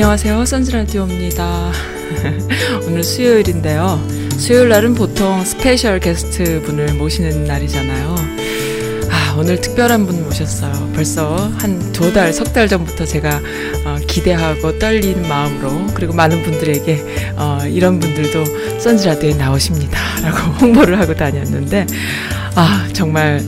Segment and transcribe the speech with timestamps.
[0.00, 0.44] 안녕하세요.
[0.44, 1.72] 선즈라디오입니다.
[2.86, 4.00] 오늘 수요일인데요.
[4.38, 8.14] 수요일 날은 보통 special guest 분을 모시는 날이잖아요.
[9.10, 10.92] 아, 오늘 특별한 분 모셨어요.
[10.94, 13.40] 벌써 한 두 달, 석 달 전부터 제가
[13.86, 19.98] 어, 기대하고 떨린 마음으로 그리고 많은 분들에게 어, 이런 분들도 선즈라디오에 나오십니다.
[20.22, 21.88] 라고 홍보를 하고 다녔는데
[22.54, 23.42] 아, 정말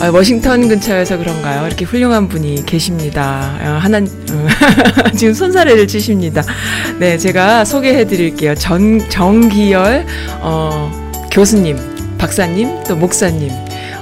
[0.00, 1.66] 아, 워싱턴 근처여서 그런가요?
[1.66, 3.56] 이렇게 훌륭한 분이 계십니다.
[3.60, 6.42] 어, 하나 어, 지금 손사래를 치십니다.
[6.98, 8.54] 네, 제가 소개해 드릴게요.
[8.56, 10.04] 전 정기열
[10.40, 10.90] 어,
[11.30, 11.76] 교수님,
[12.18, 13.50] 박사님, 또 목사님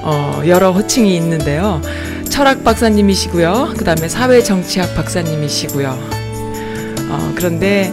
[0.03, 1.83] 어, 여러 호칭이 있는데요.
[2.31, 3.75] 철학 박사님이시고요.
[3.77, 5.89] 그 다음에 사회 정치학 박사님이시고요.
[7.11, 7.93] 어, 그런데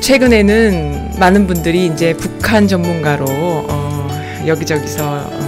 [0.00, 5.41] 최근에는 많은 분들이 이제 북한 전문가로 어, 여기저기서 어, 참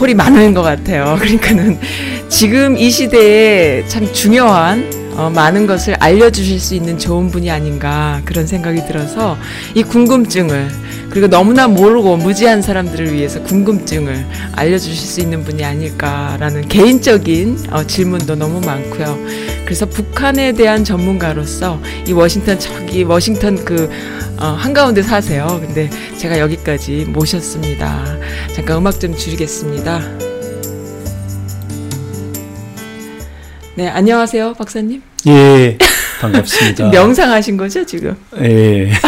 [0.00, 1.16] 콜이 많은 것 같아요.
[1.20, 1.78] 그러니까는
[2.30, 8.46] 지금 이 시대에 참 중요한 어, 많은 것을 알려주실 수 있는 좋은 분이 아닌가 그런
[8.46, 9.36] 생각이 들어서
[9.74, 10.70] 이 궁금증을
[11.10, 18.36] 그리고 너무나 모르고 무지한 사람들을 위해서 궁금증을 알려주실 수 있는 분이 아닐까라는 개인적인 어, 질문도
[18.36, 19.18] 너무 많고요.
[19.64, 23.90] 그래서 북한에 대한 전문가로서 이 워싱턴 저기 워싱턴 그
[24.38, 25.60] 어, 한가운데 사세요.
[25.60, 28.04] 근데 제가 여기까지 모셨습니다.
[28.54, 30.00] 잠깐 음악 좀 줄이겠습니다.
[33.74, 35.02] 네, 안녕하세요, 박사님.
[35.26, 35.76] 예,
[36.20, 36.90] 반갑습니다.
[36.92, 38.14] 명상하신 거죠, 지금?
[38.40, 38.90] 예,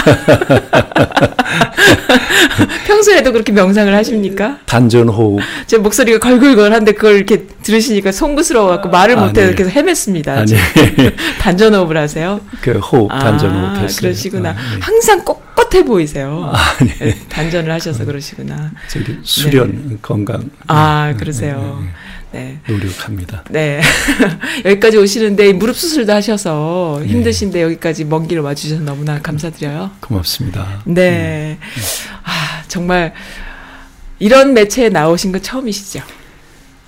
[2.87, 4.59] 평소에도 그렇게 명상을 하십니까?
[4.67, 5.41] 단전 호흡.
[5.67, 9.55] 제 목소리가 걸걸걸한데 그걸 이렇게 들으시니까 송구스러워 갖고 말을 아, 못해서 네.
[9.55, 10.29] 계속 헤맸습니다.
[10.29, 10.63] 아니, 지금.
[11.41, 12.41] 단전 호흡을 하세요.
[12.63, 14.01] 그 호흡, 단전 호흡 아, 했어요.
[14.01, 14.51] 그러시구나.
[14.51, 14.81] 아, 예.
[14.81, 16.51] 항상 꼿꼿해 보이세요.
[16.53, 16.95] 아, 네.
[16.99, 18.73] 네, 단전을 하셔서 그러시구나.
[19.23, 20.51] 수련, 건강.
[20.67, 21.83] 아, 그러세요.
[22.33, 22.59] 네, 네.
[22.67, 23.45] 네, 노력합니다.
[23.51, 23.81] 네.
[24.65, 29.91] 여기까지 오시는데 무릎 수술도 하셔서 힘드신데 여기까지 먼 길을 와주셔서 너무나 감사드려요.
[30.01, 30.83] 고맙습니다.
[30.85, 31.59] 네.
[32.25, 33.13] 아, 정말
[34.19, 36.01] 이런 매체에 나오신 건 처음이시죠?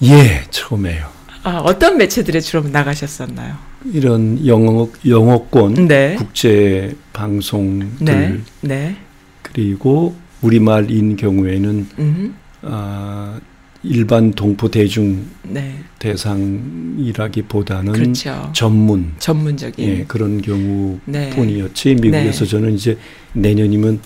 [0.05, 1.09] 예, 처음에요.
[1.43, 3.57] 아, 어떤 매체들에 주로 나가셨었나요?
[3.93, 6.15] 이런 영어, 영어권 네.
[6.17, 8.41] 국제 방송들 네.
[8.63, 8.97] 네.
[9.43, 12.35] 그리고 우리말인 경우에는 음.
[12.63, 13.39] 아,
[13.85, 15.75] 일반 동포 대중 네.
[15.99, 18.51] 대상이라기보다는 그렇죠.
[18.55, 19.89] 전문 전문적인.
[19.89, 21.31] 예, 그런 경우 네.
[21.31, 22.51] 뿐이었지 미국에서 네.
[22.51, 22.97] 저는 이제
[23.35, 24.01] 내년이면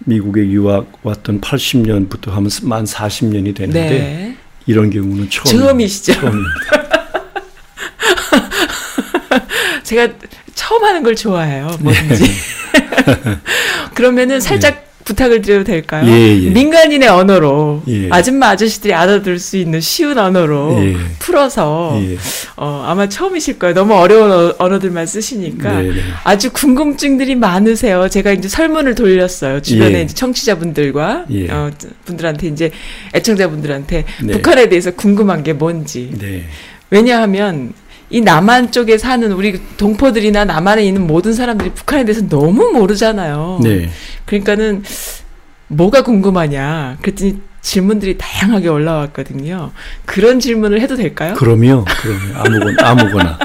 [0.00, 4.36] 미국에 유학 왔던 80년부터 하면 만 40년이 되는데 네.
[4.66, 6.14] 이런 경우는 처음 처음이시죠?
[6.14, 6.50] 처음입니다.
[9.84, 10.08] 제가
[10.54, 11.76] 처음 하는 걸 좋아해요.
[11.80, 12.24] 뭐든지.
[13.94, 16.06] 그러면은 살짝 부탁을 드려도 될까요?
[16.06, 16.50] 예, 예.
[16.50, 18.08] 민간인의 언어로 예.
[18.10, 20.96] 아줌마 아저씨들이 알아들을 수 있는 쉬운 언어로 예.
[21.18, 22.16] 풀어서 예.
[22.56, 23.74] 어, 아마 처음이실 거예요.
[23.74, 26.00] 너무 어려운 어- 언어들만 쓰시니까 네, 네.
[26.24, 28.08] 아주 궁금증들이 많으세요.
[28.08, 29.60] 제가 이제 설문을 돌렸어요.
[29.60, 30.02] 주변에 예.
[30.02, 31.50] 이제 청취자분들과 예.
[31.50, 31.70] 어,
[32.04, 32.70] 분들한테 이제
[33.14, 34.32] 애청자분들한테 네.
[34.32, 36.10] 북한에 대해서 궁금한 게 뭔지.
[36.18, 36.44] 네.
[36.90, 37.72] 왜냐하면
[38.12, 43.60] 이 남한 쪽에 사는 우리 동포들이나 남한에 있는 모든 사람들이 북한에 대해서 너무 모르잖아요.
[43.62, 43.88] 네.
[44.26, 44.84] 그러니까는
[45.68, 46.98] 뭐가 궁금하냐.
[47.00, 49.72] 그랬더니 질문들이 다양하게 올라왔거든요.
[50.04, 51.34] 그런 질문을 해도 될까요?
[51.34, 51.86] 그럼요.
[51.86, 52.34] 그럼요.
[52.36, 53.38] 아무거나 아무거나.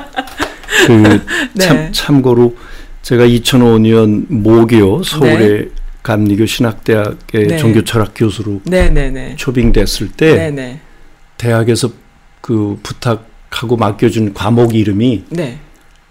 [0.85, 1.21] 그
[1.55, 1.65] 네.
[1.65, 2.57] 참, 참고로
[3.03, 5.65] 제가 2005년 모교 서울의 네.
[6.03, 7.57] 감리교 신학대학의 네.
[7.57, 9.37] 종교철학 교수로 네네네.
[9.37, 10.77] 초빙됐을 때.
[11.37, 11.89] 대학에서
[12.41, 15.59] 그 부탁 하고 맡겨준 과목 이름이 네.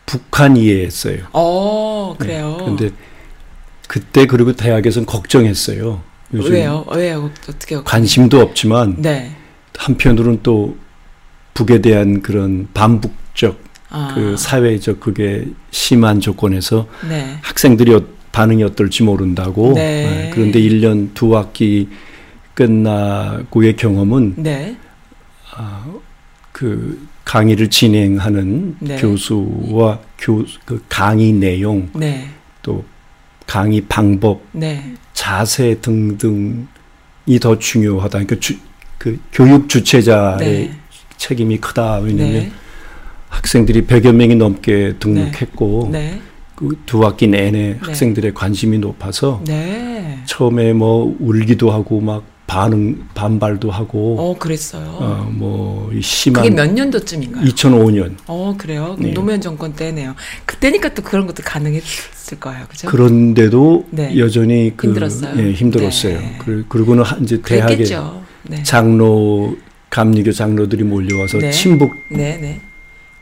[0.07, 1.25] 북한 이해였어요.
[1.33, 2.57] 어, 그래요.
[2.65, 2.91] 근데
[3.89, 6.01] 그때 그리고 대학에서는 걱정했어요.
[6.35, 6.85] 요즘 왜요?
[6.93, 7.31] 왜요?
[7.49, 7.81] 어떻게?
[7.83, 9.33] 관심도 없지만 네.
[9.77, 10.77] 한편으로는 또
[11.55, 17.39] 북에 대한 그런 반북적 아, 그 사회적 그게 심한 조건에서 네.
[17.43, 19.73] 학생들이 어- 반응이 어떨지 모른다고.
[19.75, 20.27] 네.
[20.27, 21.89] 예, 그런데 1년 두 학기
[22.55, 24.77] 끝나고의 경험은 네.
[25.55, 25.85] 아,
[26.53, 28.97] 그 강의를 진행하는 네.
[28.97, 32.29] 교수와 교, 그 강의 내용, 네.
[32.63, 32.85] 또
[33.47, 34.95] 강의 방법, 네.
[35.13, 36.67] 자세 등등이
[37.41, 38.11] 더 중요하다.
[38.11, 38.55] 그러니까 주,
[38.97, 40.73] 그 교육 주체자의 네.
[41.17, 41.99] 책임이 크다.
[41.99, 42.53] 왜냐면 네.
[43.29, 46.21] 학생들이 100여 명이 넘게 등록했고 네.
[46.55, 50.21] 그두 학기 내내 학생들의 관심이 높아서 네.
[50.27, 54.87] 처음에 뭐 울기도 하고 막 반응 반발도 하고 어, 그랬어요.
[55.01, 57.45] 어, 뭐 심한 그게 몇 년도쯤인가요?
[57.45, 58.97] 2005년 어, 그래요?
[58.99, 59.13] 네.
[59.13, 60.15] 노무현 정권 때네요.
[60.45, 62.65] 그때니까 또 그런 것도 가능했을 거예요.
[62.69, 62.89] 그죠?
[62.89, 64.17] 그런데도 네.
[64.19, 65.35] 여전히 그 힘들었어요.
[65.45, 66.19] 예, 힘들었어요.
[66.19, 66.39] 네.
[66.39, 67.85] 그- 그리고는 한- 이제 대학에.
[68.49, 68.63] 네.
[68.63, 69.57] 장로
[69.91, 71.51] 감리교 장로들이 몰려와서 네.
[71.51, 72.61] 친북 네, 네.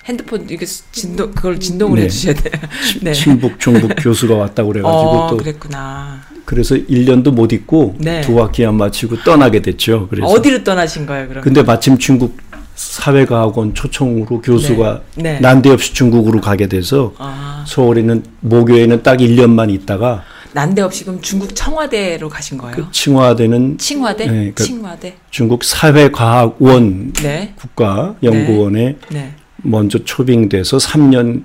[0.07, 2.05] 핸드폰 이게 진동 그걸 진동을 네.
[2.05, 2.53] 해 주셔야 돼요.
[3.01, 3.13] 네.
[3.13, 6.21] 친북 중북 교수가 왔다고 그래가지고 어, 또 그랬구나.
[6.45, 8.21] 그래서 1년도 못 있고 네.
[8.21, 10.09] 두 학기 안 마치고 떠나게 됐죠.
[10.11, 11.43] 그래서 어디로 떠나신 거예요, 그럼?
[11.43, 12.37] 근데 마침 중국
[12.75, 15.23] 사회과학원 초청으로 교수가 네.
[15.35, 15.41] 네.
[15.41, 22.59] 난데없이 중국으로 가게 돼서 아, 서울에는 모교에는 딱 1년만 있다가 난데없이 그럼 중국 청와대로 가신
[22.59, 22.77] 거예요?
[22.77, 24.27] 그 칭화대는 칭화대?
[24.27, 25.17] 네, 그- 칭화대?
[25.31, 27.55] 중국 사회과학원 네.
[27.57, 29.35] 국가연구원에 네.
[29.65, 31.43] 먼저 초빙돼서 3년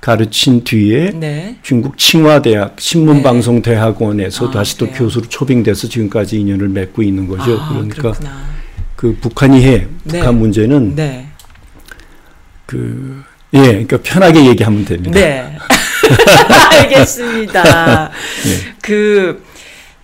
[0.00, 1.58] 가르친 뒤에 네.
[1.62, 4.98] 중국 칭화대학 신문방송대학원에서 아, 다시 또 그래요?
[4.98, 7.58] 교수로 초빙돼서 지금까지 인연을 맺고 있는 거죠.
[7.60, 8.30] 아, 그러니까 그렇구나.
[8.96, 10.18] 그 북한이 해 네.
[10.18, 11.28] 북한 문제는 네.
[12.66, 13.22] 그
[13.54, 15.18] 예, 그러니까 편하게 얘기하면 됩니다.
[15.18, 15.56] 네.
[16.80, 18.10] 알겠습니다.
[18.44, 18.74] 네.
[18.82, 19.42] 그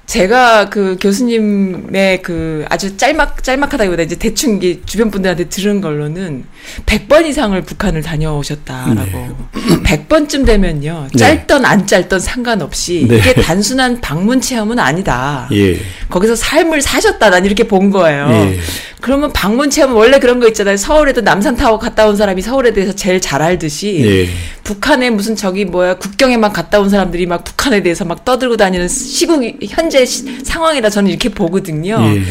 [0.07, 6.45] 제가 그 교수님의 그 아주 짤막 짤막하다기보다 이제 대충 이게 주변 분들한테 들은 걸로는
[6.87, 9.37] 100번 이상을 북한을 다녀오셨다라고.
[9.85, 11.09] 100번쯤 되면요.
[11.13, 11.19] 네.
[11.19, 13.17] 짧던 안 짧던 상관없이 네.
[13.17, 15.49] 이게 단순한 방문 체험은 아니다.
[15.53, 15.79] 예.
[16.11, 17.31] 거기서 삶을 사셨다.
[17.31, 18.29] 난 이렇게 본 거예요.
[18.31, 18.59] 예.
[19.01, 20.79] 그러면 방문 체험은 원래 그런 거 있잖아요.
[20.79, 24.29] 서울에도 남산타워 갔다 온 사람이 서울에 대해서 제일 잘 알듯이 예.
[24.65, 29.43] 북한에 무슨 저기 뭐야 국경에만 갔다 온 사람들이 막 북한에 대해서 막 떠들고 다니는 시국
[29.69, 31.99] 현재 시- 상황이라 저는 이렇게 보거든요.
[32.01, 32.23] 예.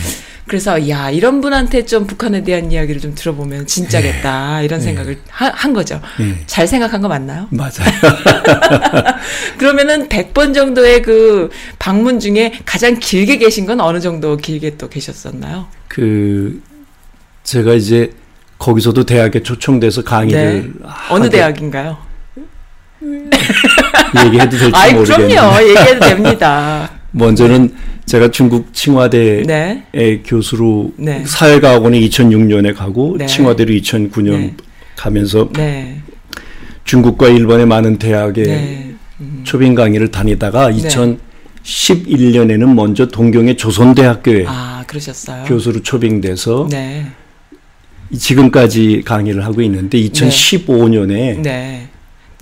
[0.46, 5.72] 그래서 야 이런 분한테 좀 북한에 대한 이야기를 좀 들어보면 진짜겠다 이런 생각을 하- 한
[5.72, 6.02] 거죠.
[6.20, 6.36] 예.
[6.46, 7.48] 잘 생각한 거 맞나요?
[7.52, 7.72] 맞아요.
[9.58, 11.50] 그러면은 100번 정도의 그
[11.80, 15.68] 방문 중에 가장 길게 계신 건 어느 정도 길게 또 계셨었나요?
[15.88, 16.62] 그
[17.44, 18.12] 제가 이제
[18.60, 20.74] 거기서도 대학에 초청돼서 강의를
[21.10, 21.98] 어느 하게- 대학인가요?
[24.26, 26.90] 얘기해도 될지 모르겠는데 그럼요 얘기해도 됩니다.
[27.14, 27.74] 먼저는
[28.06, 29.84] 제가 중국 칭화대의 네.
[30.26, 31.24] 교수로 네.
[31.26, 33.28] 사회과학원에 2006년에 가고 네.
[33.28, 34.54] 칭화대로 2009년 네.
[34.96, 36.02] 가면서 네.
[36.84, 38.94] 중국과 일본의 많은 대학에 네.
[39.44, 40.88] 초빙 강의를 다니다가 네.
[41.64, 45.46] 2011년에는 먼저 동경의 조선대학교에 아 그러셨어요.
[45.46, 47.06] 교수로 초빙돼서 네.
[48.18, 51.88] 지금까지 강의를 하고 있는데 2015년에 네.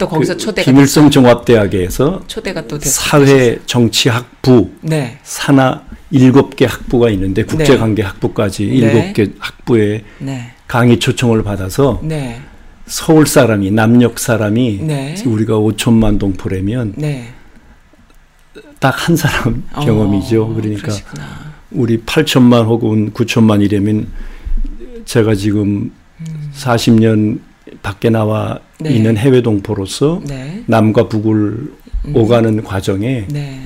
[0.02, 2.90] 또 거기서 초대가 그 김일성 종합대학에서 초대가 또 됐.
[2.90, 5.20] 사회 정치학부 네.
[5.22, 8.74] 산하 일곱 개 학부가 있는데 국제관계 학부까지 네.
[8.74, 10.54] 일곱 개 학부에 네.
[10.68, 12.42] 강의 초청을 받아서 네.
[12.88, 15.16] 서울 사람이 남녘 사람이 네.
[15.24, 17.28] 우리가 5천만 동포라면 네.
[18.80, 20.56] 딱한 사람 어, 경험이죠.
[20.56, 21.52] 그러니까 그러시구나.
[21.70, 24.08] 우리 8천만 혹은 9천만이라면
[25.06, 25.92] 제가 지금
[26.56, 27.51] 40년
[27.82, 28.84] 밖에 나와 음.
[28.84, 28.94] 네.
[28.94, 30.64] 있는 해외 동포로서 네.
[30.68, 31.72] 남과 북을
[32.14, 33.60] 오가는 과정에 네.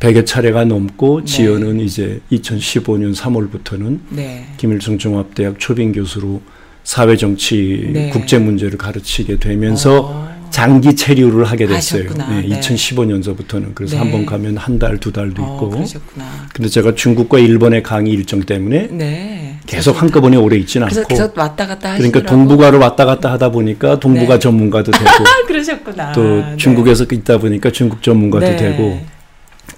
[0.00, 1.26] 100여 차례가 넘고 네.
[1.26, 4.46] 지연은 이제 2015년 3월부터는 네.
[4.56, 6.40] 김일성 종합대학 초빙 교수로
[6.84, 8.10] 사회정치 네.
[8.10, 10.29] 국제 문제를 가르치게 되면서 어.
[10.50, 12.04] 장기 체류를 하게 됐어요.
[12.04, 12.40] 하셨구나.
[12.40, 12.48] 네.
[12.60, 13.98] 2015년서부터는 그래서 네.
[14.02, 15.70] 한번 가면 한 달 두 달도 어, 있고.
[15.70, 16.24] 그러셨구나.
[16.54, 19.56] 근데 제가 중국과 일본의 강의 일정 때문에 네.
[19.66, 22.12] 계속 한꺼번에 오래 있지는 그래서 않고 계속 왔다 갔다 하시더라고.
[22.12, 24.38] 그러니까 동북아로 왔다 갔다 하다 보니까 동북아 네.
[24.40, 26.12] 전문가도 되고 아, 그러셨구나.
[26.12, 26.56] 또 네.
[26.56, 28.56] 중국에서 있다 보니까 중국 전문가도 네.
[28.56, 29.00] 되고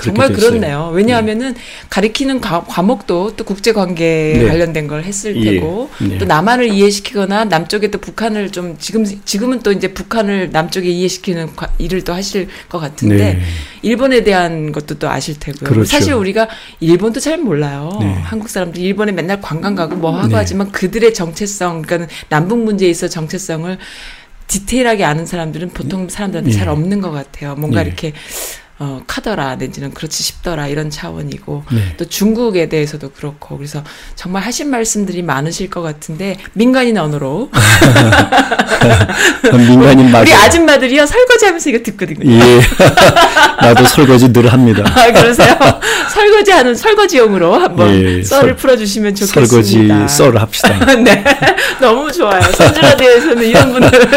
[0.01, 0.51] 정말 됐어요.
[0.51, 0.91] 그렇네요.
[0.93, 1.55] 왜냐하면은
[1.91, 4.47] 가리키는 과, 과목도 또 국제 관계 네.
[4.49, 5.55] 관련된 걸 했을 예.
[5.55, 6.19] 테고 네.
[6.19, 11.73] 또 남한을 이해시키거나 남쪽에 또 북한을 좀 지금 지금은 또 이제 북한을 남쪽에 이해시키는 과-
[11.79, 13.41] 일을 또 하실 것 같은데 네.
[13.83, 15.69] 일본에 대한 것도 또 아실 테고요.
[15.69, 15.85] 그렇죠.
[15.85, 16.49] 사실 우리가
[16.81, 17.91] 일본도 잘 몰라요.
[18.01, 18.13] 네.
[18.23, 20.35] 한국 사람들 일본에 맨날 관광 가고 뭐 하고 네.
[20.37, 23.79] 하지만 그들의 정체성, 그러니까 남북 문제에 있어 정체성을
[24.47, 26.55] 디테일하게 아는 사람들은 보통 사람들한테 예.
[26.55, 27.55] 잘 없는 것 같아요.
[27.55, 27.87] 뭔가 예.
[27.87, 28.13] 이렇게
[28.85, 31.95] 어, 카더라 내지는 그렇지 싶더라 이런 차원이고 네.
[31.99, 33.85] 또 중국에 대해서도 그렇고 그래서
[34.17, 37.49] 정말 하신 말씀들이 많으실 것 같은데 민간인 언어로
[39.57, 40.23] 민간인 맞아요.
[40.25, 42.29] 우리 아줌마들이요 설거지하면서 이거 듣거든요.
[42.29, 42.61] 예.
[43.63, 44.83] 나도 설거지 늘 합니다.
[44.97, 45.57] 아 그러세요?
[46.13, 50.09] 설거지하는 설거지용으로 한번 예, 썰을 설- 풀어주시면 설거지 좋겠습니다.
[50.09, 50.77] 썰 합시다.
[50.97, 51.23] 네,
[51.81, 52.43] 너무 좋아요.
[52.43, 54.09] 선주라디오에서는 이런 분들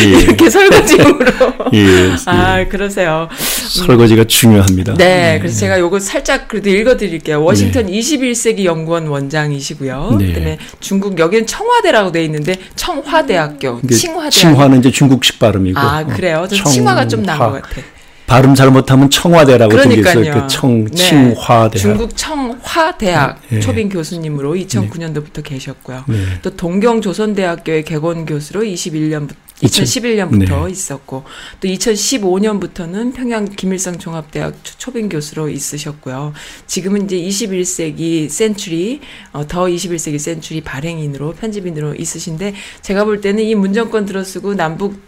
[0.00, 0.04] 예.
[0.04, 1.32] 이렇게 설거지용으로.
[1.72, 2.10] 예.
[2.26, 3.30] 아 그러세요.
[3.38, 4.94] 설거지가 중요합니다.
[4.94, 7.42] 네, 그래서 제가 요거 살짝 그래도 읽어드릴게요.
[7.42, 10.16] 워싱턴 21세기 연구원 원장이시고요.
[10.18, 10.26] 네.
[10.26, 14.30] 그다음에 중국 여기는 청와대라고 돼 있는데 청화대학교, 칭화대학교.
[14.30, 15.78] 칭화는 이제 중국식 발음이고.
[15.78, 16.46] 아 그래요?
[16.48, 16.70] 저 청화.
[16.70, 17.82] 칭화가 좀 나은 것 같아.
[18.26, 20.34] 발음 잘못하면 청와대라고 그러니까요.
[20.34, 20.94] 그 청, 네.
[20.94, 21.72] 칭화대학.
[21.76, 23.60] 중국 청화대학 예.
[23.60, 26.04] 초빙 교수님으로 2009년도부터 계셨고요.
[26.06, 26.16] 네.
[26.42, 30.70] 또 동경 조선대학교의 개건 교수로 21년부터 2000 2011년부터 네.
[30.70, 31.24] 있었고
[31.60, 36.32] 또 2015년부터는 평양 김일성 종합대학 초- 초빙 교수로 있으셨고요.
[36.66, 39.00] 지금은 이제 21세기 센츄리
[39.32, 45.00] 어, 더 21세기 센츄리 발행인으로 편집인으로 있으신데 제가 볼 때는 이 문정권 들어쓰고 남북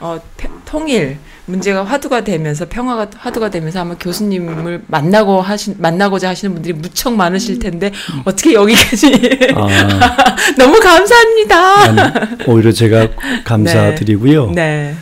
[0.00, 6.52] 어, 펴- 통일 문제가 화두가 되면서 평화가 화두가 되면서 아마 교수님을 만나고 하신 만나고자 하시는
[6.52, 7.92] 분들이 무척 많으실 텐데
[8.24, 9.12] 어떻게 여기까지
[9.54, 9.66] 아,
[10.58, 11.80] 너무 감사합니다.
[11.82, 12.00] 아니,
[12.46, 13.08] 오히려 제가
[13.44, 14.50] 감사드리고요.
[14.50, 14.94] 네.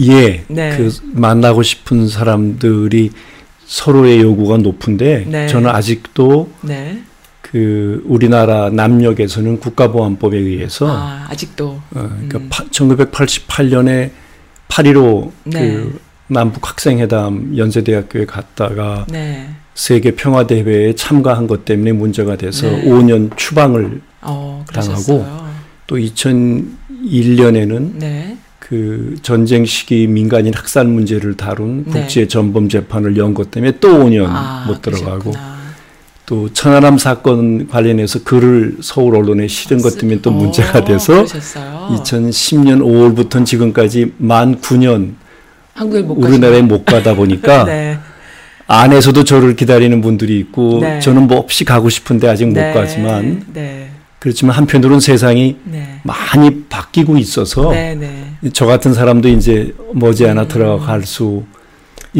[0.00, 0.76] 예, 네.
[0.76, 3.10] 그 만나고 싶은 사람들이
[3.66, 5.46] 서로의 요구가 높은데 네.
[5.46, 7.02] 저는 아직도 네.
[7.50, 11.66] 그 우리나라 남녘에서는 국가보안법에 의해서 아, 아직도.
[11.68, 12.48] 어, 그러니까 음.
[12.50, 14.10] 파, 1988년에
[14.68, 15.60] 8.15 네.
[15.72, 19.48] 그 남북 학생회담 연세대학교에 갔다가 네.
[19.74, 22.84] 세계 평화 대회에 참가한 것 때문에 문제가 돼서 네.
[22.84, 25.24] 5년 추방을 어, 당하고.
[25.86, 28.36] 또 2001년에는 네.
[28.58, 32.00] 그 전쟁 시기 민간인 학살 문제를 다룬 네.
[32.02, 35.57] 국제 전범 재판을 연 것 때문에 또 5년 아, 못 들어가고 그러셨구나.
[36.28, 41.88] 또 천안함 사건 관련해서 글을 서울 언론에 실은 것 때문에 또 어, 문제가 돼서 그러셨어요.
[41.92, 45.14] 2010년 5월부터는 지금까지 만 9년
[45.72, 47.98] 한국에 못 우리나라에 못 가다 보니까 네.
[48.66, 51.00] 안에서도 저를 기다리는 분들이 있고 네.
[51.00, 52.74] 저는 뭐 없이 가고 싶은데 아직 못 네.
[52.74, 53.88] 가지만 네.
[54.18, 56.00] 그렇지만 한편으로는 세상이 네.
[56.02, 58.50] 많이 바뀌고 있어서 네, 네.
[58.52, 60.48] 저 같은 사람도 이제 머지않아 음.
[60.48, 61.44] 들어갈 수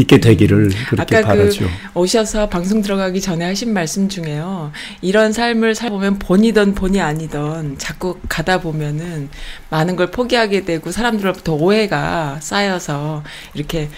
[0.01, 1.67] 있게 되기를 그렇게 아까 그 바라죠.
[1.95, 4.73] 오셔서 방송 들어가기 전에 하신 말씀 중에요.
[5.03, 9.29] 이런 삶을 살보면 본이던 본이 아니던 자꾸 가다 보면은
[9.71, 13.25] 많은 걸 포기하게 되고 사람들로부터 오해가 쌓여서
[13.55, 13.89] 이렇게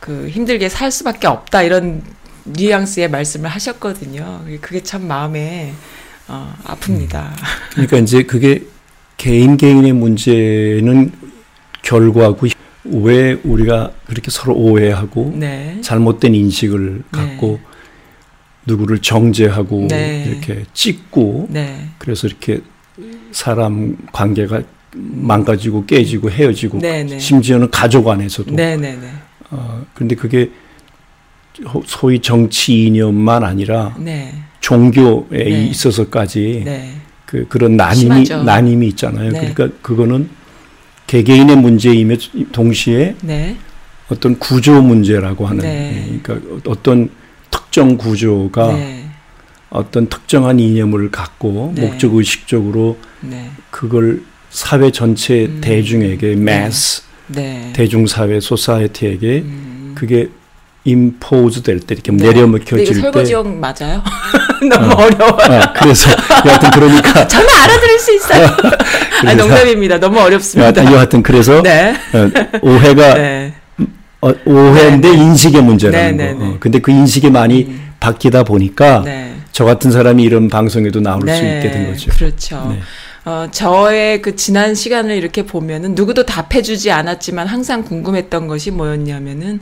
[0.00, 2.02] 그 힘들게 살 수밖에 없다 이런
[2.44, 4.44] 뉘앙스의 말씀을 하셨거든요.
[4.60, 5.74] 그게 참 마음에
[6.26, 7.28] 어, 아픕니다.
[7.72, 8.62] 그러니까 이제 그게
[9.16, 11.12] 개인 개인의 문제는
[11.82, 12.46] 결과고
[12.84, 15.78] 왜 우리가 그렇게 서로 오해하고 네.
[15.82, 17.60] 잘못된 인식을 갖고
[18.66, 20.24] 누구를 정죄하고 네.
[20.28, 21.88] 이렇게 찍고 네.
[21.98, 22.60] 그래서 이렇게
[23.32, 24.62] 사람 관계가
[24.94, 27.18] 망가지고 깨지고 헤어지고 네, 네.
[27.18, 29.08] 심지어는 가족 안에서도 네, 네, 네.
[29.50, 30.50] 어, 그런데 그게
[31.66, 34.32] 호- 소위 정치 이념만 아니라 네.
[34.60, 35.66] 종교에 네.
[35.66, 36.92] 있어서까지 네.
[37.26, 38.42] 그 그런 심하죠.
[38.42, 39.30] 나님이 있잖아요.
[39.32, 39.52] 네.
[39.52, 40.28] 그러니까 그거는
[41.10, 42.16] 개개인의 문제임에
[42.52, 43.56] 동시에 네.
[44.12, 46.06] 어떤 구조 문제라고 하는 네.
[46.12, 47.10] 예, 그러니까 어떤
[47.50, 49.06] 특정 구조가 네.
[49.70, 51.82] 어떤 특정한 이념을 갖고 네.
[51.86, 53.50] 목적 의식적으로 네.
[53.72, 55.60] 그걸 사회 전체 음.
[55.60, 57.72] 대중에게 매스 네.
[57.74, 59.92] 대중 사회 소사이티에게 음.
[59.96, 60.28] 그게
[60.84, 62.24] 임포즈 될 때 이렇게 네.
[62.24, 64.00] 내려먹혀질 때 설거지용 맞아요?
[64.70, 65.08] 너무 어.
[65.08, 66.10] 려워요 아, 그래서
[66.46, 68.46] 여하튼 그러니까 저는 알아들을 수 있어요.
[69.26, 70.00] 아, 농담입니다.
[70.00, 70.64] 너무 어렵습니다.
[70.64, 71.94] 여하튼, 여하튼 그래서 네.
[72.12, 72.30] 어,
[72.62, 73.52] 오해가 네.
[74.20, 75.22] 어, 오해인데 네, 네.
[75.22, 76.44] 인식의 문제라는 네, 네, 거.
[76.44, 76.50] 네.
[76.50, 77.92] 어, 근데 그 인식이 많이 음.
[78.00, 79.34] 바뀌다 보니까 네.
[79.52, 82.10] 저 같은 사람이 이런 방송에도 나올 수 있게 된 거죠.
[82.10, 82.66] 그렇죠.
[82.70, 82.80] 네.
[83.24, 89.60] 어, 저의 그 지난 시간을 이렇게 보면은 누구도 답해주지 않았지만 항상 궁금했던 것이 뭐였냐면은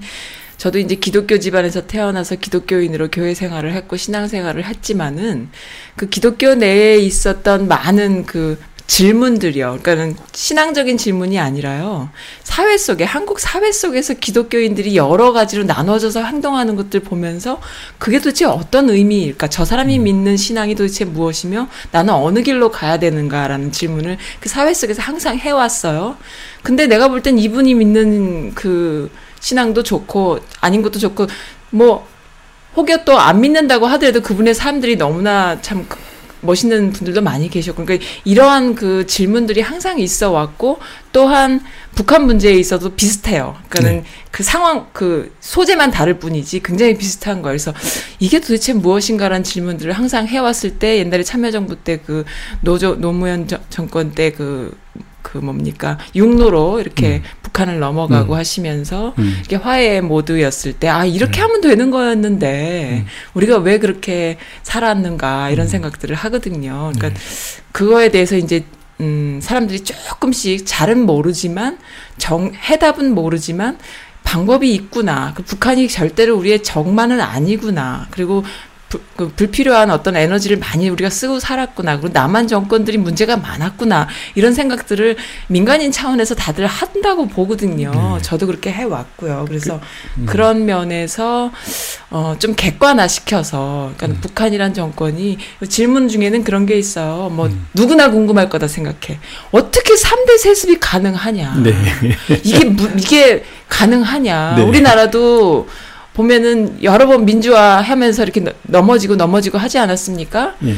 [0.58, 5.48] 저도 이제 기독교 집안에서 태어나서 기독교인으로 교회 생활을 했고 신앙 생활을 했지만은
[5.96, 9.78] 그 기독교 내에 있었던 많은 그 질문들이요.
[9.82, 12.08] 그러니까는 신앙적인 질문이 아니라요.
[12.42, 17.60] 사회 속에 한국 사회 속에서 기독교인들이 여러 가지로 나눠져서 행동하는 것들 보면서
[17.98, 19.48] 그게 도대체 어떤 의미일까?
[19.48, 25.02] 저 사람이 믿는 신앙이 도대체 무엇이며 나는 어느 길로 가야 되는가라는 질문을 그 사회 속에서
[25.02, 26.16] 항상 해왔어요.
[26.62, 31.26] 근데 내가 볼 땐 이분이 믿는 그 신앙도 좋고 아닌 것도 좋고
[31.70, 32.08] 뭐
[32.74, 35.98] 혹여 또 안 믿는다고 하더라도 그분의 삶들이 너무나 참 그-
[36.40, 40.78] 멋있는 분들도 많이 계셨고 그러니까 이러한 그 질문들이 항상 있어 왔고
[41.12, 41.60] 또한
[41.94, 43.56] 북한 문제에 있어도 비슷해요.
[43.68, 44.08] 그러니까는 네.
[44.30, 47.52] 그 상황 그 소재만 다를 뿐이지 굉장히 비슷한 거예요.
[47.58, 47.74] 그래서
[48.20, 52.24] 이게 도대체 무엇인가라는 질문들을 항상 해왔을 때 옛날에 참여정부 때 그
[52.60, 54.76] 노조 노무현 정- 정권 때 그
[55.22, 58.38] 그 뭡니까 육로로 이렇게 북한을 넘어가고 음.
[58.38, 59.40] 하시면서 음.
[59.44, 61.40] 이게 화해의 모드였을 때 아 이렇게 네.
[61.42, 63.06] 하면 되는 거였는데 음.
[63.34, 66.92] 우리가 왜 그렇게 살았는가 이런 생각들을 하거든요.
[66.94, 67.14] 그러니까 네.
[67.72, 68.64] 그거에 대해서 이제
[69.00, 71.78] 음 사람들이 조금씩 잘은 모르지만
[72.16, 73.78] 정 해답은 모르지만
[74.24, 75.32] 방법이 있구나.
[75.34, 78.08] 그 북한이 절대로 우리의 적만은 아니구나.
[78.10, 78.44] 그리고
[78.88, 81.98] 부- 그 불필요한 어떤 에너지를 많이 우리가 쓰고 살았구나.
[82.00, 84.08] 그리고 남한 정권들이 문제가 많았구나.
[84.34, 85.16] 이런 생각들을
[85.48, 87.90] 민간인 차원에서 다들 한다고 보거든요.
[87.90, 88.22] 네.
[88.22, 89.44] 저도 그렇게 해왔고요.
[89.46, 89.80] 그래서
[90.16, 90.24] 음.
[90.26, 91.50] 그, 런 면에서
[92.10, 94.20] 어, 좀 객관화 시켜서, 그러니까 음.
[94.22, 95.36] 북한이란 정권이
[95.68, 97.28] 질문 중에는 그런 게 있어요.
[97.30, 97.66] 뭐 음.
[97.74, 99.18] 누구나 궁금할 거다 생각해.
[99.50, 101.56] 어떻게 3대 세습이 가능하냐?
[101.62, 101.74] 네.
[102.42, 104.54] 이게 무- 이게 가능하냐?
[104.56, 104.62] 네.
[104.62, 105.68] 우리나라도
[106.22, 110.56] 보면은 여러 번 민주화하면서 이렇게 너- 넘어지고 넘어지고 하지 않았습니까?
[110.64, 110.74] 예.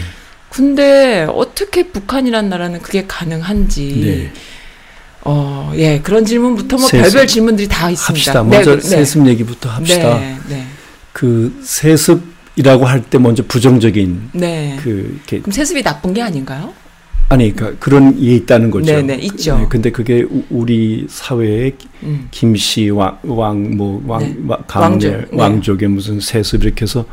[0.50, 4.32] 근데 어떻게 북한이란 나라는 그게 가능한지 네.
[5.24, 7.02] 어, 예, 그런 질문부터 뭐 세습.
[7.04, 8.10] 별별 질문들이 다 있습니다.
[8.12, 8.42] 합시다.
[8.42, 8.88] 네, 먼저 그- 네.
[8.88, 10.18] 세습 얘기부터 합시다.
[10.18, 10.66] 네, 네.
[11.14, 14.78] 그 세습이라고 할 때 먼저 부정적인 네.
[14.82, 16.74] 그 이렇게 그럼 세습이 나쁜 게 아닌가요?
[17.32, 18.92] 아니 그러니까 그런 게 있다는 거죠.
[18.92, 19.64] 네, 네, 있죠.
[19.68, 21.72] 근데 그게 우- 우리 사회에
[22.02, 22.26] 음.
[22.32, 24.34] 김씨 왕 왕 뭐 왕 네.
[24.66, 25.36] 강제 왕족, 네.
[25.42, 27.04] 왕족의 무슨 세습 이렇게 해서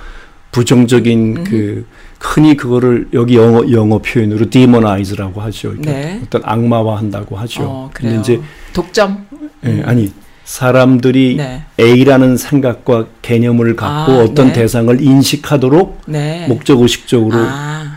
[0.51, 1.43] 부정적인 음흠.
[1.49, 1.85] 그
[2.19, 5.73] 흔히 그거를 여기 영어 영어 표현으로 demonize라고 하죠.
[5.73, 6.21] 이렇게 네.
[6.25, 7.61] 어떤 악마화 한다고 하죠.
[7.63, 8.21] 어, 근데 그래요.
[8.21, 8.41] 이제
[8.73, 9.27] 독점.
[9.67, 10.11] 예, 아니
[10.45, 11.61] 사람들이 네.
[11.79, 14.53] A라는 생각과 개념을 갖고 아, 어떤 네.
[14.53, 16.47] 대상을 인식하도록 네.
[16.47, 17.96] 목적 의식적으로 아,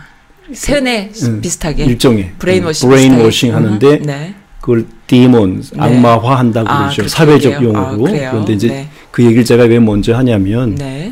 [0.53, 1.85] 세뇌 음, 비슷하게.
[1.85, 2.89] 일종의 brainwashing.
[2.89, 3.51] Brainwashing 비슷하게.
[3.51, 4.35] 하는데 음, 네.
[4.59, 5.79] 그걸 디몬 네.
[5.79, 7.07] 악마화 한다고 아, 그러죠.
[7.07, 7.69] 사회적 얘기해요?
[7.69, 8.07] 용어로.
[8.07, 8.31] 아?
[8.31, 8.87] 그런데 이제 네.
[9.09, 11.11] 그 얘기를 제가 왜 먼저 하냐면 네.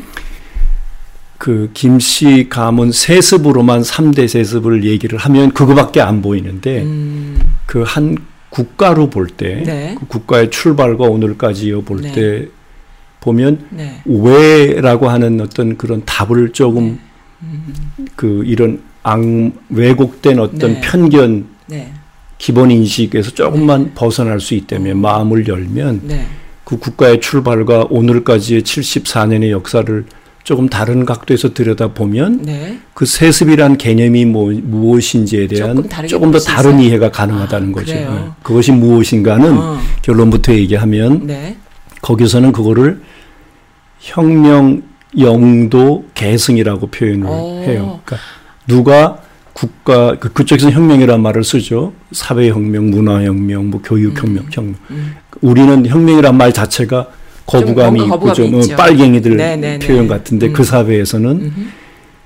[1.36, 8.16] 그 김씨 가문 세습으로만 3대 세습을 얘기를 하면 그거밖에 안 보이는데 음, 그한
[8.50, 9.96] 국가로 볼때 네.
[9.98, 12.12] 그 국가의 출발과 오늘까지요 볼 네.
[12.12, 12.48] 때
[13.20, 14.02] 보면 네.
[14.04, 16.98] 왜라고 하는 어떤 그런 답을 조금
[17.42, 17.74] 음,
[18.16, 19.20] 그 이런 악
[19.70, 20.80] 왜곡된 어떤 네.
[20.80, 21.92] 편견 네.
[22.38, 26.26] 기본 인식에서 조금만 벗어날 수 있다면 마음을 열면 네.
[26.64, 30.04] 그 국가의 출발과 오늘까지의 74년의 역사를
[30.42, 32.78] 조금 다른 각도에서 들여다보면 네.
[32.94, 36.80] 그 세습이란 개념이 뭐, 무엇인지에 대한 조금 조금 더 다른.
[36.80, 37.92] 이해가 가능하다는 아, 거죠.
[37.92, 38.14] 그래요?
[38.14, 38.30] 네.
[38.42, 41.56] 그것이 무엇인가는 어, 결론부터 얘기하면 네.
[42.00, 43.02] 거기서는 그거를
[43.98, 44.82] 혁명
[45.18, 47.62] 영도 계승이라고 표현을 오.
[47.64, 48.00] 해요.
[48.04, 48.16] 그러니까
[48.70, 49.18] 누가
[49.52, 51.92] 국가 그 그쪽에서 혁명이라는 말을 쓰죠.
[52.12, 54.74] 사회혁명, 문화혁명, 뭐 교육혁명, 혁명.
[54.90, 55.14] 음.
[55.40, 57.08] 우리는 혁명이란 말 자체가
[57.46, 58.76] 거부감이 뭔가 있고 거부감이 좀 어, 있죠.
[58.76, 59.86] 빨갱이들 네, 네, 네.
[59.86, 60.52] 표현 같은데 음.
[60.52, 61.52] 그 사회에서는.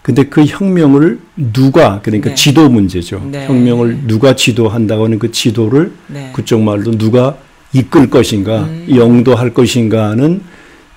[0.03, 1.19] 근데 그 혁명을
[1.55, 2.35] 누가 그러니까 네.
[2.35, 3.27] 지도 문제죠.
[3.33, 3.47] 네.
[3.47, 6.31] 혁명을 누가 지도한다고 하는 그 지도를 네.
[6.35, 7.39] 그쪽 말로 누가
[7.73, 8.87] 이끌 것인가, 음.
[8.95, 10.43] 영도할 것인가는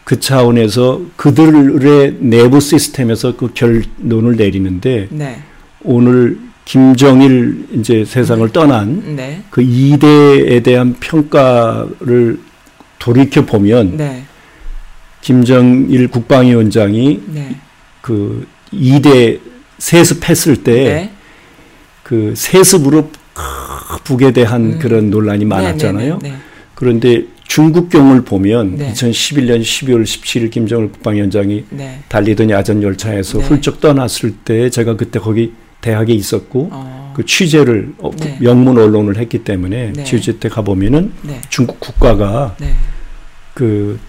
[0.08, 5.42] 그 차원에서 그들의 내부 시스템에서 그 결론을 내리는데 네.
[5.82, 9.44] 오늘 김정일 이제 세상을 떠난 네.
[9.50, 12.40] 그 이대에 대한 평가를
[13.00, 14.24] 돌이켜 보면 네.
[15.20, 17.58] 김정일 국방위원장이 네.
[18.00, 19.40] 그 이대
[19.78, 21.10] 세습했을 때그
[22.10, 22.34] 네.
[22.34, 23.12] 세습으로
[24.06, 24.80] 북에 대한 음.
[24.80, 26.20] 그런 논란이 많았잖아요.
[26.22, 26.30] 네.
[26.30, 26.36] 네.
[26.36, 26.42] 네.
[26.76, 28.92] 그런데 중국경을 보면 네.
[28.92, 32.00] 2011년 12월 17일 김정일 국방위원장이 네.
[32.10, 33.46] 달리던 야전 열차에서 네.
[33.46, 37.14] 훌쩍 떠났을 때 제가 그때 거기 대학에 있었고 어.
[37.16, 38.38] 그 취재를 어, 네.
[38.44, 40.04] 영문 언론을 했기 때문에 네.
[40.04, 41.42] 취재 때 가보면은 네.
[41.50, 42.76] 중국 국가가 네.
[43.54, 44.00] 그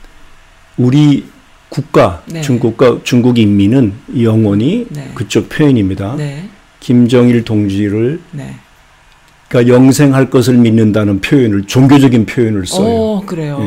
[0.77, 1.25] 우리
[1.69, 2.41] 국가 네.
[2.41, 5.11] 중국과 중국 인민은 영원히 네.
[5.15, 6.17] 그쪽 표현입니다.
[6.17, 6.49] 네.
[6.81, 8.57] 김정일 동지를 네.
[9.49, 12.87] 그러니까 영생할 것을 믿는다는 표현을 종교적인 표현을 써요.
[12.87, 13.59] 오, 그래요.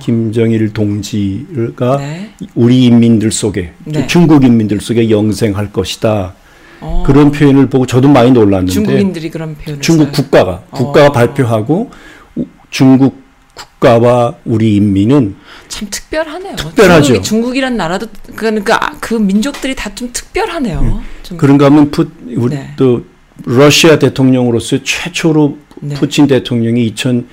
[0.00, 2.30] 예, 김정일 동지가 네.
[2.56, 4.06] 우리 인민들 속에 네.
[4.08, 6.34] 중국 인민들 속에 영생할 것이다.
[6.80, 7.02] 어.
[7.06, 10.12] 그런 표현을 보고 저도 많이 놀랐는데 중국인들이 그런 표현을 중국 써요.
[10.12, 11.12] 국가가 국가가 어.
[11.12, 11.90] 발표하고
[12.36, 13.22] 우- 중국
[13.54, 15.36] 국가와 우리 인민은
[15.68, 16.56] 참 특별하네요.
[16.56, 17.02] 특별하죠.
[17.06, 21.00] 중국이, 중국이란 나라도 그러니까 그 민족들이 다 좀 특별하네요.
[21.24, 22.72] 좀 그런가 하면 푸, 우리 네.
[22.76, 23.02] 또
[23.44, 25.94] 러시아 대통령으로서 최초로 네.
[25.94, 27.24] 푸틴 대통령이 2000년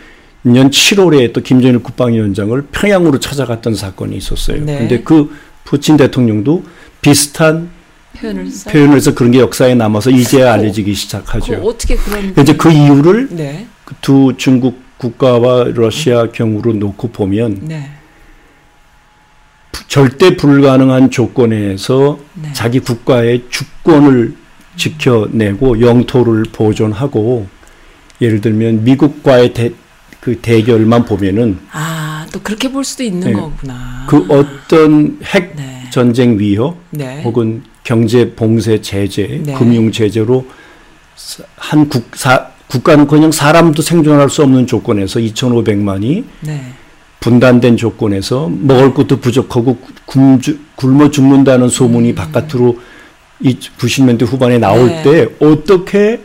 [0.46, 4.64] 7월에 또 김정일 국방위원장을 평양으로 찾아갔던 사건이 있었어요.
[4.64, 4.78] 네.
[4.78, 6.64] 근데 그 푸틴 대통령도
[7.02, 7.70] 비슷한
[8.18, 8.70] 표현을 써.
[8.70, 11.56] 표현을 해서 그런 게 역사에 남아서 이제야 어, 알려지기 그 시작하죠.
[11.56, 13.68] 어떻게 그런 이제 그 이유를 네.
[13.84, 17.92] 그두 중국 국가와 러시아 경우로 놓고 보면 네.
[19.88, 22.54] 절대 불가능한 조건에서 네.
[22.54, 24.36] 자기 국가의 주권을
[24.76, 27.48] 지켜내고 영토를 보존하고
[28.22, 29.72] 예를 들면 미국과의 대,
[30.20, 33.34] 그 대결만 보면은 아, 또 그렇게 볼 수도 있는 네.
[33.34, 34.06] 거구나.
[34.08, 35.84] 그 어떤 핵 네.
[35.92, 37.22] 전쟁 위협 네.
[37.24, 39.54] 혹은 경제 봉쇄 제재, 네.
[39.54, 40.48] 금융 제재로
[41.56, 46.62] 한 국사 국가는 그냥 사람도 생존할 수 없는 조건에서 2,500만이 네.
[47.20, 52.80] 분단된 조건에서 먹을 것도 부족하고 굶주, 굶어 죽는다는 소문이 바깥으로
[53.42, 54.88] 이 90년대 후반에 나올 음.
[54.88, 55.04] 네.
[55.04, 56.22] 때 어떻게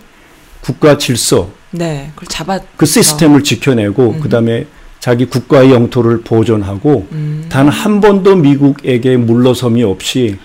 [0.61, 2.11] 국가 질서 네.
[2.15, 4.21] 그걸 잡아 그 시스템을 지켜내고 음.
[4.21, 4.67] 그다음에
[5.01, 7.47] 자기 국가의 영토를 보존하고 음.
[7.49, 10.37] 단한 번도 미국에게 물러섬이 없이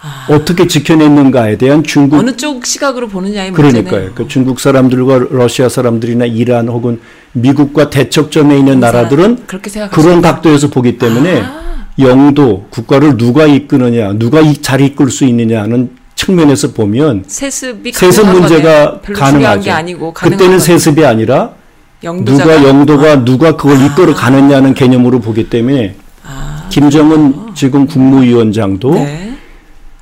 [0.00, 3.84] 아, 어떻게 지켜냈는가에 대한 중국 어느 쪽 시각으로 보느냐의 문제네요.
[3.84, 4.14] 그러니까요.
[4.14, 7.00] 그 중국 사람들과 러시아 사람들이나 이란 혹은
[7.32, 9.46] 미국과 대척점에 있는 나라들은
[9.90, 15.90] 그런 각도에서 보기 때문에 아, 영도 국가를 누가 이끄느냐, 누가 이- 잘 이끌 수 있느냐는
[16.30, 19.60] 측면에서 보면 세습이 세습 문제가 가능하죠.
[19.62, 20.58] 게 아니고 그때는.
[20.58, 21.52] 세습이 아니라
[22.02, 29.34] 누가 영도가 아, 누가 그걸 이끌어 가느냐는 개념으로 보기 때문에 아, 김정은 지금 국무위원장도 네.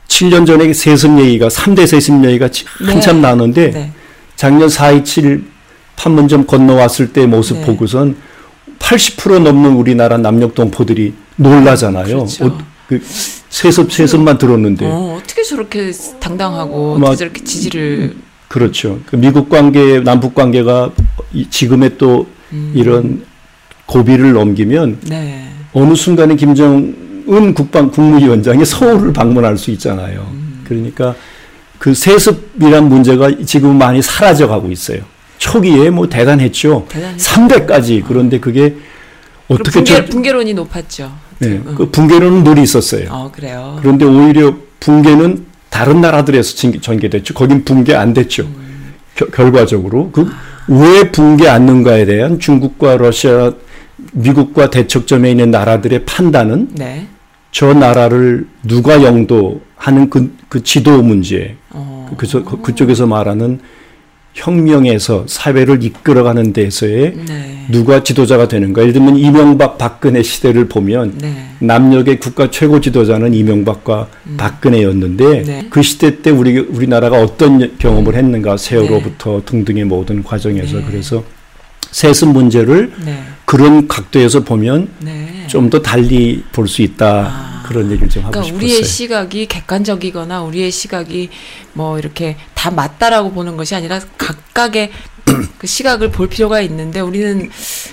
[0.08, 3.22] 7년 전에 세습 얘기가 3대 세습 얘기가 치- 한참 네.
[3.28, 3.92] 나는데 네.
[4.36, 5.44] 작년 4.27
[5.96, 7.66] 판문점 건너왔을 때 모습 네.
[7.66, 8.16] 보고선
[8.78, 12.04] 80% 넘는 우리나라 남녘 동포들이 놀라잖아요.
[12.16, 12.46] 그렇죠.
[12.46, 12.58] 어,
[12.88, 13.00] 그
[13.54, 18.16] 세습 세습만 들었는데 어, 어떻게 저렇게 당당하고 막- 저렇게 지지를
[18.48, 18.98] 그렇죠.
[19.06, 20.90] 그 미국 관계, 남북 관계가
[21.32, 23.24] 이- 지금의 또 음, 이런
[23.86, 25.48] 고비를 넘기면 네.
[25.72, 30.26] 어느 순간에 김정은 국방 국무위원장이 서울을 방문할 수 있잖아요.
[30.32, 30.62] 음.
[30.66, 31.14] 그러니까
[31.78, 34.98] 그 세습이란 문제가 지금 많이 사라져 가고 있어요.
[35.38, 36.86] 초기에 뭐 대단했죠.
[36.88, 37.22] 대단했죠.
[37.30, 38.02] 300까지.
[38.04, 38.74] 그런데 그게
[39.46, 41.12] 어떻게 붕괴, 저, 붕괴론이 높았죠.
[41.38, 41.74] 네, 음.
[41.76, 43.08] 그 붕괴로는 늘 있었어요.
[43.10, 43.76] 어 그래요.
[43.80, 47.34] 그런데 오히려 붕괴는 다른 나라들에서 전- 전개됐죠.
[47.34, 48.46] 거긴 붕괴 안 됐죠.
[49.16, 50.26] 겨- 결과적으로 그
[50.66, 53.52] 왜 붕괴 않는가에 대한 중국과 러시아,
[54.14, 57.06] 미국과 대척점에 있는 나라들의 판단은 네.
[57.52, 62.10] 저 나라를 누가 영도하는 그, 그 지도 문제, 어.
[62.16, 63.60] 그, 그, 그쪽에서 말하는
[64.34, 67.66] 혁명에서 사회를 이끌어가는 데서의 네.
[67.70, 68.82] 누가 지도자가 되는가.
[68.82, 71.46] 예를 들면 이명박 박근혜 시대를 보면 네.
[71.60, 75.44] 남녘의 국가 최고 지도자는 이명박과 박근혜였는데 음.
[75.44, 75.66] 네.
[75.70, 80.84] 그 시대 때 우리 우리나라가 어떤 경험을 했는가 세월호부터 등등의 모든 과정에서 네.
[80.86, 81.22] 그래서
[81.92, 83.22] 세습 문제를 네.
[83.44, 85.44] 그런 각도에서 보면 네.
[85.46, 87.53] 좀더 달리 볼 수 있다 아.
[87.64, 88.56] 그런 얘기를 좀 하고 그러니까 싶었어요.
[88.56, 91.30] 우리의 시각이 객관적이거나 우리의 시각이
[91.72, 94.92] 뭐 이렇게 다 맞다라고 보는 것이 아니라 각각의
[95.58, 97.50] 그 시각을 볼 필요가 있는데 우리는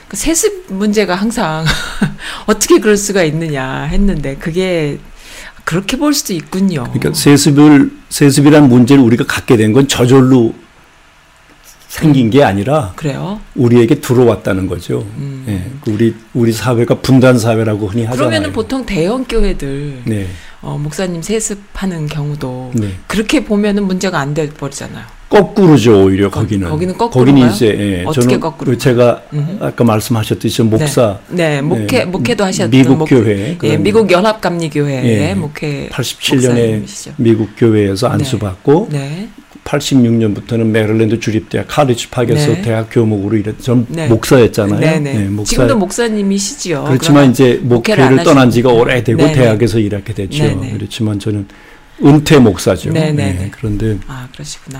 [0.07, 1.65] 그 세습 문제가 항상
[2.45, 4.99] 어떻게 그럴 수가 있느냐 했는데 그게
[5.63, 6.84] 그렇게 볼 수도 있군요.
[6.91, 10.53] 그러니까 세습을 세습이란 문제를 우리가 갖게 된 건 저절로
[11.91, 13.41] 생긴 게 아니라 그래요.
[13.54, 14.99] 우리에게 들어왔다는 거죠.
[15.17, 15.43] 음.
[15.49, 18.30] 예, 그 우리 우리 사회가 분단 사회라고 흔히 하잖아요.
[18.30, 20.25] 그러면은 보통 대형 교회들 네,
[20.62, 22.93] 어, 목사님 세습하는 경우도 네.
[23.08, 25.04] 그렇게 보면은 문제가 안 돼 버리잖아요.
[25.27, 26.69] 거꾸로죠 오히려 거- 거기는.
[26.69, 27.36] 거기는 거꾸로인가요?
[27.49, 27.67] 거기는 이제
[27.99, 28.77] 예, 어떻게 저는 거꾸로?
[28.77, 29.58] 제가 음흠.
[29.63, 34.10] 아까 말씀하셨듯이 저 목사 네, 네, 목회 네, 목회도 하셨던 미국 목- 교회 예, 미국
[34.12, 37.13] 연합 감리 교회의 예, 목회 87년에 목사님이시죠.
[37.17, 39.27] 미국 교회에서 안수받고 네,
[39.63, 42.62] 86년부터는 메릴랜드 주립대학 카리지 팍에서 네.
[42.62, 43.60] 대학 교목으로 일했.
[43.62, 44.08] 전 네.
[44.08, 44.80] 목사였잖아요.
[44.80, 45.19] 네, 네.
[45.26, 45.50] 목사.
[45.52, 46.86] 지금도 목사님이시지요.
[46.88, 48.50] 그렇지만 이제 목회를 안 목회를 떠난.
[48.52, 49.34] 지가 오래되고 네, 네.
[49.34, 50.43] 대학에서 일하게 됐죠.
[50.43, 50.71] 네, 네.
[50.74, 51.45] 그렇지만 저는
[52.04, 52.91] 은퇴 목사죠.
[52.91, 53.52] 네, 네, 네.
[53.52, 54.80] 그런데 아 그러시구나.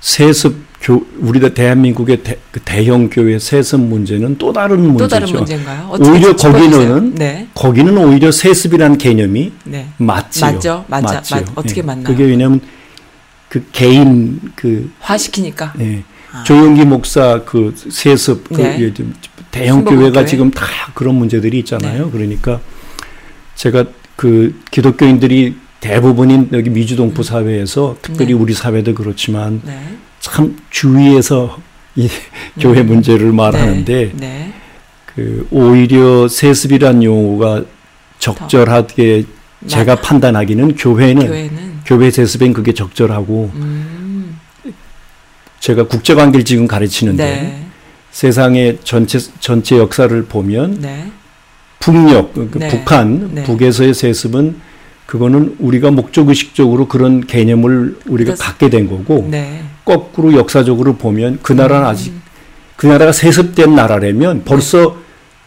[0.00, 4.98] 세습 교 우리가 대한민국의 대, 그 대형 교회 세습 문제는 또 다른 문제죠.
[4.98, 5.90] 또 다른 문제인가요?
[5.98, 6.36] 오히려.
[6.36, 10.46] 거기는 네, 거기는 오히려 세습이라는 개념이 네, 맞지요.
[10.46, 11.40] 맞죠, 맞아, 맞지요.
[11.40, 11.82] 맞- 어떻게 예.
[11.82, 12.04] 맞나요?
[12.04, 12.60] 그게 왜냐하면
[13.48, 15.74] 그 개인 그 화시키니까.
[15.80, 16.02] 예.
[16.32, 16.42] 아.
[16.44, 18.92] 조영기 목사 그 세습 그 네.
[19.50, 20.26] 대형 교회가 교회.
[20.26, 21.58] 지금 다 그런 문제들이 네.
[21.60, 22.10] 있잖아요.
[22.10, 22.60] 그러니까
[23.54, 28.40] 제가 그 기독교인들이 대부분인 여기 미주동포 사회에서 특별히 네.
[28.40, 29.80] 우리 사회도 그렇지만 네,
[30.20, 31.58] 참 주위에서
[31.94, 32.08] 이
[32.60, 34.52] 교회 문제를 말하는데 네,
[35.06, 37.64] 그 오히려 세습이란 용어가
[38.18, 39.24] 적절하게
[39.66, 44.38] 제가 판단하기는 교회는 교회 세습엔 그게 적절하고 음,
[45.58, 47.66] 제가 국제 관계를 지금 가르치는데 네,
[48.10, 51.10] 세상의 전체 전체 역사를 보면 네,
[51.80, 52.68] 북녘 그 네.
[52.68, 53.42] 북한 네.
[53.44, 54.60] 북에서의 세습은
[55.06, 59.64] 그거는 우리가 목적 의식적으로 그런 개념을 우리가 그래서- 갖게 된 거고 네.
[59.86, 62.12] 거꾸로 역사적으로 보면 그 나라는 아직
[62.76, 64.94] 그 나라가 세습된 나라라면 벌써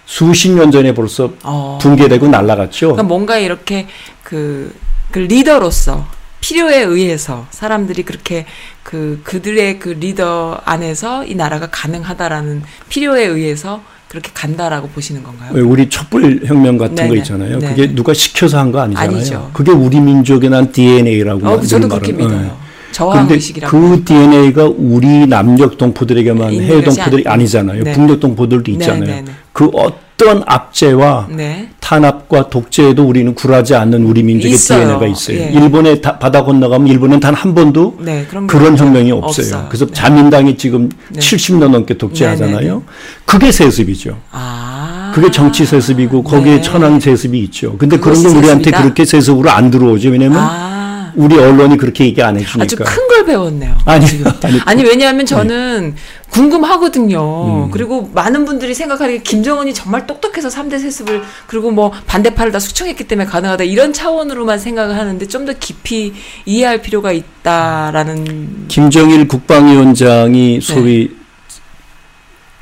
[0.07, 1.77] 수십 년 전에 벌써 어.
[1.79, 2.87] 붕괴되고 날아갔죠.
[2.87, 3.85] 그러니까 뭔가 이렇게
[4.23, 4.73] 그,
[5.11, 8.45] 그 리더로서 필요에 의해서 사람들이 그렇게
[8.83, 15.51] 그 그들의 그 리더 안에서 이 나라가 가능하다라는 필요에 의해서 그렇게 간다라고 보시는 건가요?
[15.53, 17.17] 왜 우리 촛불 혁명 같은 거 네네.
[17.19, 17.59] 있잖아요.
[17.59, 17.69] 네.
[17.69, 19.15] 그게 누가 시켜서 한 거 아니잖아요.
[19.15, 19.49] 아니죠.
[19.53, 22.57] 그게 우리 민족의 난 DNA라고 어, 저도 그렇게 믿어요.
[22.91, 23.61] 저항 그런데.
[23.67, 27.83] 그 DNA가 우리 남녘 동포들에게만 해외 동포들이 아니- 아니잖아요.
[27.83, 27.93] 네.
[27.93, 29.05] 북녘 동포들도 네, 있잖아요.
[29.05, 29.31] 네, 네.
[29.53, 31.67] 그어 떤 압제와 네.
[31.79, 34.81] 탄압과 독재에도 우리는 굴하지 않는 우리 민족의 있어요.
[34.81, 35.37] DNA가 있어요.
[35.39, 35.45] 예.
[35.51, 38.77] 일본에 다- 바다 건너가면 일본은 단 한 번도 네, 그런 게 그런.
[38.77, 39.45] 혁명이 없어요.
[39.47, 39.65] 없어요.
[39.69, 39.93] 그래서 네.
[39.93, 41.19] 자민당이 지금 네.
[41.19, 42.59] 70년 넘게 독재하잖아요.
[42.59, 42.79] 네, 네, 네.
[43.25, 44.15] 그게 세습이죠.
[44.31, 45.11] 아.
[45.15, 46.61] 그게 정치 세습이고 거기에 네.
[46.61, 47.75] 천황 세습이 있죠.
[47.79, 48.81] 근데 그런 게 우리한테 세습이다?
[48.83, 50.09] 그렇게 세습으로 안 들어오죠.
[50.09, 50.80] 왜냐면 아.
[51.15, 52.63] 우리 언론이 그렇게 얘기 안 해주니까.
[52.63, 53.75] 아주 큰 걸 배웠네요.
[53.85, 54.05] 아니.
[54.43, 55.95] 아니, 아니 왜냐하면 저는
[56.29, 57.65] 궁금하거든요.
[57.65, 57.71] 음.
[57.71, 63.27] 그리고 많은 분들이 생각하기에 김정은이 정말 똑똑해서 3대 세습을 그리고 뭐 반대파를 다 숙청했기 때문에
[63.29, 66.13] 가능하다 이런 차원으로만 생각을 하는데 좀 더 깊이
[66.45, 70.61] 이해할 필요가 있다라는 김정일 국방위원장이 네.
[70.61, 71.11] 소위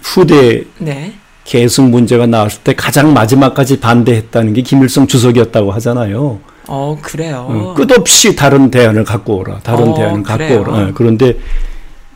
[0.02, 1.14] 후대 네.
[1.44, 6.40] 계승 문제가 나왔을 때 가장 마지막까지 반대했다는 게 김일성 주석이었다고 하잖아요.
[6.68, 7.46] 어 그래요.
[7.50, 9.60] 어, 끝없이 다른 대안을 갖고 오라.
[9.60, 10.62] 다른 어, 대안을 갖고 그래요?
[10.62, 10.88] 오라.
[10.88, 11.38] 예, 그런데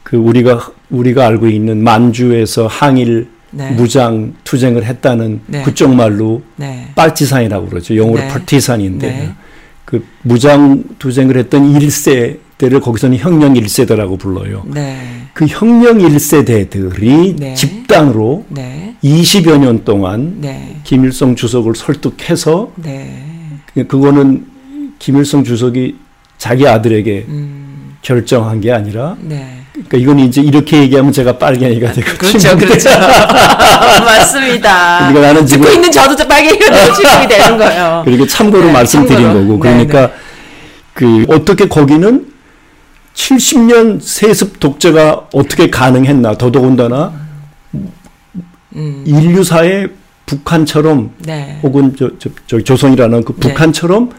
[0.04, 3.72] 그 우리가 우리가 알고 있는 만주에서 항일 네.
[3.72, 5.64] 무장 투쟁을 했다는 네.
[5.64, 6.90] 그쪽 말로 네.
[6.96, 7.96] 빨치산이라고 그러죠.
[7.96, 8.28] 영어로 네.
[8.28, 9.34] 파티산인데 네.
[9.86, 14.64] 그 무장 투쟁을 했던 1세대를 거기서는 혁명 1세대라고 불러요.
[14.66, 14.98] 네.
[15.34, 17.54] 그 혁명 1세대들이 네.
[17.54, 18.96] 집단으로 네.
[19.04, 20.80] 20여 년 동안 네.
[20.84, 23.33] 김일성 주석을 설득해서 네.
[23.76, 24.46] 그거는
[25.00, 25.96] 김일성 주석이
[26.38, 27.96] 자기 아들에게 음.
[28.02, 29.60] 결정한 게 아니라 네.
[29.72, 32.90] 그러니까 이건 이제 이렇게 얘기하면 제가 빨갱이가 되고 그렇죠, 그렇죠.
[34.06, 34.98] 맞습니다.
[35.00, 38.02] 그러니까 나는 지금- 듣고 있는 저도 저 빨갱이가 되고 출동이 되는 거예요.
[38.06, 39.48] 그리고 참고로 네, 말씀드린 참고로.
[39.48, 40.12] 거고 네, 그러니까
[40.94, 42.28] 그 어떻게 거기는
[43.16, 47.14] 70년 세습 독재가 어떻게 가능했나 더더군다나
[48.76, 49.04] 음.
[49.06, 49.90] 인류사의
[50.38, 51.60] 북한처럼 네.
[51.64, 53.40] 혹은 저, 저, 저 조선이라는 그 네.
[53.40, 54.12] 북한처럼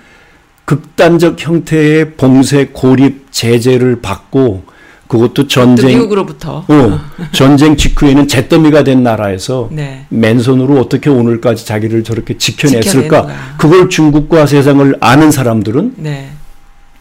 [0.64, 4.62] 극단적 형태의 봉쇄 고립 제재를 받고
[5.09, 6.64] 그것도 또 전쟁 미국으로부터.
[6.66, 7.00] 어,
[7.33, 10.07] 전쟁 직후에는 잿더미가 된 나라에서 네.
[10.09, 13.29] 맨손으로 어떻게 오늘까지 자기를 저렇게 지켜냈을까?
[13.59, 16.31] 그걸 중국과 세상을 아는 사람들은 네.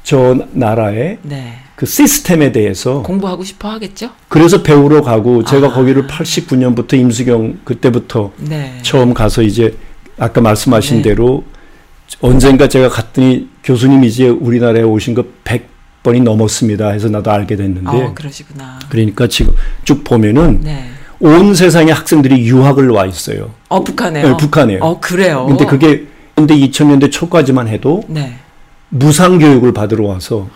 [0.04, 1.63] 저 나라의 네.
[1.76, 4.12] 그 시스템에 대해서 공부하고 싶어 하겠죠?
[4.30, 5.74] 그래서 배우러 가고 제가 아.
[5.74, 8.78] 거기를 89년부터 임수경 그때부터 네.
[8.84, 9.76] 처음 가서 이제
[10.20, 11.02] 아까 말씀하신 네.
[11.10, 11.44] 대로
[12.22, 18.14] 언젠가 제가 갔더니 교수님 이제 우리나라에 오신 거 100번이 넘었습니다 해서 나도 알게 됐는데 어,
[18.14, 18.78] 그러시구나.
[18.90, 20.90] 그러니까 지금 쭉 보면은 네.
[21.20, 23.52] 온 세상의 학생들이 유학을 와 있어요.
[23.70, 24.28] 어, 북한에요.
[24.28, 24.80] 네, 북한에요.
[24.82, 25.46] 어, 그래요.
[25.48, 26.06] 근데 그게
[26.36, 28.36] 근데 2000년대 초까지만 해도 네.
[28.90, 30.50] 무상 교육을 받으러 와서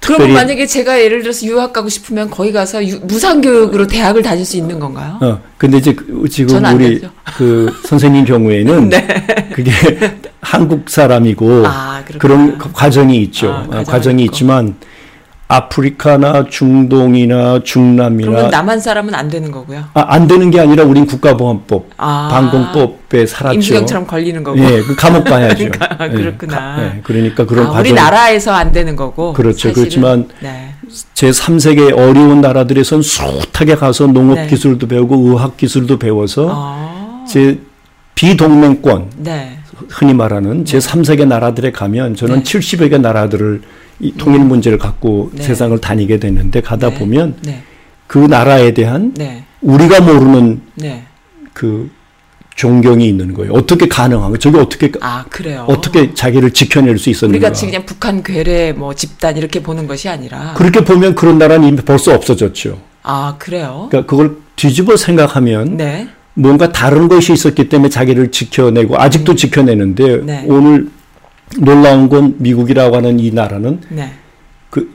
[0.00, 4.44] 그러면 특별히- 만약에 제가 예를 들어서 유학 가고 싶으면 거기 가서 유- 무상교육으로 대학을 다닐
[4.44, 5.18] 수 있는 건가요?
[5.20, 7.10] 어 근데 이제 그- 지금 우리 되죠.
[7.36, 9.48] 그 선생님 경우에는 네.
[9.52, 9.72] 그게
[10.40, 12.02] 한국 사람이고 아.
[12.18, 13.50] 그런 과- 과정이 있죠.
[13.50, 14.32] 아, 어, 과정이 과정이 있고.
[14.34, 14.74] 있지만
[15.48, 19.84] 아프리카나 중동이나 중남이나 그러면 남한 사람은 안 되는 거고요.
[19.94, 22.28] 아, 안 되는 게 아니라 우린 국가보안법, 아.
[22.32, 23.54] 방공법에 살았죠.
[23.54, 24.58] 임수경처럼 걸리는 거고.
[24.58, 25.68] 예, 그 감옥 가야죠.
[25.70, 26.56] 그러니까, 예, 그렇구나.
[26.58, 27.80] 가- 예, 그러니까 그런 아, 과정.
[27.80, 29.32] 우리나라에서 안 되는 거고.
[29.34, 29.68] 그렇죠.
[29.68, 29.74] 사실은.
[29.74, 30.74] 그렇지만 네.
[31.14, 34.46] 제 3세계 어려운 나라들에선 숱하게 가서 농업 네.
[34.48, 37.24] 기술도 배우고 의학 기술도 배워서 아.
[37.28, 37.58] 제
[38.16, 39.55] 비동맹권 네.
[39.88, 42.42] 흔히 말하는 제 3세계 나라들에 가면 저는 네.
[42.42, 43.62] 70여 개 나라들을
[44.00, 45.42] 이 통일 문제를 갖고 네.
[45.42, 46.98] 세상을 다니게 됐는데 가다 네.
[46.98, 47.62] 보면 네.
[48.06, 49.44] 그 나라에 대한 네.
[49.62, 51.04] 우리가 모르는 네.
[51.52, 51.90] 그
[52.56, 53.52] 존경이 있는 거예요.
[53.52, 54.38] 어떻게 가능한 거?
[54.38, 55.66] 저게 어떻게 아, 그래요.
[55.68, 57.48] 어떻게 자기를 지켜낼 수 있었는가?
[57.48, 61.76] 같이 그냥 북한 괴뢰 뭐 집단 이렇게 보는 것이 아니라 그렇게 보면 그런 나라는 이미
[61.76, 62.78] 벌써 없어졌죠.
[63.02, 63.88] 아, 그래요.
[63.90, 66.08] 그러니까 그걸 뒤집어 생각하면 네.
[66.36, 70.44] 뭔가 다른 것이 있었기 때문에 자기를 지켜내고 아직도 지켜내는데 네.
[70.46, 70.88] 오늘
[71.58, 74.12] 놀라운 건 미국이라고 하는 이 나라는 네.
[74.68, 74.94] 그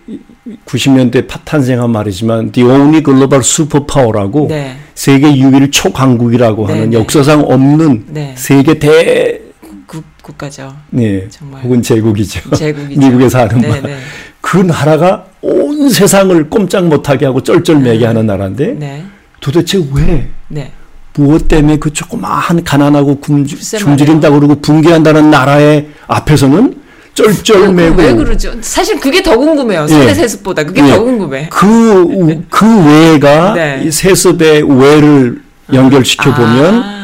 [0.65, 4.77] 90년대 탄생한 말이지만 the only global superpower라고 네.
[4.93, 6.99] 세계 유일 초강국이라고 네, 하는 네.
[6.99, 8.33] 역사상 없는 네.
[8.37, 9.41] 세계 대
[9.87, 10.75] 국, 국가죠.
[10.91, 11.63] 네, 정말.
[11.63, 12.51] 혹은 제국이죠.
[12.51, 12.99] 제국이죠.
[13.01, 13.81] 미국에서 하는 네, 말.
[13.81, 13.97] 네.
[14.41, 19.03] 그 나라가 온 세상을 꼼짝 못하게 하고 쩔쩔매게 하는 나라인데 네.
[19.39, 20.71] 도대체 왜 네.
[21.13, 26.81] 무엇 때문에 그 조그마한 가난하고 굶주, 글쎄 굶주린다고 그러고 붕괴한다는 나라의 앞에서는
[27.13, 28.53] 쩔쩔매고 왜 그러죠?
[28.61, 29.87] 사실 그게 더 궁금해요.
[29.87, 30.91] 세대 세습보다 그게 예.
[30.91, 31.49] 더 궁금해.
[31.51, 33.83] 그, 그 외가 네.
[33.85, 35.41] 이 세습의 외를
[35.73, 37.00] 연결시켜 보면 아,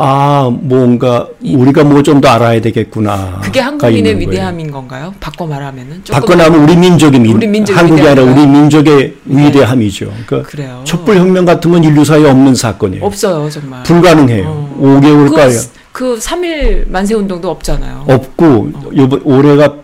[0.00, 3.40] 아 뭔가 우리가 뭐 좀 더 알아야 되겠구나.
[3.42, 5.12] 그게 한국인의 위대함인 건가요?
[5.18, 8.22] 바꿔 말하면은 조금 바꿔 나면 우리 민족의 민, 우리 민족의 한국이 아니라?
[8.22, 9.46] 우리 민족의 네.
[9.46, 10.06] 위대함이죠.
[10.26, 10.80] 그러니까 그래요.
[10.84, 13.04] 촛불혁명 같은 건 인류 사이에 없는 사건이에요.
[13.04, 13.82] 없어요 정말.
[13.82, 14.44] 불가능해요.
[14.46, 14.78] 어.
[15.02, 18.04] 5개월까지 그, 그 3일 만세 운동도 없잖아요.
[18.08, 19.74] 없고 요번 올해가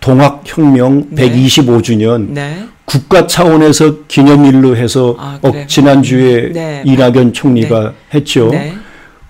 [0.00, 1.30] 동학혁명 네.
[1.30, 2.64] 125주년 네.
[2.84, 5.52] 국가 차원에서 기념일로 해서 아, 어?
[5.68, 6.82] 지난주에 네.
[6.84, 8.50] 이낙연 총리가 했죠.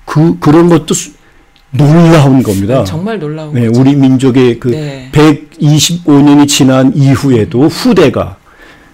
[0.07, 0.13] 네.
[0.13, 1.13] 그 그런 것도 수-
[1.71, 2.85] 놀라운 겁니다.
[2.85, 3.81] 정말 놀라운 네, 거죠.
[3.81, 5.11] 우리 민족의 그 네.
[5.13, 8.37] 125년이 지난 이후에도 후대가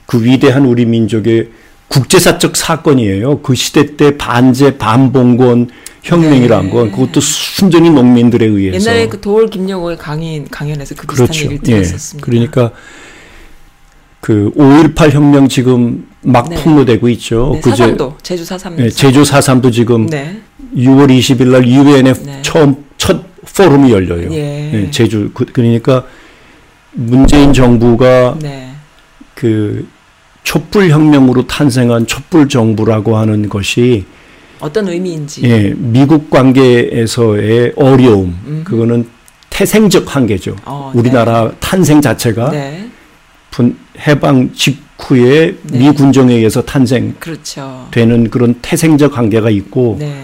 [0.06, 1.50] 그 위대한 우리 민족의
[1.88, 3.40] 국제사적 사건이에요.
[3.40, 5.70] 그 시대 때 반제 반봉건
[6.02, 6.70] 혁명이란 네.
[6.70, 11.44] 건 그것도 순전히 농민들에 의해서 옛날에 그 도올 김영호의 강인 강연에서 그 비슷한 그렇죠.
[11.46, 11.82] 얘기를 예.
[11.82, 12.24] 들었었습니다.
[12.24, 12.70] 그러니까
[14.20, 16.56] 그 5.18 혁명 지금 막 네.
[16.56, 17.52] 폭로되고 있죠.
[17.54, 18.78] 네, 그제 사삼도 제주 사삼.
[18.78, 20.40] 예, 제주 4.3도 지금 네.
[20.76, 22.42] 6월 20일 날 유엔에 네.
[22.42, 23.22] 처음 첫
[23.56, 24.32] 포럼이 열려요.
[24.32, 24.72] 예.
[24.74, 26.04] 예, 제주 그, 그러니까
[26.92, 28.70] 문재인 정부가 네.
[29.34, 29.86] 그
[30.42, 34.04] 촛불 혁명으로 탄생한 촛불 정부라고 하는 것이
[34.60, 35.42] 어떤 의미인지.
[35.44, 38.64] 예, 미국 관계에서의 어려움 음흠.
[38.64, 39.08] 그거는
[39.50, 40.56] 태생적 한계죠.
[40.64, 42.88] 어, 우리나라 탄생 자체가 네.
[43.58, 45.78] 분- 해방 직후에 네.
[45.78, 47.88] 미 군정에 의해서 탄생되는 그렇죠.
[48.30, 50.14] 그런 태생적 한계가 있고 네.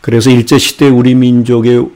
[0.00, 1.86] 그래서 일제 시대 우리 민족의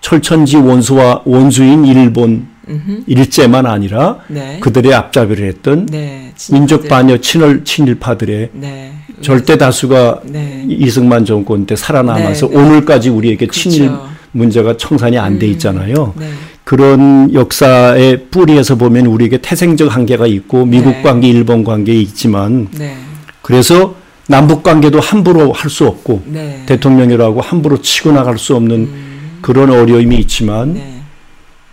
[0.00, 3.04] 철천지 원수와 원수인 일본 음흠.
[3.06, 4.58] 일제만 아니라 네.
[4.60, 6.32] 그들의 앞잡이를 했던 네.
[6.50, 6.88] 민족.
[6.88, 8.92] 반여 친일 친일파들의 네.
[9.20, 10.64] 절대 다수가 네.
[10.68, 12.48] 이승만 정권 때 살아남아서.
[12.48, 14.08] 오늘까지 우리에게 친일 그렇죠.
[14.32, 15.52] 문제가 청산이 안돼 음.
[15.52, 16.12] 있잖아요.
[16.18, 16.28] 네.
[16.68, 21.02] 그런 역사의 뿌리에서 보면 우리에게 태생적 한계가 있고 미국 네.
[21.02, 22.94] 관계, 일본 관계에 있지만 네.
[23.40, 23.94] 그래서
[24.26, 26.64] 남북 관계도 함부로 할 수 없고 네.
[26.66, 29.38] 대통령이라고 함부로 치고 나갈 수 없는 음.
[29.40, 31.00] 그런 어려움이 있지만 네.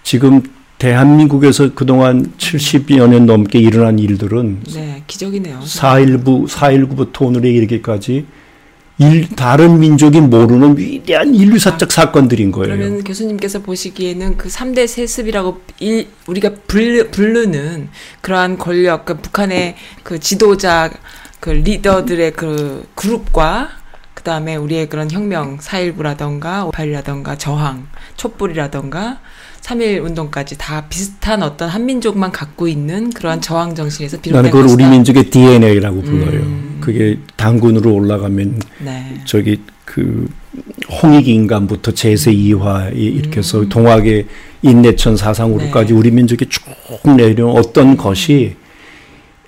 [0.04, 0.42] 지금
[0.78, 5.04] 대한민국에서 그동안 70여 년 넘게 일어난 일들은 네.
[5.08, 5.60] 기적이네요.
[5.60, 8.26] 4.19, 4.19부터 오늘에 이르기까지
[8.98, 12.74] 일, 다른 민족이 모르는 위대한 인류사적 사건들인 거예요.
[12.74, 17.90] 아, 그러면 교수님께서 보시기에는 그 3대 세습이라고 일, 우리가 불, 부르는
[18.22, 20.92] 그러한 권력, 그 북한의 그 지도자,
[21.42, 23.70] 그 리더들의 그 그룹과
[24.14, 29.20] 그 다음에 우리의 그런 혁명, 4.19라던가 5.18이라던가 저항, 촛불이라던가
[29.66, 34.84] 3.1 운동까지 다 비슷한 어떤 한민족만 갖고 있는 그러한 저항 정신에서 비롯된 나는 그걸 우리
[34.84, 34.90] 것이다.
[34.92, 36.40] 민족의 DNA라고 불러요.
[36.42, 36.78] 음.
[36.82, 39.22] 그게 당군으로 올라가면 네.
[39.26, 40.30] 저기 그
[41.02, 44.28] 홍익 인간부터 제세 이화 이렇게 해서 동학의
[44.62, 45.96] 인내천 사상으로까지 음.
[45.96, 46.00] 네.
[46.00, 46.62] 우리 민족이 쭉
[47.18, 48.56] 내려온 어떤 것이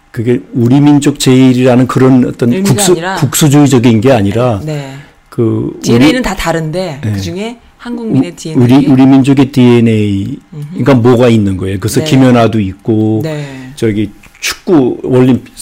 [0.09, 4.95] 그게 우리 민족 제일이라는 그런 어떤 국수 아니라 국수주의적인 게 아니라 네.
[5.29, 7.11] 그 DNA는 다 다른데 네.
[7.11, 8.63] 그 중에 한국민의 우- DNA.
[8.77, 10.39] 우리 우리 민족의 DNA
[10.71, 11.79] 그러니까 뭐가 있는 거예요.
[11.79, 12.05] 그래서 네.
[12.05, 13.71] 김연아도 있고 네.
[13.75, 15.53] 저기 축구 올림픽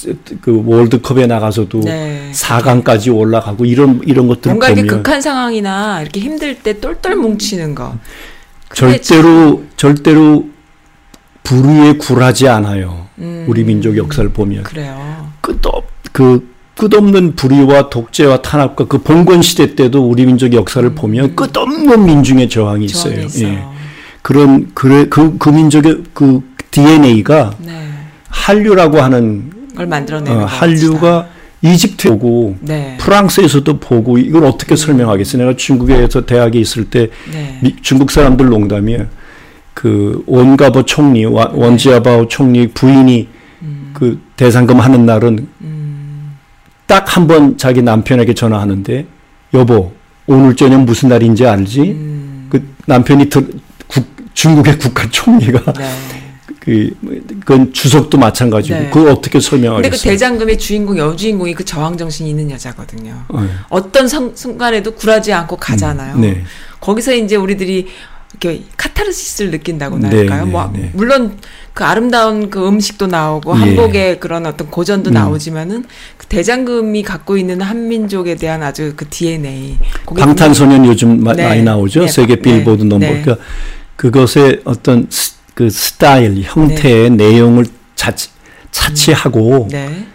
[0.41, 2.31] 그 월드컵에 나가서도 네.
[2.33, 7.75] 4강까지 올라가고 이런 이런 것들 뭔가 이렇게 보면 극한 상황이나 이렇게 힘들 때 똘똘 뭉치는
[7.75, 7.95] 거.
[8.73, 10.49] 절대로 절대로
[11.43, 13.05] 불의에 굴하지 않아요.
[13.19, 15.31] 음, 우리 민족 역사를 보면 그래요.
[15.41, 22.05] 끝없 그 끝없는 불의와 독재와 탄압과 그 봉건 시대 때도 우리 민족 역사를 보면 끝없는
[22.05, 23.13] 민중의 저항이 있어요.
[23.13, 23.15] 음.
[23.15, 23.47] 저항이 있어요.
[23.49, 23.63] 예.
[24.21, 27.89] 그런 그래 그, 그 민족의 그 DNA가 네.
[28.29, 31.27] 한류라고 하는 걸 만들어내는 어, 것 한류가
[31.61, 32.97] 이집트에 오고 네.
[32.99, 35.41] 프랑스에서도 보고 이걸 어떻게 설명하겠어요?
[35.43, 37.59] 내가 중국에서 대학에 있을 때 네.
[37.61, 39.05] 미- 중국 사람들 농담이에요.
[39.73, 43.27] 그 원가보 총리, 와- 원지아바오 총리 부인이
[43.61, 45.74] 음, 그 대상금 하는 날은 음,
[46.87, 49.05] 딱 한 번 자기 남편에게 전화하는데
[49.53, 49.91] 여보
[50.27, 51.81] 오늘 저녁 무슨 날인지 알지?
[51.81, 53.47] 음, 그 남편이 들,
[53.87, 55.85] 국, 중국의 국가 총리가 네.
[56.59, 56.89] 그
[57.39, 58.89] 그건 주석도 마찬가지고 네.
[58.89, 60.11] 그걸 어떻게 근데 그 설명하겠어요?
[60.11, 63.23] 대장금의 주인공 여주인공이 그 저항 정신이 있는 여자거든요.
[63.29, 66.17] 어, 어떤 성- 순간에도 굴하지 않고 가잖아요.
[66.17, 66.43] 네.
[66.81, 67.87] 거기서 이제 우리들이
[68.39, 70.45] 이렇게 카타르시스를 느낀다고나 네, 할까요?
[70.45, 70.89] 네, 뭐 네.
[70.93, 71.37] 물론
[71.73, 73.59] 그 아름다운 그 음식도 나오고 예.
[73.59, 75.13] 한복의 그런 어떤 고전도 음.
[75.13, 75.85] 나오지만은
[76.17, 79.77] 그 대장금이 갖고 있는 한민족에 대한 아주 그 DNA.
[80.17, 81.43] 방탄소년 요즘 마- 네.
[81.47, 82.01] 많이 나오죠.
[82.01, 82.07] 네.
[82.07, 82.89] 세계 빌보드 네.
[82.89, 83.05] number.
[83.05, 83.21] 네.
[83.21, 83.43] 그러니까
[83.95, 88.29] 그것의 어떤 스, 그 스타일, 형태의 내용을 자치,
[88.71, 90.05] 차치하고 네.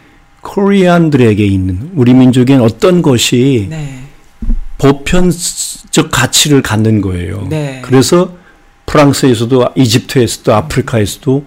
[0.42, 4.00] Korean들에게 있는 우리 민족엔 어떤 것이 네.
[4.80, 7.46] 보편적 가치를 갖는 거예요.
[7.50, 7.80] 네.
[7.84, 8.32] 그래서
[8.86, 11.44] 프랑스에서도 이집트에서도 아프리카에서도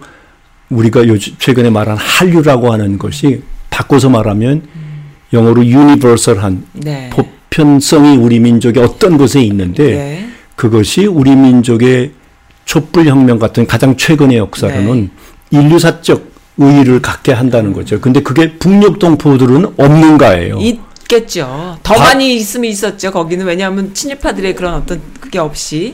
[0.70, 4.62] 우리가 요즘 최근에 말한 한류라고 하는 것이 바꿔서 말하면
[5.34, 7.10] 영어로 유니버설한 네.
[7.10, 10.30] 보편성이 우리 민족의 어떤 곳에 있는데 네.
[10.56, 12.12] 그것이 우리 민족의
[12.66, 15.10] 촛불 혁명 같은 가장 최근의 역사로는
[15.50, 15.60] 네.
[15.60, 18.00] 인류사적 의의를 갖게 한다는 거죠.
[18.00, 20.60] 근데 그게 북녘 동포들은 없는가예요.
[21.14, 21.78] 있겠죠.
[21.84, 23.12] 더 바- 많이 있으면 있었죠.
[23.12, 25.94] 거기는 왜냐하면 친일파들의 그런 어떤 그게 없이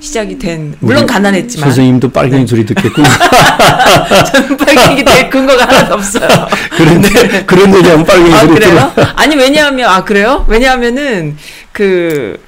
[0.00, 3.08] 시작이 된 물론 가난했지만 선생님도 빨갱이 소리 듣겠구나.
[4.32, 6.28] 저는 빨갱이 될 근거가 하나도 없어요.
[6.76, 8.60] 그런데 그런 얘기하면 빨갱이 아 소리?
[8.60, 8.92] 들어.
[9.16, 10.44] 아니 왜냐하면 아 그래요?
[10.48, 11.36] 왜냐하면은
[11.72, 12.38] 그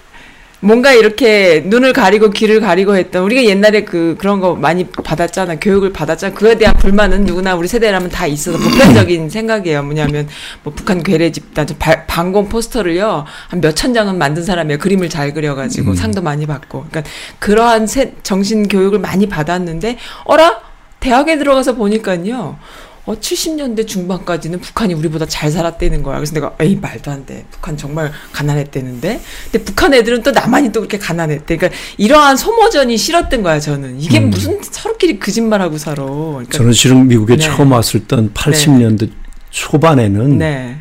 [0.64, 5.56] 뭔가 이렇게 눈을 가리고 귀를 가리고 했던 우리가 옛날에 그 그런 거 많이 받았잖아.
[5.56, 6.34] 교육을 받았잖아.
[6.34, 9.82] 그에 대한 불만은 누구나 우리 세대라면 다 있어서 보편적인 생각이에요.
[9.82, 10.28] 뭐냐면
[10.62, 14.78] 뭐 북한 괴뢰 집단 저 발- 방공 포스터를요 한 몇 천 장은 만든 사람이에요.
[14.78, 16.86] 그림을 잘 그려가지고 상도 많이 받고.
[16.90, 17.10] 그러니까
[17.40, 20.60] 그러한 세- 정신 교육을 많이 받았는데 어라?
[21.00, 22.56] 대학에 들어가서 보니까요.
[23.05, 26.16] 어, 70년대 중반까지는 북한이 우리보다 잘 살았다는 거야.
[26.16, 27.44] 그래서 내가, 에이, 말도 안 돼.
[27.50, 29.20] 북한 정말 가난했다는데?
[29.50, 31.57] 근데 북한 애들은 또 나만이 또 그렇게 가난했대.
[31.57, 34.00] 그러니까 이러한 소모전이 싫었던 거야, 저는.
[34.00, 36.05] 이게 무슨 서로끼리 거짓말하고 살아.
[36.05, 37.42] 그러니까, 저는 실은 미국에 네.
[37.42, 39.11] 처음 왔을 땐 80년대
[39.50, 40.76] 초반에는 네.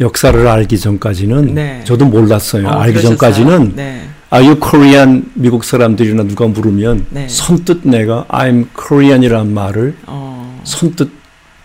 [0.00, 1.82] 역사를 알기 전까지는 네.
[1.84, 2.66] 저도 몰랐어요.
[2.66, 3.18] 어, 알기 그러셨어요?
[3.18, 4.02] 전까지는 네.
[4.32, 5.30] Are you Korean?
[5.34, 7.28] 미국 사람들이나 누가 물으면 네.
[7.28, 11.19] 선뜻 내가 I'm Korean이라는 말을 어, 선뜻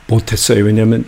[0.08, 0.64] 못했어요.
[0.64, 1.06] 왜냐하면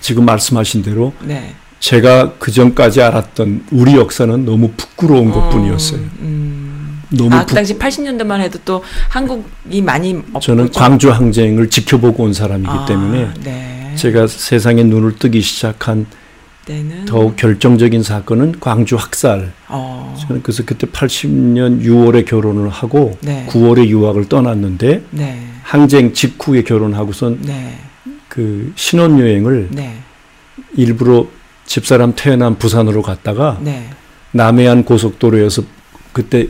[0.00, 1.54] 지금 말씀하신 대로 네.
[1.78, 6.00] 제가 그 전까지 알았던 우리 역사는 너무 부끄러운 것 뿐이었어요.
[6.20, 7.02] 음.
[7.10, 12.24] 너무 아, 그 부, 당시 80년대만 해도 또 한국이 많이 저는 좀- 광주 항쟁을 지켜보고
[12.24, 13.92] 온 사람이기 아, 때문에 네.
[13.96, 16.06] 제가 세상에 눈을 뜨기 시작한
[16.64, 19.52] 때는 더욱 결정적인 사건은 광주 학살.
[19.68, 23.46] 어, 저는 그래서 그때 80년 6월에 결혼을 하고 네.
[23.48, 25.46] 9월에 유학을 떠났는데 네.
[25.62, 27.78] 항쟁 직후에 결혼하고선 네.
[28.36, 29.96] 그 신혼여행을 네.
[30.74, 31.26] 일부러
[31.64, 33.88] 집사람 태어난 부산으로 갔다가 네.
[34.32, 35.62] 남해안 고속도로에서
[36.12, 36.48] 그때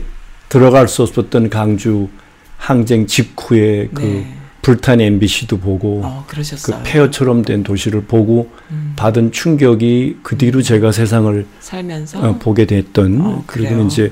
[0.49, 2.09] 들어갈 수 없었던 강주
[2.57, 4.33] 항쟁 직후에 그 네.
[4.61, 6.83] 불탄 MBC도 보고 어, 그.
[6.83, 13.21] 폐허처럼 된 도시를 보고 음, 받은 충격이 그 뒤로 제가 세상을 살면서 어, 보게 됐던
[13.21, 13.81] 어, 그리고?
[13.83, 14.11] 이제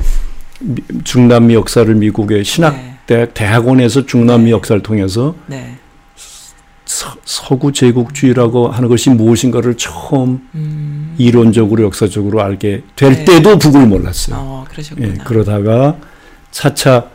[0.61, 2.73] 미- 중남미 역사를 미국의 신학
[3.05, 4.51] 대학 대학원에서 중남미 네.
[4.51, 5.75] 역사를 통해서 네.
[6.95, 13.25] 서, 서구 제국주의라고 하는 것이 무엇인가를 처음 음, 이론적으로 역사적으로 알게 될 네.
[13.25, 14.37] 때도 북을 몰랐어요.
[14.39, 14.65] 어.
[15.01, 15.97] 예, 그러다가
[16.51, 17.09] 차차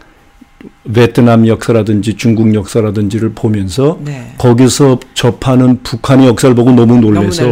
[0.92, 4.34] 베트남 역사라든지 중국 역사라든지를 보면서 네.
[4.36, 7.44] 거기서 접하는 북한의 역사를 보고 너무 놀래서.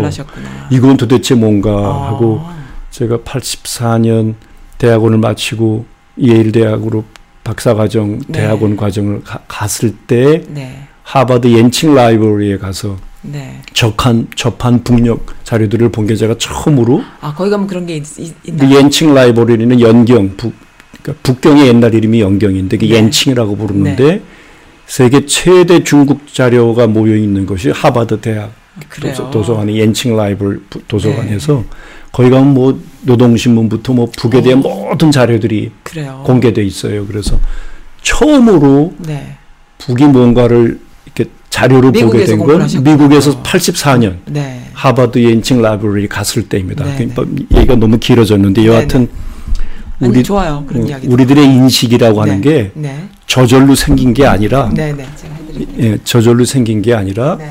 [0.70, 2.42] 이건 도대체 뭔가 어, 하고
[2.90, 4.34] 제가 84년
[4.76, 5.86] 대학원을 마치고
[6.20, 7.04] 예일 대학으로
[7.44, 8.40] 박사과정 네.
[8.40, 10.87] 대학원 과정을 가- 갔을 때 네.
[11.12, 13.62] 하버드 옌칭 라이브러리에 가서 네.
[13.72, 18.34] 접한 접한 북녘 자료들을 본 게 제가 처음으로 아, 거기 가면 그런 게 있, 있,
[18.42, 18.70] 그 있나?
[18.70, 20.52] 옌칭 라이브러리는 연경 북
[21.02, 22.90] 그러니까 북경의 옛날 이름이 연경인데 그 네.
[22.96, 24.20] 옌칭이라고 부르는데
[24.86, 28.52] 세계 최대 중국 자료가 모여 있는 것이 하버드 대학.
[29.00, 31.64] 도서, 도서관의 옌칭 라이브 부- 도서관에서 네.
[32.12, 36.22] 거기 가면 뭐 노동신문부터 뭐 북에 대한 모든 자료들이 그래요.
[36.26, 37.06] 공개돼 있어요.
[37.06, 37.38] 그래서
[38.02, 39.36] 처음으로 네.
[39.78, 40.78] 북이 뭔가를
[41.50, 42.66] 자료를 보게 된 건.
[42.82, 44.62] 미국에서 84년 네.
[44.72, 46.84] 하버드 옌칭 라이브러리 갔을 때입니다.
[46.84, 47.24] 네, 그러니까
[47.56, 49.08] 얘기가 너무 길어졌는데 여하튼
[50.00, 50.64] 아니, 우리 좋아요.
[50.66, 51.08] 그런 어, 이야기.
[51.08, 52.50] 우리들의 인식이라고 하는 네.
[52.50, 53.08] 게 네.
[53.26, 55.06] 저절로 생긴 게 아니라 네, 네.
[55.78, 57.50] 예, 저절로 생긴 게 아니라 네.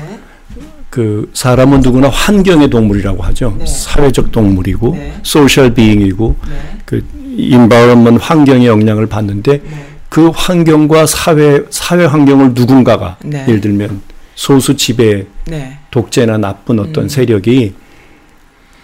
[0.88, 3.54] 그 사람은 누구나 환경의 동물이라고 하죠.
[3.58, 3.66] 네.
[3.66, 5.12] 사회적 동물이고 네.
[5.22, 6.78] 소셜 비잉이고 네.
[6.86, 7.04] 그
[7.36, 9.87] 인바이런먼 환경의 영향을 받는데 네.
[10.08, 13.42] 그 환경과 사회 사회 환경을 누군가가 네.
[13.42, 14.00] 예를 들면
[14.34, 15.78] 소수 지배 네.
[15.90, 17.08] 독재나 나쁜 어떤 음.
[17.08, 17.74] 세력이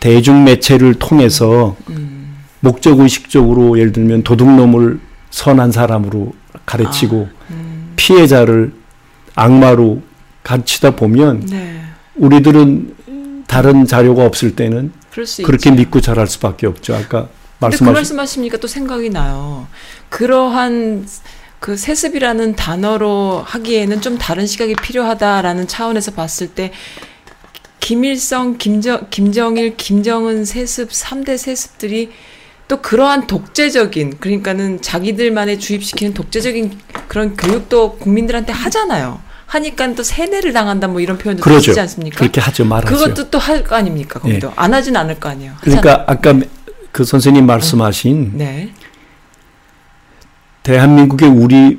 [0.01, 2.37] 대중 매체를 통해서 음.
[2.61, 5.01] 목적 의식적으로 예를 들면 도둑놈을
[5.31, 6.35] 선한 사람으로
[6.67, 7.93] 가르치고 음.
[7.97, 8.73] 피해자를
[9.35, 10.03] 악마로
[10.43, 11.81] 가르치다 보면 네.
[12.17, 12.95] 우리들은
[13.47, 15.73] 다른 자료가 없을 때는 그렇게 있죠.
[15.73, 16.95] 믿고 자랄 수밖에 없죠.
[16.95, 17.29] 아까
[17.71, 19.67] 말씀하신 말씀하시니까 또 생각이 나요.
[20.09, 21.07] 그러한
[21.61, 26.73] 그 세습이라는 단어로 하기에는 좀 다른 시각이 필요하다라는 차원에서 봤을 때
[27.81, 32.11] 김일성, 김정, 김정일, 김정은 세습, 3대 세습들이
[32.67, 39.21] 또 그러한 독재적인, 그러니까는 자기들만의 주입시키는 독재적인 그런 교육도 국민들한테 하잖아요.
[39.47, 41.71] 하니까 또 세뇌를 당한다 뭐 이런 표현도 그러죠.
[41.73, 42.19] 쓰지 않습니까?
[42.19, 42.65] 그렇게 하죠.
[42.65, 42.97] 말하죠.
[42.97, 44.19] 그것도 또 할 거 아닙니까?
[44.19, 45.53] 거기도 안 하진 않을 거 아니에요.
[45.61, 45.81] 하잖아요.
[45.83, 46.41] 그러니까 아까
[46.95, 48.71] 그 선생님 말씀하신 네.
[50.63, 51.77] 대한민국의 우리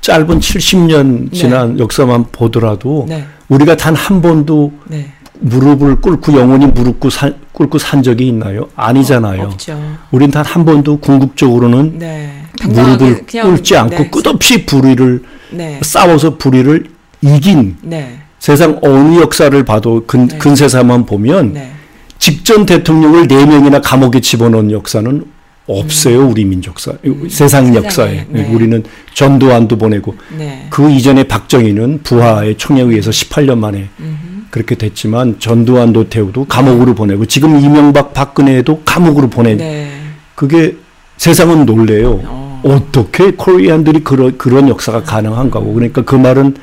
[0.00, 3.24] 짧은 70년 지난 역사만 보더라도 네.
[3.48, 5.12] 우리가 단 한 번도 네.
[5.38, 8.68] 무릎을 꿇고 영원히 무릎 꿇고 산, 꿇고 산 적이 있나요?
[8.74, 9.42] 아니잖아요.
[9.44, 9.80] 없죠.
[10.10, 12.42] 우린 단 한 번도 궁극적으로는 네.
[12.64, 14.10] 무릎을 꿇지 않고 네.
[14.10, 15.78] 끝없이 불의를 네.
[15.80, 16.86] 싸워서 불의를
[17.20, 18.18] 이긴 네.
[18.40, 20.38] 세상 어느 역사를 봐도 근, 네.
[20.38, 21.70] 근세사만 보면 네.
[22.18, 25.24] 직전 대통령을 네 명이나 감옥에 집어넣은 역사는
[25.66, 26.92] 없어요 우리 민족사
[27.28, 27.72] 세상 음.
[27.72, 28.48] 세상에, 역사에 네.
[28.52, 30.66] 우리는 전두환도 보내고 네.
[30.70, 34.36] 그 이전에 박정희는 부하의 총회의에서 18년 만에 음흠.
[34.50, 39.90] 그렇게 됐지만 전두환 노태우도 감옥으로 보내고 지금 이명박 박근혜도 감옥으로 보낸 네.
[40.34, 40.76] 그게
[41.16, 42.20] 세상은 놀래요.
[42.24, 42.62] 어.
[42.64, 46.54] 어떻게 코리안들이 그런 그런 역사가 가능한가고 그러니까 그 말은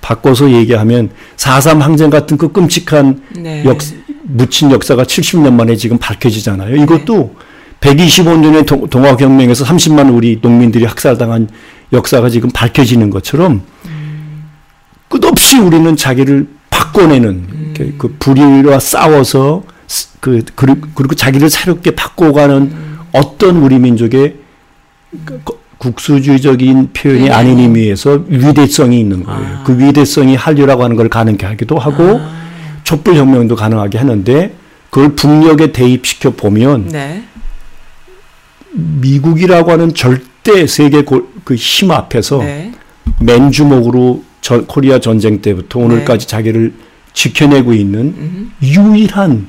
[0.00, 3.64] 바꿔서 얘기하면 4.3 항쟁 같은 그 끔찍한 네.
[3.64, 3.78] 역
[4.34, 6.76] 묻힌 역사가 70년 만에 지금 밝혀지잖아요.
[6.76, 7.34] 이것도
[7.80, 11.48] 125년의 동, 동학혁명에서 30만 우리 농민들이 학살당한
[11.92, 13.62] 역사가 지금 밝혀지는 것처럼
[15.08, 22.72] 끝없이 우리는 자기를 바꿔내는 이렇게 그 불의와 싸워서 스- 그 그리- 그리고 자기를 새롭게 바꿔가는
[23.12, 24.36] 어떤 우리 민족의
[25.24, 27.30] 그 거- 국수주의적인 표현이 네.
[27.30, 29.40] 아닌 의미에서 위대성이 있는 거예요.
[29.58, 29.62] 아.
[29.66, 32.30] 그 위대성이 한류라고 하는 걸 가능케 하기도 하고 아.
[32.96, 34.54] 촛불혁명도 가능하게 하는데
[34.90, 37.24] 그걸 북녘에 대입시켜 보면 네.
[38.72, 42.72] 미국이라고 하는 절대 세계 그 힘 앞에서 네.
[43.20, 46.72] 맨주먹으로 전- 코리아 전쟁 때부터 오늘까지 자기를
[47.14, 48.52] 지켜내고 있는 음.
[48.62, 49.48] 유일한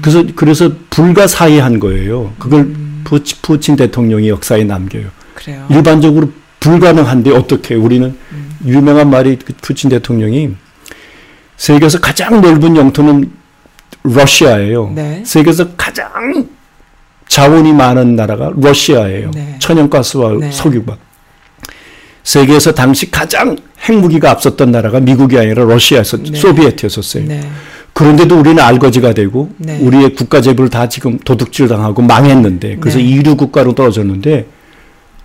[0.00, 2.32] 그래서 그래서 불가사의한 거예요.
[2.38, 3.00] 그걸 음.
[3.04, 5.08] 푸치, 푸친 대통령이 역사에 남겨요.
[5.34, 5.66] 그래요.
[5.70, 8.50] 일반적으로 불가능한데 어떻게 우리는 음.
[8.64, 10.50] 유명한 말이 그 푸친 대통령이
[11.56, 13.30] 세계에서 가장 넓은 영토는
[14.02, 14.92] 러시아예요.
[14.94, 15.22] 네.
[15.24, 16.48] 세계에서 가장
[17.28, 19.30] 자원이 많은 나라가 러시아예요.
[19.32, 19.56] 네.
[19.58, 20.52] 천연가스와 네.
[20.52, 20.96] 석유가.
[22.22, 26.38] 세계에서 당시 가장 핵무기가 앞섰던 나라가 미국이 아니라 러시아에서 네.
[26.38, 27.26] 소비에트였었어요.
[27.26, 27.40] 네.
[27.92, 29.78] 그런데도 우리는 알거지가 되고 네.
[29.78, 33.04] 우리의 국가 재벌 다 지금 도둑질 당하고 망했는데 그래서 네.
[33.04, 34.46] 이류 국가로 떨어졌는데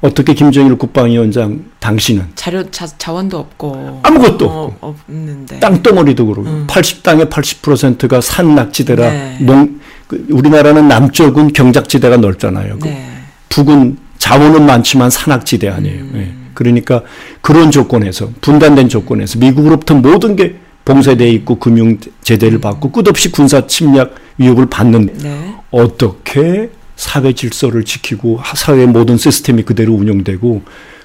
[0.01, 5.59] 어떻게 김정일 국방위원장 당신은 자료 자, 자원도 없고 아무것도 어, 없는데.
[5.59, 6.67] 땅덩어리도 그러고 음.
[6.67, 9.37] 80 땅의 80%가 산 낙지대라 네.
[9.41, 9.79] 농
[10.09, 12.79] 그 우리나라는 남쪽은 경작지대가 넓잖아요.
[12.79, 13.07] 그 네.
[13.49, 16.01] 북은 자원은 많지만 산악지대 아니에요.
[16.01, 16.11] 음.
[16.15, 16.49] 예.
[16.55, 17.03] 그러니까
[17.41, 24.15] 그런 조건에서 분단된 조건에서 미국으로부터 모든 게 봉쇄돼 있고 금융 제재를 받고 끝없이 군사 침략
[24.37, 25.55] 위협을 받는 네.
[25.69, 30.63] 어떻게 사회 질서를 지키고 사회의 모든 시스템이 그대로 운영되고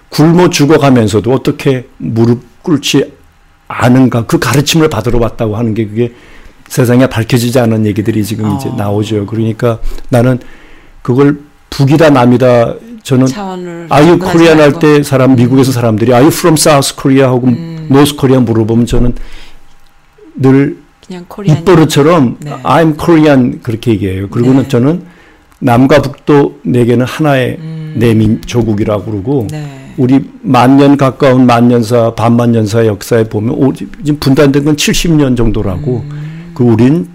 [0.08, 3.12] 굶어 죽어가면서도 어떻게 무릎 꿇지
[3.68, 6.12] 않은가 그 가르침을 받으러 왔다고 하는 게 그게
[6.66, 8.74] 세상에 밝혀지지 않은 얘기들이 지금 이제 어.
[8.74, 9.26] 나오죠.
[9.26, 9.78] 그러니까
[10.08, 10.40] 나는
[11.00, 11.38] 그걸
[11.70, 12.74] 북이다 남이다
[13.04, 13.28] 저는
[13.88, 14.72] 아유 코리안 할.
[14.80, 17.86] 때 사람 미국에서 사람들이 아유 from South Korea 하고 음.
[17.88, 19.14] North Korea 물어보면 저는
[20.34, 20.76] 늘
[21.06, 22.50] 그냥 코리안 입버릇처럼 네.
[22.64, 24.28] I'm Korean 그렇게 얘기해요.
[24.28, 24.68] 그리고는 네.
[24.68, 25.13] 저는
[25.64, 27.94] 남과 북도 내게는 하나의 음.
[27.96, 29.94] 내민 조국이라고 그러고 네.
[29.96, 36.50] 우리 만년 가까운 만년사 반만년사 역사에 보면 오, 지금 분단된 건 70년 정도라고 음.
[36.54, 37.08] 그 우린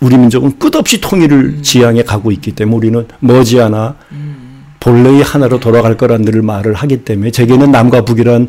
[0.00, 4.64] 우리 민족은 끝없이 통일을 지향해 가고 있기 때문에 우리는 머지않아 음.
[4.80, 8.48] 본래의 하나로 돌아갈 거란 늘 말을 하기 때문에 제게는 남과 북이란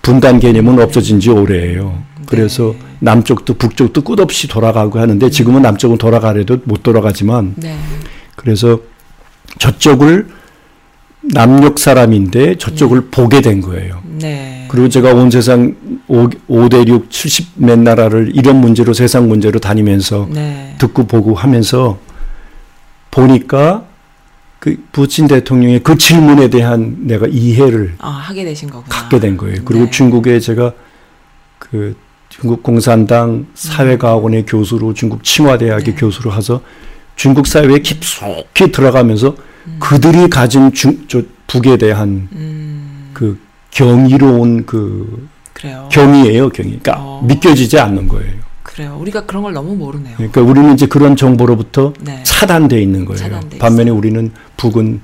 [0.00, 2.02] 분단 개념은 없어진 지 오래예요.
[2.24, 2.86] 그래서 네.
[3.00, 7.76] 남쪽도 북쪽도 끝없이 돌아가고 하는데 지금은 남쪽은 돌아가려도 못 돌아가지만 네.
[8.46, 8.78] 그래서
[9.58, 10.28] 저쪽을
[11.34, 14.00] 남녘 사람인데 저쪽을 보게 된 거예요.
[14.04, 14.68] 네.
[14.70, 15.74] 그리고 제가 온 세상
[16.06, 20.76] 5, 5대 6 70몇 나라를 이런 문제로 세상 문제로 다니면서 네.
[20.78, 21.98] 듣고 보고 하면서
[23.10, 23.84] 보니까
[24.60, 28.86] 그 푸친 대통령의 그 질문에 대한 내가 이해를 아, 하게 되신 거구나.
[28.88, 29.56] 갖게 된 거예요.
[29.64, 29.90] 그리고 네.
[29.90, 30.72] 중국에 제가
[31.58, 31.96] 그
[32.28, 35.94] 중국 공산당 사회과학원의 교수로 중국 칭화대학의 네.
[35.96, 36.60] 교수로 해서
[37.16, 39.34] 중국 사회에 깊숙이 들어가면서
[39.66, 39.76] 음.
[39.80, 43.10] 그들이 가진 중, 저 북에 대한 음.
[43.12, 43.38] 그
[43.70, 45.88] 경이로운 그 그래요.
[45.90, 46.78] 경이에요, 경이.
[46.80, 47.22] 그러니까 어.
[47.26, 48.34] 믿겨지지 않는 거예요.
[48.62, 48.98] 그래요.
[49.00, 50.16] 우리가 그런 걸 너무 모르네요.
[50.16, 52.22] 그러니까 우리는 이제 그런 정보로부터 네.
[52.24, 53.16] 차단돼 있는 거예요.
[53.16, 55.00] 차단돼 반면에 우리는 북은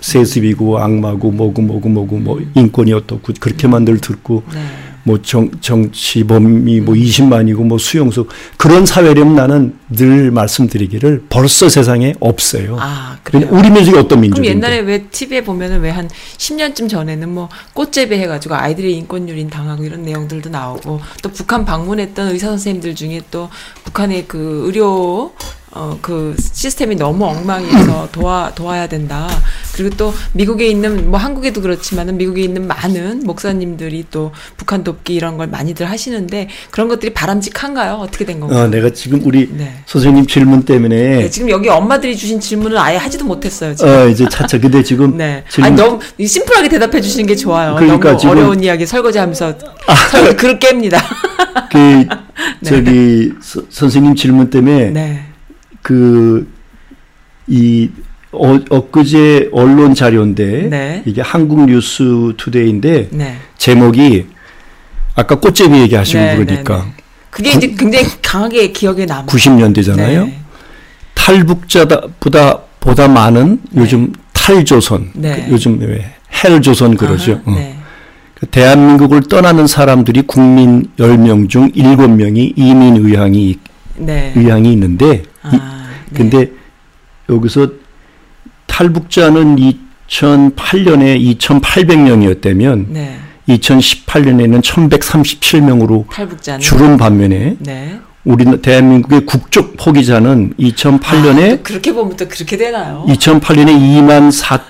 [0.00, 4.60] 세습이고 악마고 뭐고 뭐고 뭐고 뭐 인권이 어떻고 그렇게만 늘 듣고 네.
[5.04, 8.26] 뭐 정, 정치범이 뭐 20만이고 뭐 수용소
[8.56, 12.76] 그런 사회라면 나는 늘 말씀드리기를 벌써 세상에 없어요.
[12.80, 13.48] 아, 그래요.
[13.50, 14.48] 우리 민족이 어떤 그럼 민족인데?
[14.56, 19.84] 옛날에 왜 TV에 보면은 왜 한 10년쯤 전에는 뭐 꽃재배 해가지고 아이들의 인권 유린 당하고
[19.84, 23.48] 이런 내용들도 나오고 또 북한 방문했던 의사 선생님들 중에 또
[23.84, 25.32] 북한의 그 의료
[25.74, 29.28] 어 그 시스템이 너무 엉망이어서 도와 도와야 된다
[29.74, 35.36] 그리고 또 미국에 있는 뭐 한국에도 그렇지만은 미국에 있는 많은 목사님들이 또 북한 돕기 이런
[35.38, 37.94] 걸 많이들 하시는데 그런 것들이 바람직한가요?
[37.94, 38.64] 어떻게 된 건가요?
[38.64, 39.72] 어, 내가 지금 우리 네.
[39.86, 43.74] 선생님 질문 때문에 네, 지금 여기 엄마들이 주신 질문을 아예 하지도 못했어요.
[43.74, 43.90] 지금.
[43.90, 45.44] 어, 이제 차차 근데 지금 네.
[45.48, 47.76] 질문 아니 너무 심플하게 대답해 주시는 게 좋아요.
[47.78, 48.40] 그러니까 지금- 아.
[48.40, 49.54] 어려운 이야기 설거지 하면서
[50.10, 50.98] 설거지 그릇 깹니다.
[51.70, 52.04] 그
[52.66, 55.26] 저기 서- 선생님 질문 때문에 네.
[55.82, 56.46] 그이
[58.32, 61.02] 어, 엊그제 언론 자료인데 네.
[61.04, 63.36] 이게 한국 뉴스 투데이인데 네.
[63.58, 64.26] 제목이
[65.14, 66.92] 아까 꽃제비 얘기하시고 네, 그러니까 네, 네.
[67.30, 69.26] 그게 이제 굉장히 강하게 기억에 남아요.
[69.26, 70.24] 90년대잖아요.
[70.26, 70.38] 네.
[71.14, 75.44] 탈북자보다 보다 많은 요즘 탈조선 네.
[75.46, 76.12] 그 요즘 왜
[76.42, 77.32] 헬조선 그러죠.
[77.46, 77.54] 아하, 어.
[77.54, 77.76] 네.
[78.34, 83.58] 그 대한민국을 떠나는 사람들이 국민 10명 중 7명이 이민 의향이
[83.98, 84.32] 네.
[84.34, 85.58] 의향이 있는데 이- 아, 네.
[86.14, 86.52] 근데
[87.28, 87.68] 여기서
[88.66, 89.56] 탈북자는
[90.08, 93.18] 2008년에 2,800명이었다면 네.
[93.48, 98.00] 2018년에는 1,137명으로 탈북자는 줄은 반면에 네.
[98.24, 103.04] 우리 대한민국의 국적 포기자는 2008년에 아, 또 그렇게 보면 또 그렇게 되나요?
[103.08, 104.60] 2008년에 2만 4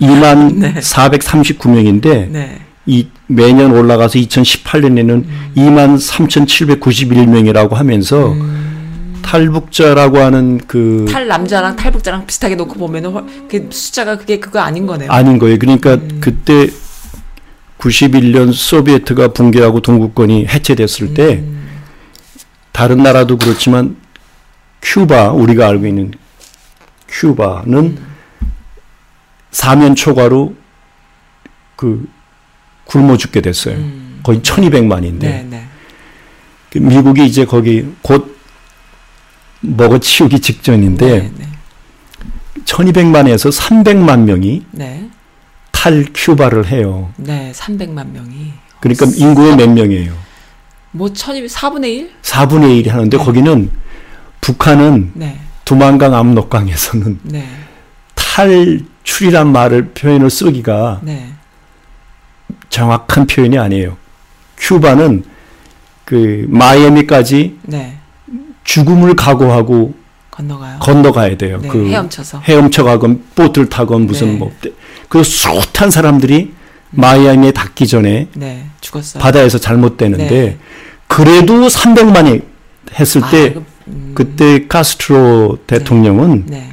[0.00, 0.74] 2만 네.
[0.74, 2.60] 439명인데 네.
[2.86, 5.52] 이 매년 올라가서 2018년에는 음.
[5.56, 8.32] 2만 3,791명이라고 하면서
[9.30, 14.86] 탈북자라고 하는 그 탈 남자랑 탈북자랑 비슷하게 놓고 보면은 훨- 그 숫자가 그게 그거 아닌
[14.86, 15.10] 거네요.
[15.10, 15.56] 아닌 거예요.
[15.58, 16.18] 그러니까 음.
[16.20, 16.68] 그때
[17.78, 21.68] 91년 소비에트가 붕괴하고 동구권이 해체됐을 때 음.
[22.72, 23.96] 다른 나라도 그렇지만
[24.82, 26.10] 큐바 우리가 알고 있는
[27.08, 28.06] 큐바는 음.
[29.52, 30.54] 사면 초과로
[31.76, 32.06] 그
[32.84, 33.76] 굶어 죽게 됐어요.
[33.76, 34.20] 음.
[34.24, 35.66] 거의 1200만인데 네, 네.
[36.74, 38.38] 미국이 이제 거기 곧
[39.60, 41.48] 먹어치우기 직전인데 네, 네.
[42.64, 45.08] 1200만에서 300만 명이 네.
[45.70, 47.10] 탈 큐바를 해요.
[47.16, 48.52] 네, 300만 명이.
[48.80, 50.12] 그러니까 인구의 몇 명이에요?
[50.92, 52.10] 뭐 1200, 4분의 1?
[52.22, 53.70] 4분의 1이 하는데 거기는
[54.40, 55.38] 북한은 네.
[55.64, 57.46] 두만강 압록강에서는 네.
[58.14, 61.32] 탈출이란 말을 표현을 쓰기가 네.
[62.70, 63.96] 정확한 표현이 아니에요.
[64.56, 65.24] 큐바는
[66.04, 67.99] 그 마이애미까지 네.
[68.64, 69.94] 죽음을 각오하고
[70.30, 70.78] 건너가요.
[70.80, 71.58] 건너가야 돼요.
[71.60, 72.40] 네, 그 헤엄쳐서.
[72.40, 74.38] 헤엄쳐 가건 보트를 타건 무슨 네.
[74.38, 74.52] 뭐.
[75.08, 76.52] 그 숱한 사람들이
[76.90, 78.66] 마이애미에 닿기 전에 네.
[78.80, 79.22] 죽었어요.
[79.22, 80.58] 바다에서 잘못되는데 네.
[81.06, 82.42] 그래도 300만이
[82.98, 86.70] 했을 아, 때 그, 음, 그때 카스트로 대통령은 네.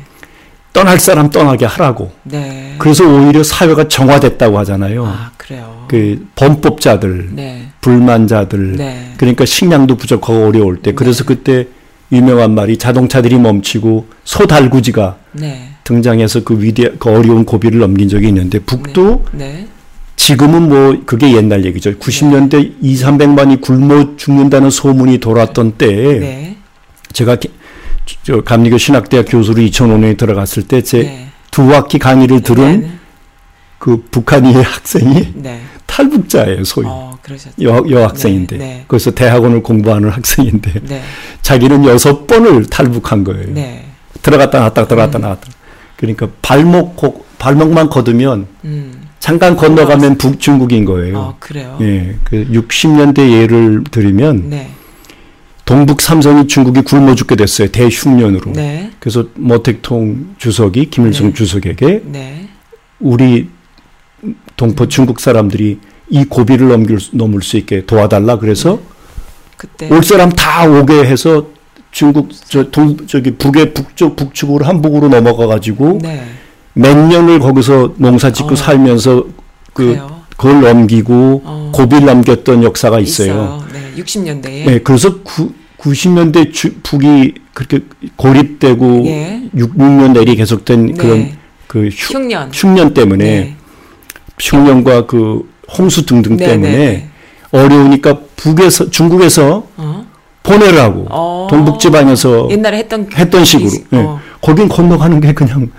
[0.73, 2.11] 떠날 사람 떠나게 하라고.
[2.23, 2.75] 네.
[2.77, 5.05] 그래서 오히려 사회가 정화됐다고 하잖아요.
[5.05, 5.85] 아, 그래요.
[5.87, 7.69] 그 범법자들, 네.
[7.81, 9.13] 불만자들, 네.
[9.17, 10.93] 그러니까 식량도 부족하고 어려울 때.
[10.93, 11.67] 그래서 그때
[12.11, 15.69] 유명한 말이 자동차들이 멈추고 소달구지가 네.
[15.83, 19.67] 등장해서 그 위대 그 어려운 고비를 넘긴 적이 있는데 북도 네.
[20.15, 21.97] 지금은 뭐 그게 옛날 얘기죠.
[21.99, 26.57] 90년대 2, 300만이 굶어 죽는다는 소문이 돌았던 때에 네.
[27.13, 27.51] 제가 기-
[28.23, 31.27] 저 감리교 신학대학 교수로 2005년에 들어갔을 때제 네.
[31.51, 32.91] 두 학기 강의를 들은 네.
[33.79, 35.61] 그 북한인 학생이 네.
[35.87, 36.85] 탈북자예요, 소위.
[36.87, 37.17] 어.
[37.63, 38.57] 여, 여학생인데.
[38.57, 38.85] 네, 네.
[38.87, 41.01] 그래서 대학원을 공부하는 학생인데 네.
[41.41, 43.47] 자기는 여섯 번을 탈북한 거예요.
[43.53, 43.85] 네.
[44.21, 45.47] 들어갔다 나왔다 들어갔다 나왔다.
[45.95, 48.93] 그러니까 발목 고- 발목만 걷으면 음.
[49.19, 51.17] 잠깐 건너가면 북중국인 거예요.
[51.17, 51.77] 어, 그래요.
[51.81, 52.15] 예.
[52.23, 54.69] 그 60년대 예를 들면 네.
[55.65, 57.67] 동북 삼성이 중국이 굶어 죽게 됐어요.
[57.69, 58.53] 대흉년으로.
[58.53, 58.91] 네.
[58.99, 61.33] 그래서 모택통 주석이 김일성 네.
[61.33, 62.47] 주석에게 네.
[62.99, 63.49] 우리
[64.57, 65.79] 동포 중국 사람들이
[66.09, 68.79] 이 고비를 넘길 수- 넘을 수 있게 도와달라 그래서
[69.55, 71.47] 그때 올 사람 다 오게 해서
[71.91, 76.23] 중국 저 동 저기 북의 북쪽 북측으로 한북으로 넘어가 가지고 네.
[76.73, 78.55] 몇 년을 거기서 농사 짓고 어.
[78.55, 79.23] 살면서
[79.73, 80.21] 그 그래요.
[80.35, 81.71] 그걸 넘기고 어.
[81.73, 83.31] 고비를 넘겼던 역사가 있어요.
[83.31, 83.63] 있어요.
[83.73, 84.01] 네.
[84.03, 84.65] 60년대에.
[84.65, 87.79] 네, 그래서 구, 90년대 주, 북이 그렇게
[88.15, 89.41] 고립되고 예.
[89.55, 90.93] 6, 6년 내리 계속된 네.
[90.93, 91.31] 그런
[91.67, 92.51] 그 흉, 흉년.
[92.53, 93.55] 흉년 때문에 네.
[94.39, 97.07] 흉년과 그 홍수 등등 네, 때문에 네, 네.
[97.51, 100.05] 어려우니까 북에서 중국에서 어?
[100.43, 101.47] 보내라고 어.
[101.49, 103.69] 동북 지방에서 옛날에 했던 했던 식으로.
[103.69, 103.97] 이- 예.
[103.97, 104.19] 어.
[104.41, 105.69] 거긴 건너가는 게 그냥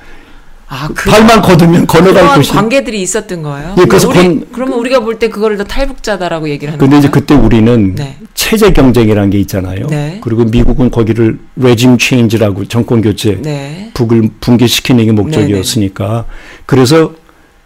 [0.70, 2.52] 아, 그 발만 걷으면 건너갈 곳이.
[2.52, 3.74] 관계들이 있었던 거예요.
[3.78, 7.09] 예, 그래서 우리, 건- 그러면 우리가 볼 때 그거를 다 탈북자다라고 얘기를 하는 근데 이제
[7.09, 7.12] 거예요?
[7.20, 8.18] 그때 우리는 네.
[8.34, 9.86] 체제 경쟁이라는 게 있잖아요.
[9.86, 10.18] 네.
[10.22, 13.90] 그리고 미국은 거기를 레짐 체인지라고 정권 교체 네.
[13.94, 16.26] 북을 붕괴시키는 게 목적이었으니까
[16.66, 17.12] 그래서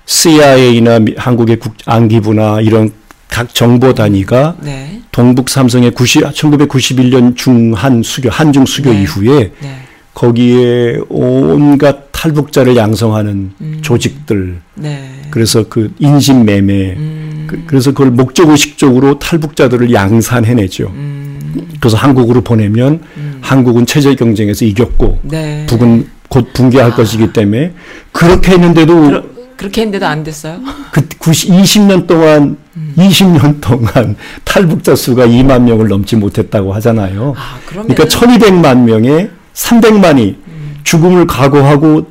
[0.07, 2.91] CIA나 한국의 국, 안기부나 이런
[3.29, 5.01] 각 정보 단위가 네.
[5.11, 9.03] 동북 삼성의 90, 1991년 중한 수교 한중 수교 네.
[9.03, 9.77] 이후에 네.
[10.15, 15.09] 거기에 온갖 탈북자를 양성하는 조직들 네.
[15.31, 17.47] 그래서 그 인신 매매 음.
[17.47, 20.89] 그, 래서 그걸 목적 의식적으로 탈북자들을 양산해내죠.
[20.89, 21.69] 음.
[21.81, 23.01] 그래서 한국으로 보내면
[23.41, 25.67] 한국은 체제 경쟁에서 이겼고 네.
[25.69, 26.95] 북은 곧 붕괴할 아.
[26.95, 27.73] 것이기 때문에
[28.13, 29.23] 그렇게 했는데도 그러,
[29.63, 30.61] 그렇게 했는데도 안 됐어요?
[30.91, 32.95] 그 90, 20년 동안 음.
[32.97, 37.35] 20년 동안 탈북자 수가 2만 명을 넘지 못했다고 하잖아요.
[37.37, 40.81] 아, 그러면 그러니까 1200만 명에 300만이 음.
[40.83, 42.11] 죽음을 각오하고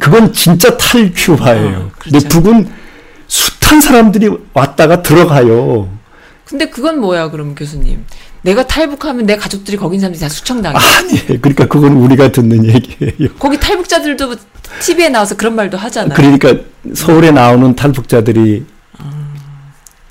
[0.00, 1.76] 그건 진짜 탈큐화예요.
[1.76, 2.28] 아, 근데 그렇죠.
[2.28, 2.68] 북은
[3.28, 5.88] 숱한 사람들이 왔다가 들어가요.
[6.44, 8.04] 근데 그건 뭐야, 그럼 교수님?
[8.48, 10.76] 내가 탈북하면 내 가족들이 거기 있는 사람들이 다 수청당해.
[10.78, 13.34] 아니, 그러니까 그건 우리가 듣는 얘기예요.
[13.38, 14.34] 거기 탈북자들도
[14.80, 16.14] TV에 나와서 그런 말도 하잖아요.
[16.16, 16.54] 그러니까
[16.94, 18.64] 서울에 나오는 탈북자들이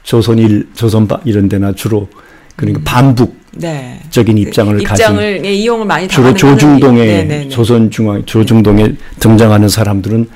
[0.04, 2.08] 조선일, 조선바 이런 데나 주로
[2.56, 4.02] 그러니까 반북적인 네.
[4.14, 7.50] 입장을 가진 입장을 예, 이용을 많이 주로 조중동에 사람이- 네네네.
[7.50, 10.30] 조선중앙 조중동에 등장하는 사람들은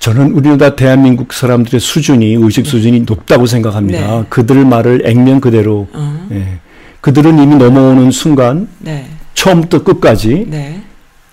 [0.00, 4.00] 저는 우리나라 대한민국 사람들의 수준이 의식 수준이 높다고 생각합니다.
[4.00, 4.24] 네.
[4.28, 6.58] 그들 말을 액면 그대로 어, 예.
[7.04, 9.06] 그들은 이미 넘어오는 순간 네.
[9.34, 10.82] 처음부터 끝까지 네.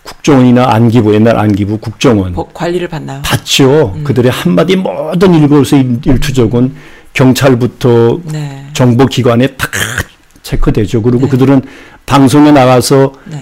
[0.03, 3.21] 국정원이나 안기부 옛날 안기부 국정원 뭐, 관리를 받나요?
[3.23, 3.93] 받죠.
[3.95, 4.03] 음.
[4.03, 6.75] 그들의 한마디 모든 일거수 일투족은
[7.13, 8.67] 경찰부터 네.
[8.73, 9.69] 정보기관에 다
[10.43, 11.01] 체크되죠.
[11.03, 11.29] 그리고 네.
[11.29, 11.61] 그들은
[12.05, 13.41] 방송에 나가서 네.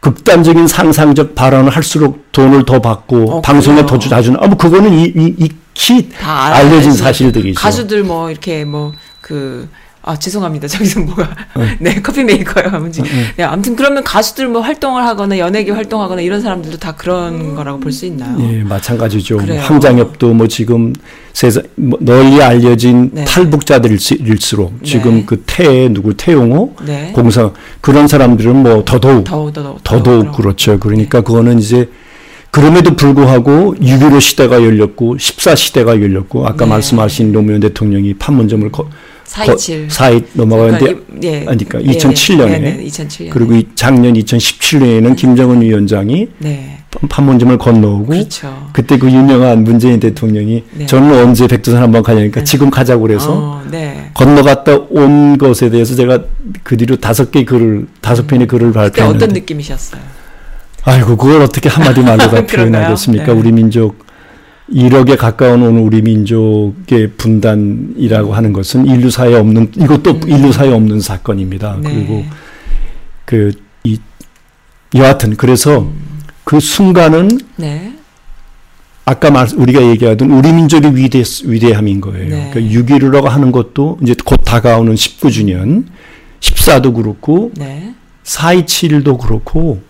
[0.00, 3.86] 극단적인 상상적 발언을 할수록 돈을 더 받고 어, 방송에?
[3.86, 4.40] 더 자주 나.
[4.42, 6.66] 아, 뭐 그거는 이, 이, 익히 다 알아야지.
[6.66, 7.58] 알려진 사실들이죠.
[7.58, 9.70] 가수들 뭐 이렇게 뭐그
[10.02, 11.22] 아 죄송합니다 저기서 뭐가
[11.54, 11.66] 어.
[11.78, 13.02] 네 커피 메이커요 아무지
[13.36, 17.92] 네 아무튼 그러면 가수들 뭐 활동을 하거나 연예계 활동하거나 이런 사람들도 다 그런 거라고 볼
[17.92, 18.36] 수 있나요?
[18.40, 19.34] 예, 마찬가지죠.
[19.34, 19.60] 뭐 그래요.
[19.62, 20.92] 황장엽도 뭐 지금
[21.32, 23.24] 세상 뭐 널리 알려진 네.
[23.24, 25.24] 탈북자들일수록 지금 네.
[25.26, 27.12] 그태 누구 태용호 네.
[27.14, 30.78] 공사 그런 사람들은 뭐 더더욱 더욱 더욱 더더욱 그렇죠.
[30.78, 31.90] 그러니까 그거는 이제
[32.50, 36.70] 그럼에도 불구하고 6.15 시대가 열렸고 14 시대가 열렸고 아까 네.
[36.70, 38.88] 말씀하신 노무현 대통령이 판문점을 거,
[39.30, 41.36] 427 사이 넘어가는데 그러니까 이- 예.
[41.46, 46.78] 아니, 그러니까 예, 2007 년에 네, 네, 2007년 그리고 이 작년 2017년에는 김정은 위원장이 네
[46.90, 48.68] 판- 판문점을 건너오고 그렇죠.
[48.72, 50.86] 그때 그 유명한 문재인 대통령이 네.
[50.86, 54.10] 저는 언제 백두산 한번 가냐니까 지금 가자고 그래서 어, 네.
[54.14, 56.24] 건너갔다 온 것에 대해서 제가
[56.64, 60.00] 그 뒤로 다섯 개 글을 다섯 편의 글을 그때 발표했는데 어떤 느낌이셨어요?
[60.82, 62.44] 아이고 그걸 어떻게 한마디 말로 다?
[62.44, 63.26] 표현하겠습니까?
[63.26, 63.32] 네.
[63.32, 64.04] 우리 민족
[64.72, 71.00] 1억에 가까운 오늘 우리 민족의 분단이라고 하는 것은 인류 사에 없는 이것도 인류 사에 없는
[71.00, 71.76] 사건입니다.
[71.76, 71.82] 음.
[71.82, 71.94] 네.
[71.94, 72.24] 그리고
[73.24, 73.52] 그
[73.84, 73.98] 이
[74.94, 75.90] 여하튼 그래서
[76.44, 77.94] 그 순간은 네.
[79.04, 82.28] 아까 말 우리가 얘기하던 우리 민족의 위대 위대함인 거예요.
[82.28, 82.50] 네.
[82.52, 85.84] 그러니까 6.15라고 하는 것도 이제 곧 다가오는 19주년
[86.40, 87.94] 14도 그렇고 네.
[88.24, 89.82] 4.27도 그렇고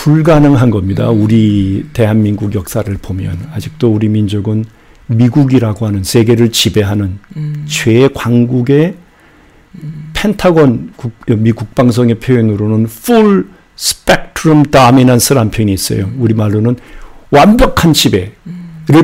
[0.00, 1.10] 불가능한 겁니다.
[1.10, 4.64] 우리 대한민국 역사를 보면 아직도 우리 민족은
[5.08, 7.66] 미국이라고 하는 세계를 지배하는 음.
[7.68, 8.94] 최 광국의
[10.14, 13.44] 펜타곤 국, 미 국방성의 표현으로는 full
[13.78, 16.10] spectrum dominance라는 표현이 있어요.
[16.16, 16.76] 우리 말로는
[17.30, 18.32] 완벽한 지배를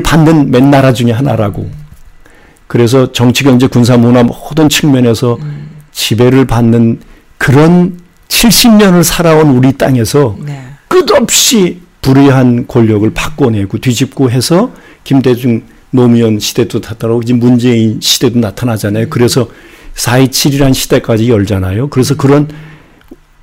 [0.03, 1.69] 받는 맨 나라 중에 하나라고.
[2.65, 5.37] 그래서 정치, 경제, 군사, 문화 모든 측면에서
[5.91, 7.01] 지배를 받는
[7.37, 10.67] 그런 70년을 살아온 우리 땅에서 네.
[10.87, 14.71] 끝없이 불의한 권력을 바꿔내고 뒤집고 해서
[15.03, 19.07] 김대중 노무현 시대도 나타나고 이제 문재인 시대도 나타나잖아요.
[19.09, 19.49] 그래서
[19.95, 21.89] 4.27이라는 시대까지 열잖아요.
[21.89, 22.47] 그래서 그런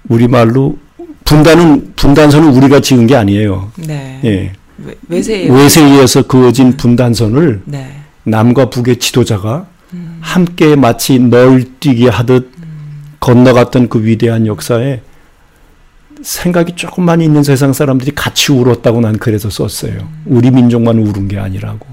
[0.09, 0.79] 우리말로
[1.25, 3.73] 분단은 분단선은 우리가 지은 게 아니에요.
[3.77, 4.21] 네.
[4.25, 4.53] 예.
[4.85, 5.53] 외- 외세예요.
[5.55, 7.97] 외세에 의해서 그어진 분단선을 네.
[8.25, 9.67] 남과 북의 지도자가
[10.21, 12.51] 함께 마치 널뛰기 하듯
[13.21, 15.01] 건너갔던 그 위대한 역사에
[16.25, 20.09] 생각이 조금만 있는 세상 사람들이 같이 울었다고 난 그래서 썼어요.
[20.25, 21.87] 우리 민족만 울은 게 아니라고.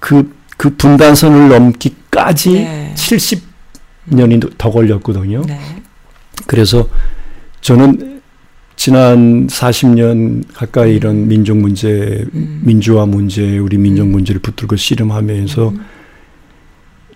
[0.00, 2.94] 그, 그 분단선을 넘기까지 네.
[2.96, 5.42] 70년이 더 걸렸거든요.
[5.46, 5.58] 네.
[6.46, 6.88] 그래서
[7.60, 8.20] 저는
[8.74, 15.72] 지난 40년 가까이 이런 민족 문제, 민주화 문제, 우리 민족 문제를 붙들고 씨름하면서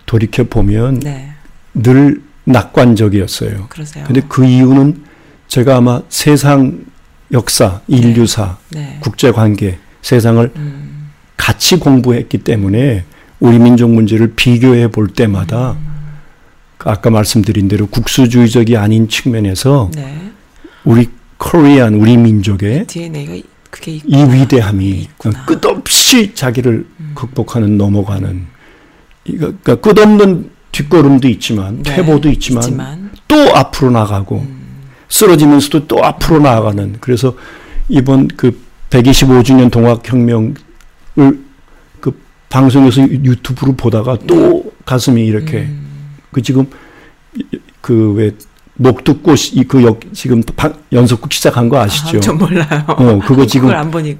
[0.05, 1.33] 돌이켜 보면 네.
[1.73, 3.67] 늘 낙관적이었어요.
[4.05, 5.08] 근데 그 이유는
[5.49, 6.85] 제가 아마 세상
[7.31, 8.97] 역사, 인류사, 네.
[9.01, 11.09] 국제 관계, 세상을 음.
[11.35, 13.03] 같이 공부했기 때문에
[13.39, 15.75] 우리 민족 문제를 비교해 볼 때마다
[16.77, 20.31] 그 아까 말씀드린 대로 국수주의적이 아닌 측면에서 네.
[20.85, 23.33] 우리 코리안 우리 민족의 DNA가
[23.87, 25.45] 이 위대함이 있구나.
[25.45, 26.85] 끝없이 자기를
[27.15, 28.45] 극복하는 넘어가는
[29.25, 31.95] 그러니까 끝없는 뒷걸음도 있지만 네.
[31.95, 34.58] 퇴보도 있지만, 있지만 또 앞으로 나가고
[35.09, 37.35] 쓰러지면서도 또 앞으로 나아가는 그래서
[37.87, 40.53] 이번 그 125주년 동학혁명을
[41.99, 46.15] 그 방송에서 유- 유튜브로 보다가 또 가슴이 이렇게 음.
[46.31, 46.65] 그 지금
[47.81, 48.31] 그 왜
[48.75, 52.17] 녹두꽃 이 그 지금 방- 연속극 시작한 거 아시죠?
[52.17, 52.67] 아, 전 몰라요.
[52.87, 53.67] 어, 그거 지금.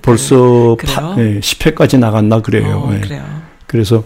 [0.02, 0.76] 벌써?
[0.86, 2.84] 파, 예, 10회까지 나갔나 그래요.
[2.90, 3.00] 어, 예.
[3.00, 3.24] 그래요.
[3.68, 4.04] 그래서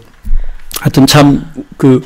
[0.80, 2.02] 하여튼 참그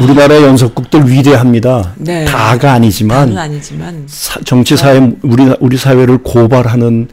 [0.00, 1.94] 우리나라 연속극들 위대합니다.
[1.96, 2.24] 네.
[2.24, 7.08] 다가 아니지만 아니지만 사- 정치 사회 우리 우리 사회를 고발하는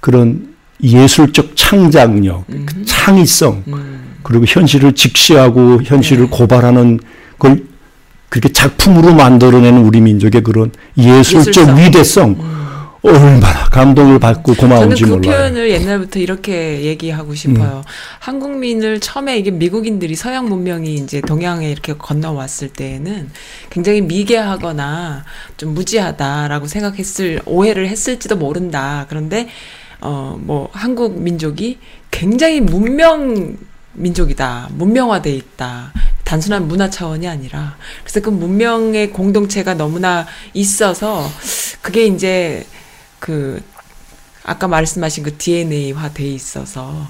[0.00, 0.48] 그런
[0.82, 2.66] 예술적 창작력, 그 음.
[2.84, 6.30] 창의성 음, 그리고 현실을 직시하고 현실을 네.
[6.30, 7.00] 고발하는
[7.38, 7.62] 걸
[8.28, 11.78] 그렇게 작품으로 만들어내는 우리 민족의 그런 예술적 예술성.
[11.78, 12.63] 위대성 음.
[13.04, 15.20] 얼마나 감동을 받고 저는 고마운지 그 몰라요.
[15.20, 15.22] 음.
[15.22, 17.84] 표현을 옛날부터 이렇게 얘기하고 싶어요.
[18.20, 23.30] 한국민을 처음에 이게 미국인들이 서양 문명이 이제 동양에 이렇게 건너왔을 때에는
[23.68, 25.24] 굉장히 미개하거나
[25.58, 29.06] 좀 무지하다라고 생각했을 오해를 했을지도 모른다.
[29.08, 29.48] 그런데
[30.00, 31.78] 어 뭐 한국 민족이
[32.10, 33.56] 굉장히 문명
[33.92, 34.68] 민족이다.
[34.72, 35.92] 문명화돼 있다.
[36.24, 41.28] 단순한 문화 차원이 아니라 그래서 그 문명의 공동체가 너무나 있어서
[41.82, 42.64] 그게 이제
[43.24, 43.62] 그
[44.44, 47.08] 아까 말씀하신 그 DNA화 돼 있어서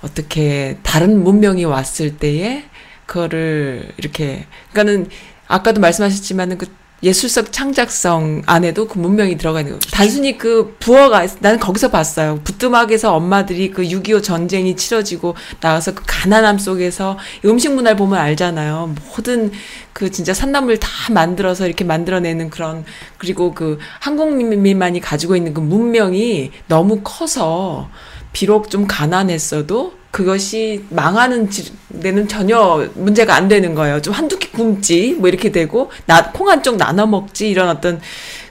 [0.00, 2.62] 어떻게 다른 문명이 왔을 때에
[3.06, 5.10] 그거를 이렇게 그러니까는
[5.48, 6.68] 아까도 말씀하셨지만은 그
[7.04, 9.78] 예술적 창작성 안에도 그 문명이 들어가 있는 거.
[9.92, 12.40] 단순히 그 부어가 나는 거기서 봤어요.
[12.44, 18.94] 부뚜막에서 엄마들이 그 6.25 전쟁이 치러지고 나와서 그 가난함 속에서 음식 문화를 보면 알잖아요.
[19.06, 19.52] 모든
[19.92, 22.84] 그 진짜 산나물 다 만들어서 이렇게 만들어내는 그런
[23.18, 27.90] 그리고 그 한국민만이 가지고 있는 그 문명이 너무 커서
[28.34, 31.72] 비록 좀 가난했어도 그것이 망하는 지-
[32.02, 34.02] 데는 전혀 문제가 안 되는 거예요.
[34.02, 38.00] 좀 한두 끼 굶지 뭐 이렇게 되고 나 콩 한쪽 나눠 먹지 이런 어떤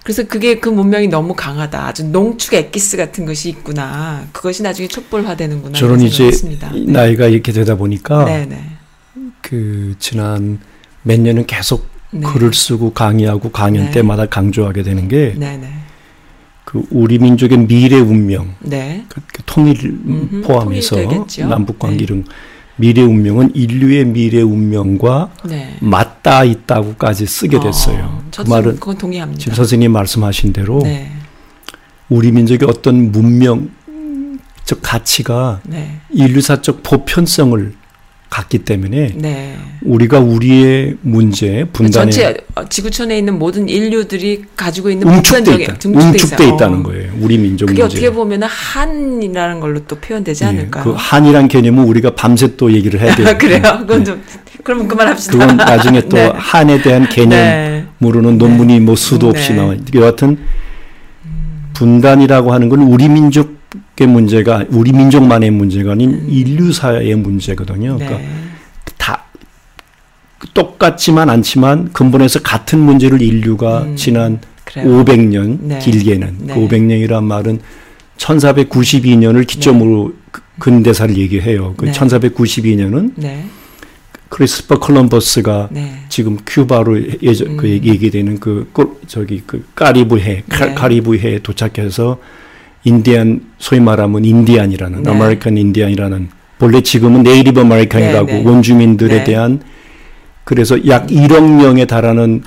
[0.03, 1.87] 그래서 그게 그 문명이 너무 강하다.
[1.87, 4.25] 아주 농축 엑기스 같은 것이 있구나.
[4.33, 5.77] 그것이 나중에 촛불화 되는구나.
[5.77, 6.29] 저는 이런 이제.
[6.73, 8.61] 이 나이가 이렇게 되다 보니까 네네.
[9.41, 10.59] 그 지난
[11.03, 12.21] 몇 년은 계속 네.
[12.27, 13.91] 글을 쓰고 강의하고 강연 네.
[13.91, 15.82] 때마다 강조하게 되는 게그네
[16.73, 16.81] 네.
[16.91, 19.05] 우리 민족의 미래 운명, 네.
[19.09, 20.97] 그, 그 통일 음흠, 포함해서.
[21.47, 22.23] 남북 관계 네.
[22.75, 25.77] 미래 운명은 인류의 미래 운명과 네.
[25.79, 28.05] 맞닿아 있다고까지 쓰게 됐어요.
[28.05, 29.39] 어, 그 말은 그건 동의합니다.
[29.39, 31.11] 지금 선생님 말씀하신 대로 네.
[32.09, 33.69] 우리 민족의 어떤 문명적
[34.81, 35.99] 가치가 네.
[36.09, 37.73] 인류사적 보편성을
[38.33, 39.55] 갖기 때문에 네.
[39.83, 46.55] 우리가 우리의 문제 분단에 전체 어, 지구촌에 있는 모든 인류들이 가지고 있는 보편적인- 있다, 있어요.
[46.55, 46.83] 있다는 어.
[46.83, 47.11] 거예요.
[47.21, 47.95] 우리 민족 그게 문제.
[47.97, 50.83] 어떻게 보면 한이라는 걸로 또 표현되지 예, 않을까요?
[50.83, 53.37] 그 한이란 개념은 우리가 밤새 또 얘기를 해야 돼요.
[53.37, 53.61] 그래요.
[53.81, 54.23] 그건 좀
[54.63, 55.37] 그러면 그만합시다.
[55.37, 56.31] 그건 나중에 또 네.
[56.33, 57.85] 한에 대한 개념 네.
[57.99, 59.57] 논문이 뭐 수도 없이 네.
[59.57, 59.75] 나와.
[59.93, 60.39] 여하튼
[61.73, 63.62] 분단이라고 하는 건 우리 민족
[63.99, 67.97] 의 문제가 우리 민족만의 문제가 아닌 인류사의 문제거든요.
[67.97, 68.27] 그러니까 네.
[68.97, 69.25] 다
[70.53, 74.85] 똑같지만 않지만 근본에서 같은 문제를 인류가 음, 지난 그래요.
[75.03, 75.79] 500년 네.
[75.79, 76.53] 길게는 네.
[76.53, 77.59] 그 500년이란 말은
[78.17, 81.73] 1492년을 기점으로 그 근대사를 얘기해요.
[81.77, 81.91] 그 네.
[81.91, 83.45] 1492년은 네.
[84.29, 85.93] 크리스퍼 콜럼버스가 네.
[86.09, 87.69] 지금 큐바로 예전 그 음.
[87.71, 90.73] 얘기- 얘기되는 그 꼴- 저기 그 네.
[90.75, 92.19] 카리브해에 도착해서
[92.83, 95.09] 인디안 소위 말하면 인디안이라는 네.
[95.11, 98.49] American Indian이라는 본래 지금은 Native American이라고 네, 네.
[98.49, 99.23] 원주민들에 네.
[99.23, 99.61] 대한
[100.43, 102.43] 그래서 약 1억 명에 달하는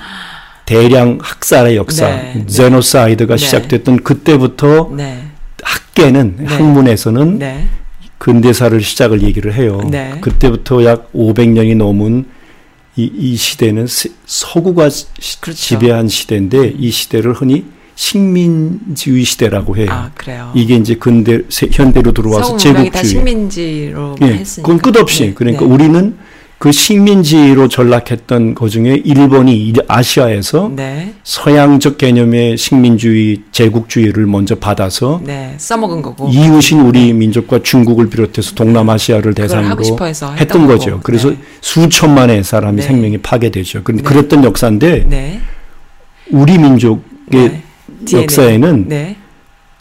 [0.66, 2.46] 대량 학살의 역사 네, 네.
[2.46, 3.38] 제노사이드가 네.
[3.38, 5.22] 시작됐던 그때부터 네.
[5.62, 6.44] 학계는 네.
[6.46, 7.64] 학문에서는 네.
[8.18, 9.80] 근대사를 시작을 얘기를 해요.
[9.90, 10.14] 네.
[10.20, 12.26] 그때부터 약 500년이 넘은
[12.96, 15.06] 이, 이 시대는 세- 서구가 시-
[15.40, 15.58] 그렇죠.
[15.58, 17.64] 지배한 시대인데 이 시대를 흔히
[17.96, 19.88] 식민지의 시대라고 해요.
[19.90, 20.52] 아, 그래요.
[20.54, 23.04] 이게 이제 근대 세- 현대로 들어와서 제국주의.
[23.04, 24.68] 식민지로 예, 했으니까.
[24.72, 25.34] 그건 끝없이 네.
[25.34, 25.66] 그러니까 네.
[25.72, 26.16] 우리는
[26.58, 31.12] 그 식민지로 전락했던 그 중에 일본이 이 아시아에서 네.
[31.22, 35.54] 서양적 개념의 식민주의 제국주의를 먼저 받아서 네.
[35.58, 36.28] 써먹은 거고.
[36.30, 39.82] 이웃인 우리 민족과 중국을 비롯해서 동남아시아를 그걸 대상으로
[40.38, 40.90] 했던 거죠.
[40.92, 41.02] 거고.
[41.02, 41.38] 그래서 네.
[41.60, 42.82] 수천만의 사람이 네.
[42.86, 43.82] 생명이 파괴되죠.
[43.84, 44.08] 그런데 네.
[44.08, 45.40] 그랬던 역사인데 네.
[46.30, 47.62] 우리 민족의 네.
[48.06, 48.22] DNA.
[48.24, 49.16] 역사에는 네.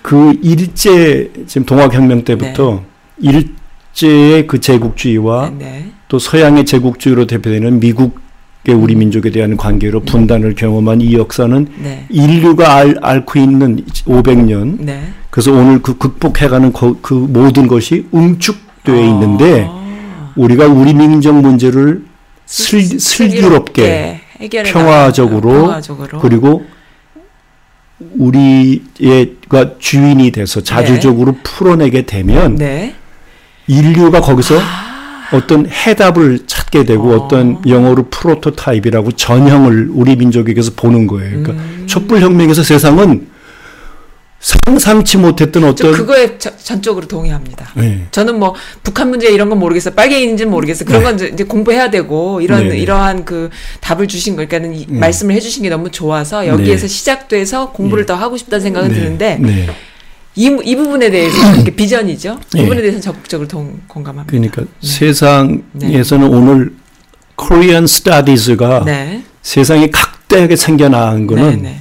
[0.02, 2.84] 그 일제 지금 동학혁명 때부터
[3.22, 5.86] 일제의 그 제국주의와 네.
[6.08, 12.06] 또 서양의 제국주의로 대표되는 미국의 우리 민족에 대한 관계로 분단을 경험한 이 역사는 네.
[12.10, 15.04] 인류가 알, 앓고 있는 500년 네.
[15.30, 20.32] 그래서 오늘 그 극복해가는 거- 그 모든 것이 응축되어 있는데 아.
[20.36, 22.04] 우리가 우리 민족 문제를
[22.46, 26.20] 슬, 슬기롭게 해결해 평화적으로, 평화적으로.
[26.20, 26.66] 그리고
[28.00, 32.96] 우리가 주인이 돼서 자주적으로 풀어내게 되면 네.
[33.68, 34.56] 인류가 거기서
[35.32, 37.16] 어떤 해답을 찾게 되고 어.
[37.16, 37.28] 어.
[37.28, 41.42] 떤 영어로 프로토타입이라고 전형을 우리 민족에게서 보는 거예요.
[41.42, 41.84] 그러니까 음.
[41.88, 43.28] 촛불 혁명에서 세상은
[44.46, 47.72] 상상치 못했던 저 어떤 그거에 저- 전적으로 동의합니다.
[47.74, 48.06] 네.
[48.12, 49.96] 저는 뭐 북한 문제 이런 건 모르겠어요.
[49.96, 50.86] 빨갱이인지는 모르겠어요.
[50.86, 52.78] 그런 건 이제- 공부해야 되고 이런 네.
[52.78, 53.50] 이러한 그
[53.82, 55.00] 답을 주신 거, 그러니까는 이 네.
[55.00, 56.88] 말씀을 해주신 게 너무 좋아서 여기에서 네.
[56.88, 58.96] 시작돼서 공부를 더 하고 싶다는 생각은 네.
[58.96, 59.68] 드는데 네.
[60.36, 62.38] 이, 이 부분에 대해서 이렇게 비전이죠.
[62.54, 62.62] 이 네.
[62.64, 64.30] 부분에 대해서는 적극적으로 동, 공감합니다.
[64.30, 64.68] 그러니까 네.
[64.88, 66.72] 세상에서는 오늘
[67.36, 69.24] Korean Studies가 네.
[69.42, 71.80] 세상에 각대하게 생겨나는 거는 네, 네.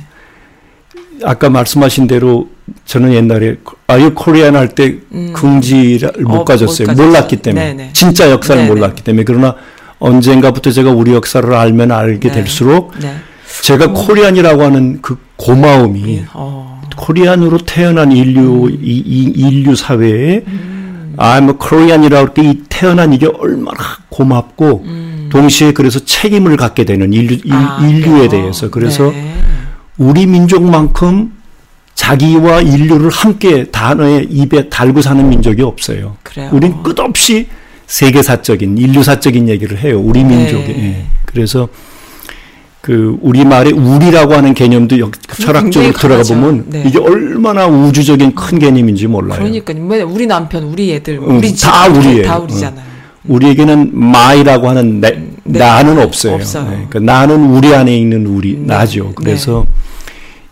[1.25, 2.49] 아까 말씀하신 대로
[2.87, 3.57] 저는 옛날에
[3.87, 5.33] Are you Korean 할때 음.
[5.35, 6.89] 긍지를 어, 못 가졌어요.
[6.89, 7.37] 못 몰랐기.
[7.37, 7.75] 때문에.
[7.75, 7.91] 네네.
[7.93, 8.73] 진짜 역사를 네네.
[8.73, 9.25] 몰랐기 때문에.
[9.25, 9.55] 그러나
[9.99, 12.35] 언젠가부터 제가 우리 역사를 알면 알게 네.
[12.35, 13.15] 될수록 네.
[13.63, 16.83] 제가 Korean이라고 하는 그 고마움이 어.
[16.97, 21.15] Korean으로 태어난 인류 이, 이 인류 사회에 음.
[21.17, 25.29] I'm a Korean이라고 할때이 태어난 이게 얼마나 고맙고 음.
[25.31, 28.29] 동시에 그래서 책임을 갖게 되는 인류 인- 아, 인 류에 그래요?
[28.29, 29.35] 대해서 그래서 네.
[29.99, 31.33] 우리 민족만큼
[31.95, 36.17] 자기와 인류를 함께 단어에 입에 달고 사는 민족이 없어요.
[36.23, 36.51] 그래요.
[36.53, 37.47] 우린 끝없이
[37.87, 40.01] 세계사적인 인류사적인 얘기를 해요.
[40.01, 40.37] 우리 네.
[40.37, 40.71] 민족이.
[40.73, 41.05] 예.
[41.27, 41.69] 그래서
[42.81, 46.23] 그 우리 말에 우리라고 하는 개념도 역- 철학적으로 들어가.
[46.23, 46.85] 보면 네.
[46.87, 49.39] 이게 얼마나 우주적인 큰 개념인지 몰라요.
[49.39, 49.79] 그러니까요.
[49.83, 52.25] 뭐 우리 남편, 우리 애들, 응, 우리 집, 다 우리예요.
[52.27, 52.85] 다 우리잖아요.
[53.27, 55.09] 우리에게는 마이라고 하는 나,
[55.45, 55.59] 네.
[55.59, 56.35] 나는 없어요.
[56.35, 56.65] 없어요.
[56.71, 58.67] 네, 그러니까 나는 우리 안에 있는 우리 네.
[58.67, 59.05] 나죠.
[59.05, 59.13] 네.
[59.15, 59.67] 그래서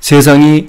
[0.00, 0.68] 세상이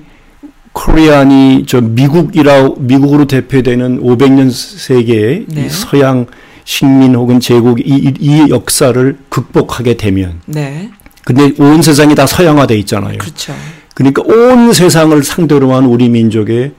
[0.72, 6.26] 코리안이 저 미국이라 미국으로 대표되는 500년 세계의 서양
[6.66, 10.90] 식민 혹은 제국 이, 이, 이 역사를 극복하게 되면 네.
[11.26, 13.18] 근데 온 세상이 다 서양화돼 있잖아요.
[13.18, 13.54] 그렇죠.
[13.94, 16.72] 그러니까 온 세상을 상대로 한 우리 민족의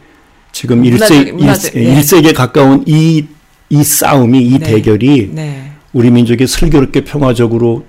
[0.52, 2.00] 지금 문화적- 1세, 문화적- 일 네.
[2.00, 3.24] 1세기에 가까운 이,
[3.70, 4.58] 이 싸움이, 이 네.
[4.58, 5.70] 대결이 네.
[5.94, 7.86] 우리 민족이 슬기롭게 평화적으로.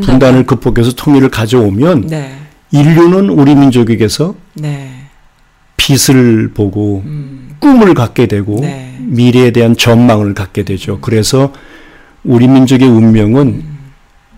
[0.00, 2.34] 분단을 극복해서 통일을 가져오면 네.
[2.72, 4.90] 인류는 우리 민족에게서 네.
[5.76, 7.54] 빛을 보고 음.
[7.60, 8.96] 꿈을 갖게 되고 네.
[9.00, 10.98] 미래에 대한 전망을 갖게 되죠.
[11.00, 11.52] 그래서
[12.24, 13.78] 우리 민족의 운명은 음.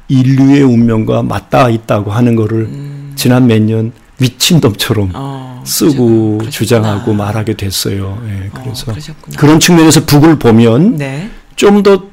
[0.08, 3.12] 인류의 운명과 맞닿아 있다고 하는 거를 음.
[3.14, 6.50] 지난 몇 년 미친놈처럼 어, 쓰고 그러셨구나.
[6.50, 8.20] 주장하고 말하게 됐어요.
[8.28, 9.36] 예, 어, 그래서 그러셨구나.
[9.38, 11.30] 그런 측면에서 북을 보면 네.
[11.54, 12.08] 좀더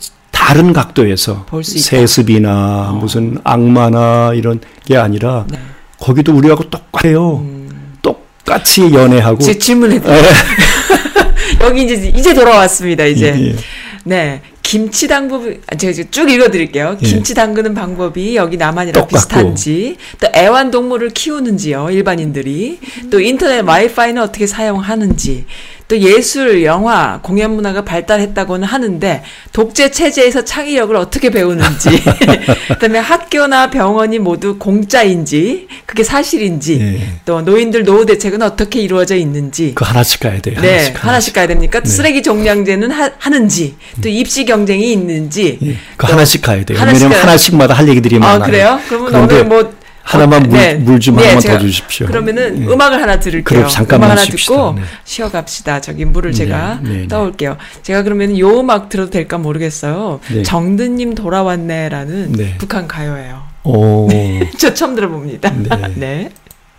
[0.46, 1.48] 다른 각도에서.
[1.64, 2.93] 세습이나 어.
[2.93, 5.58] 무슨 악마나 이런 게 아니라 네.
[6.00, 7.38] 거기도 우리하고 똑같아요.
[7.38, 7.96] 음.
[8.04, 13.06] 똑같이 연애하고 제 질문에 예, 여기 이제 이제 돌아왔습니다.
[13.06, 13.56] 이제 예.
[14.04, 16.98] 네 김치 당법 아, 제가 쭉 읽어드릴게요.
[17.02, 17.06] 예.
[17.06, 19.16] 김치 담그는 방법이 여기 남한이랑 똑같고.
[19.16, 22.80] 비슷한지 또 애완동물을 키우는지요 일반인들이
[23.10, 25.46] 또 인터넷 와이파이는 어떻게 사용하는지
[25.88, 29.24] 또 예술, 영화, 공연 문화가 발달했다고는 하는데
[29.54, 31.90] 독재 체제에서 창의력을 어떻게 배우는지
[32.70, 37.08] 그다음에 학교나 병원이 모두 공짜인지 그게 사실인지 예.
[37.26, 40.60] 또 노인들 노후 대책은 어떻게 이루어져 있는지 그 하나씩 가야 돼요.
[40.62, 41.80] 네, 하나씩, 하나씩, 가야 됩니까?
[41.80, 41.92] 또 네.
[41.92, 45.60] 쓰레기 종량제는 하, 하는지, 또 입시 경쟁이 있는지.
[45.62, 46.80] 예, 그 하나씩 가야 돼요.
[46.80, 48.44] 하나씩 왜냐면 하나씩마다 할 얘기들이 아, 많아요.
[48.44, 48.80] 그래요?
[48.88, 49.74] 그러면 오늘 뭐
[50.06, 50.76] 하나만 물- 네.
[50.76, 52.06] 물좀 네, 하나만 제가 더 주십시오.
[52.08, 52.68] 그러면은 예.
[52.68, 53.43] 음악을 하나 들을게요.
[53.43, 54.30] 그럼 잠깐만 음악 하나.
[54.30, 54.82] 듣고 네.
[55.03, 55.82] 쉬어갑시다.
[55.82, 57.08] 저기 물을 제가 네, 네.
[57.08, 57.58] 떠올게요.
[57.82, 60.20] 제가 그러면 요 음악 들어도 될까 모르겠어요.
[60.32, 60.43] 네.
[60.43, 62.56] 정드님 돌아왔네라는 네.
[62.60, 63.41] 북한 가요예요.
[63.64, 64.08] 오,
[64.60, 65.51] 저 처음 들어봅니다.
[65.51, 65.70] 네.
[65.95, 66.30] 네.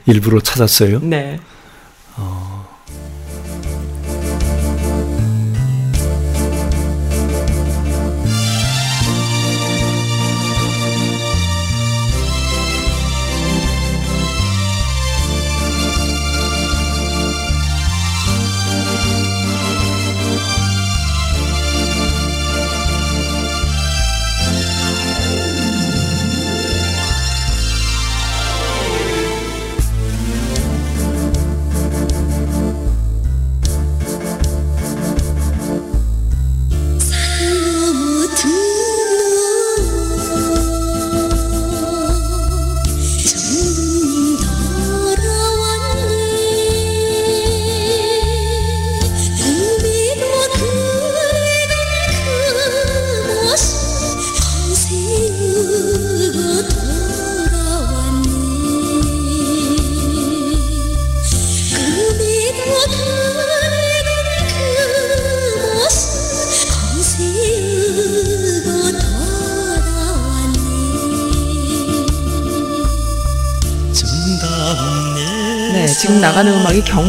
[0.07, 1.01] 일부러 찾았어요.
[1.03, 1.09] 네.
[1.09, 1.41] 네,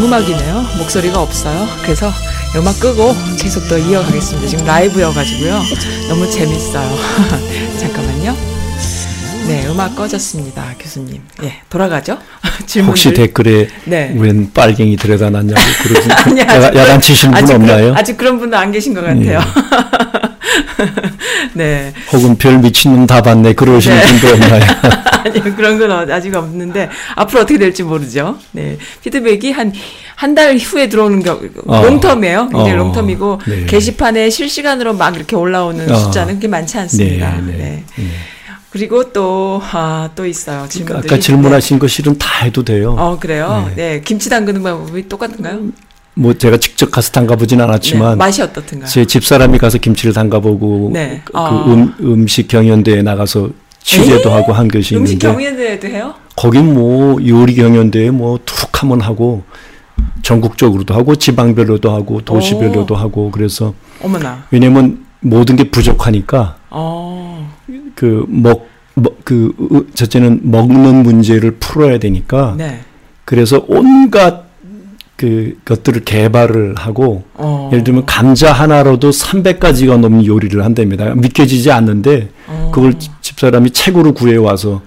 [0.08, 0.66] 음악이 경음악이네요.
[0.78, 1.68] 목소리가 없어요.
[1.84, 2.12] 그래서
[2.56, 4.48] 음악 끄고 계속 또 이어가겠습니다.
[4.48, 5.62] 지금 라이브여가지고요.
[6.08, 6.98] 너무 재밌어요.
[7.78, 8.36] 잠깐만요.
[9.48, 11.22] 네, 음악 꺼졌습니다, 교수님.
[11.44, 12.18] 예, 돌아가죠.
[12.66, 12.90] 질문들.
[12.90, 14.14] 혹시 댓글에 네.
[14.18, 17.78] 웬 빨갱이 들여다 놨냐고 그러지 아니, 아직 야단, 야단 치시는 분 아직 없나요?
[17.78, 17.82] 예.
[17.82, 19.40] 그런, 아직 그런 분은 안 계신 것 같아요.
[21.54, 21.94] 네.
[22.14, 24.06] 혹은 별 미친놈 다 봤네 그러시는 네.
[24.06, 24.64] 분도 없나요?
[25.26, 28.38] 아니요, 그런 건 어- 아직 없는데, 앞으로 어떻게 될지 모르죠.
[28.52, 28.78] 네.
[29.04, 29.74] 피드백이 한,
[30.16, 31.82] 한 달 후에 들어오는 겨, 어.
[31.82, 32.52] 롱텀이에요.
[32.52, 32.92] 굉장히 어.
[32.92, 33.66] 롱텀이고, 네.
[33.66, 35.96] 게시판에 실시간으로 막 이렇게 올라오는 어.
[35.96, 37.32] 숫자는 그렇게 많지 않습니다.
[37.38, 37.58] 네, 네.
[37.58, 37.84] 네.
[37.98, 38.04] 네.
[38.70, 40.68] 그리고 또, 아, 또 있어요.
[40.70, 41.12] 질문들이.
[41.14, 42.94] 아까 질문하신 거 실은 다 해도 돼요.
[42.96, 43.02] 네.
[43.02, 43.72] 어, 그래요?
[43.76, 43.92] 네.
[43.94, 44.02] 네.
[44.02, 45.60] 김치 담그는 방법이 똑같은가요?
[46.18, 47.64] 뭐 제가 직접 가서 담가보진 네.
[47.64, 48.90] 않았지만 맛이 어떻든가요?
[48.90, 51.22] 제 집사람이 가서 김치를 담가보고 네.
[51.24, 51.64] 그 아.
[51.68, 53.50] 음, 음식 경연대회 나가서
[53.82, 54.36] 취재도 에이?
[54.36, 56.16] 하고 한 것이 음식 있는데 경연대회도 해요?
[56.36, 59.44] 거긴 뭐 요리 경연대회 뭐 툭 하면 하고
[60.24, 64.44] 전국적으로도 하고 지방별로도 하고 도시별로도 하고 그래서 어머나.
[64.52, 67.52] 왜냐면 모든 게 부족하니까 어.
[67.96, 72.80] 그먹그 첫째는 먹는 문제를 풀어야 되니까 네.
[73.26, 74.47] 그래서 온갖
[75.18, 77.70] 그 것들을 개발을 하고 어.
[77.74, 81.14] 예를 들면 감자 하나로도 300가지가 넘는 요리를 한답니다.
[81.16, 82.72] 믿겨지지 않는데 어.
[82.74, 84.82] 그걸 집- 집사람이 책으로 구해 와서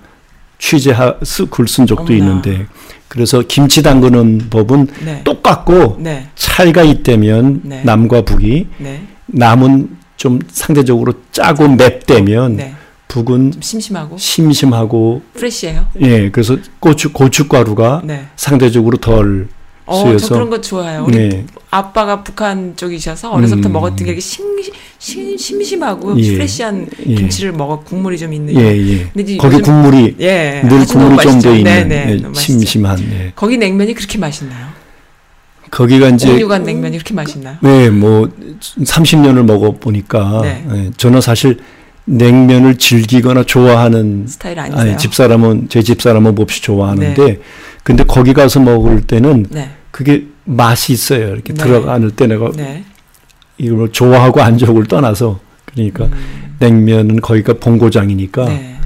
[0.59, 2.17] 취재하 쓰- 글쓴 적도 어머나.
[2.19, 2.67] 있는데
[3.09, 5.23] 그래서 김치 담그는 법은 네.
[5.25, 6.29] 똑같고 네.
[6.37, 7.83] 차이가 있다면 네.
[7.85, 9.03] 남과 북이 네.
[9.27, 12.75] 남은 좀 상대적으로 짜고 맵다면 네.
[13.09, 15.87] 북은 좀 심심하고 심심하고 프레시해요.
[16.03, 18.27] 예 그래서 고추 고춧가루가 네.
[18.37, 19.49] 상대적으로 덜
[19.91, 21.05] 어, 저 그런 거 좋아해요.
[21.07, 21.47] 우리 네.
[21.71, 23.73] 아빠가 북한 쪽이셔서 어려서부터 음.
[23.73, 24.45] 먹었던 게 이렇게 심,
[24.99, 26.35] 심, 심심하고 예.
[26.35, 27.15] 프레시한 예.
[27.15, 28.55] 김치를 먹어 국물이 좀 있는.
[28.55, 29.11] 예, 예.
[29.13, 30.63] 근데 거기 국물이 예.
[30.65, 31.41] 늘 국물이 좀.
[31.41, 32.21] 돼 있는 네, 네.
[32.25, 32.35] 예.
[32.35, 33.33] 심심한 예.
[33.35, 34.69] 거기 냉면이 그렇게 맛있나요?
[35.71, 37.57] 거기가 이제 옥류관 냉면이 그렇게 맛있나요?
[37.61, 38.29] 네, 뭐
[38.61, 40.65] 30년을 먹어 보니까 네.
[40.73, 41.59] 예, 저는 사실
[42.05, 44.81] 냉면을 즐기거나 좋아하는 스타일 아니세요?
[44.81, 47.39] 아니 집사람은 제 집사람은 몹시 좋아하는데 네.
[47.85, 49.71] 근데 거기 가서 먹을 때는 네.
[49.91, 51.29] 그게 맛이 있어요.
[51.29, 51.63] 이렇게 네.
[51.63, 52.85] 들어가는 때 내가 네.
[53.59, 58.77] 이걸 뭐 좋아하고 안 좋아하고를 떠나서 그러니까 음, 냉면은 거기가 본고장이니까 네.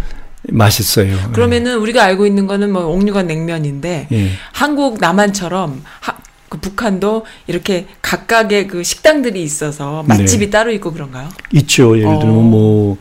[0.49, 1.17] 맛있어요.
[1.33, 4.29] 그러면은 우리가 알고 있는 거는 뭐 옥류관 냉면인데 예.
[4.53, 6.17] 한국 남한처럼 하,
[6.55, 11.29] 그 북한도 이렇게 각각의 그 식당들이 있어서 맛집이 따로 있고 그런가요?
[11.53, 11.99] 있죠.
[11.99, 12.43] 예를 들면 어.
[12.43, 12.99] 뭐,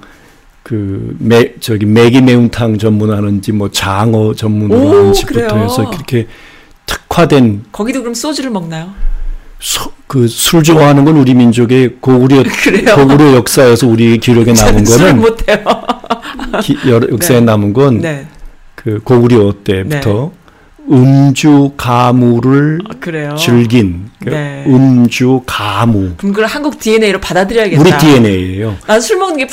[0.63, 5.63] 그, 매, 저기, 매기 매운탕 전문하는지, 뭐, 장어 전문으로 오, 하는 집부터 그래요?
[5.65, 6.27] 해서 그렇게
[6.85, 8.91] 특화된, 거기도 그럼 소주를 먹나요?
[10.07, 12.43] 그, 술 좋아하는 건 우리 민족의 고구려?
[12.95, 15.23] 고구려 역사에서 우리 기록에 남은 거는.
[16.61, 17.45] 기, 여러, 역사에 네.
[17.45, 18.27] 남은 건, 네,
[18.75, 20.31] 그 고구려 때부터
[20.91, 22.79] 음주 가무를
[23.31, 23.35] 아.
[23.35, 24.63] 즐긴, 그 네.
[24.67, 26.11] 음주 가무.
[26.17, 27.81] 그럼 그걸 한국 DNA로 받아들여야겠다.
[27.81, 28.75] 우리 DNA예요.
[28.87, 29.47] 난 술 먹는 게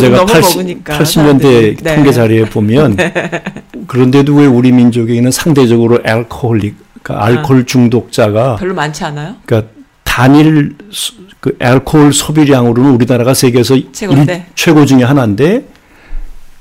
[0.00, 0.98] 제가 너무 80, 먹으니까.
[0.98, 1.76] 80년대 사람들이.
[1.76, 1.94] 네.
[1.94, 2.96] 통계 자료에 보면
[3.86, 9.36] 그런데도 왜 우리 민족에는 상대적으로 알코올릭, 그러니까 알코올 중독자가 별로 많지 않아요?
[9.46, 9.70] 그러니까
[10.04, 13.76] 단일 수- 그 알코올 소비량으로는 우리나라가 세계에서
[14.54, 15.64] 최고 중에 하나인데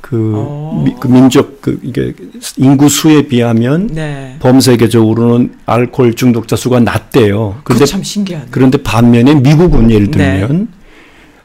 [0.01, 0.81] 그, 어.
[0.85, 2.13] 미- 그 민족 그 이게
[2.57, 4.35] 인구 수에 비하면 네.
[4.39, 7.57] 범세계적으로는 알코올 중독자 수가 낮대요.
[7.63, 8.45] 그런데 참 신기하네.
[8.51, 10.39] 그런데 반면에 미국은 예를 네.
[10.39, 10.67] 들면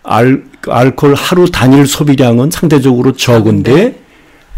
[0.04, 3.96] 알, 알코올 하루 단일 소비량은 상대적으로 적은데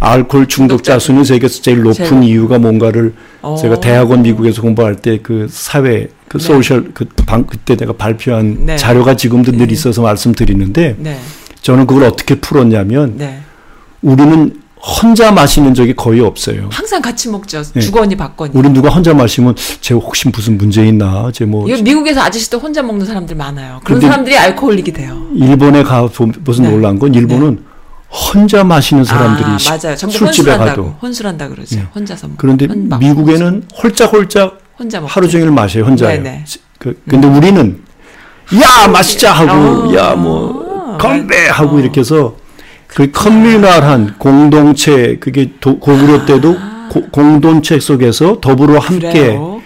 [0.00, 3.56] 알코올 중독자 수는 세계에서 제일 높은 제일 이유가 뭔가를 어.
[3.58, 6.44] 제가 대학원 미국에서 공부할 때 그 사회 그 네.
[6.44, 8.76] 소셜 그 방, 그때 내가 발표한 네.
[8.76, 9.72] 자료가 지금도 늘 네.
[9.72, 11.18] 있어서 말씀드리는데 네,
[11.62, 13.38] 저는 그걸 어떻게 풀었냐면 네.
[14.04, 16.68] 우리는 혼자 마시는 적이 거의 없어요.
[16.70, 17.62] 항상 같이 먹죠.
[17.72, 17.80] 네.
[17.80, 18.52] 주거니 받거니.
[18.54, 21.30] 우리 누가 혼자 마시면 쟤 혹시 무슨 문제 있나?
[21.32, 23.80] 쟤뭐 미국에서 아저씨도 혼자 먹는 사람들 많아요.
[23.82, 25.26] 그런 사람들이 알코올릭이 돼요.
[25.34, 26.06] 일본에 가
[26.44, 26.70] 무슨 네.
[26.70, 27.64] 놀란 건 일본은
[28.10, 29.96] 혼자 마시는 사람들이 아, 시- 맞아요.
[29.96, 30.66] 술집에 혼술한다고.
[30.84, 31.76] 가도 혼술한다 그러죠.
[31.76, 31.86] 네.
[31.94, 32.36] 혼자서 먹.
[32.36, 35.06] 그런데 미국에는 홀짝홀짝 혼자 먹.
[35.16, 36.22] 하루 종일 마셔요 혼자요.
[36.78, 37.80] 그 근데 우리는
[38.62, 39.50] 야 마시자 하고
[39.88, 39.94] 어.
[39.96, 41.80] 야뭐 아, 건배 하고 어.
[41.80, 42.36] 이렇게 해서
[42.94, 46.56] 그 커뮤널한 공동체 그게 도, 고구려 때도
[46.90, 49.58] 고- 공동체 속에서 더불어 함께 아.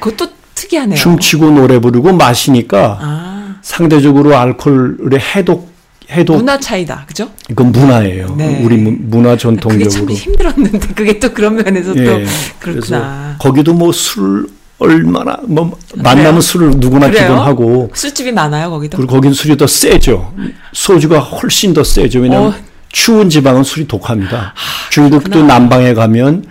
[0.54, 0.96] 특이하네요.
[0.96, 5.68] 춤추고 노래 부르고 마시니까 아, 상대적으로 알코올의 해독
[6.10, 7.04] 해독 문화 차이다.
[7.06, 7.28] 그죠?
[7.50, 8.34] 이건 문화예요.
[8.38, 8.62] 네.
[8.64, 10.14] 우리 문- 문화 그게 참 전통적으로.
[10.14, 12.24] 힘들었는데 그게 또 그런 면에서 또 예.
[12.58, 12.58] 그렇구나.
[12.60, 13.04] 그래서
[13.38, 14.48] 거기도 뭐 술
[14.78, 16.40] 얼마나 뭐 만나면 그래요?
[16.40, 17.24] 술을 누구나 그래요?
[17.28, 18.96] 기본하고 술집이 많아요 거기도.
[18.96, 20.32] 그리고 거긴 술이 더 세죠.
[20.72, 22.20] 소주가 훨씬 더 세죠.
[22.20, 22.54] 왜냐하면 어.
[22.88, 24.54] 아, 추운 지방은 술이 독합니다.
[24.90, 25.58] 중국도 그렇구나.
[25.58, 26.44] 남방에 가면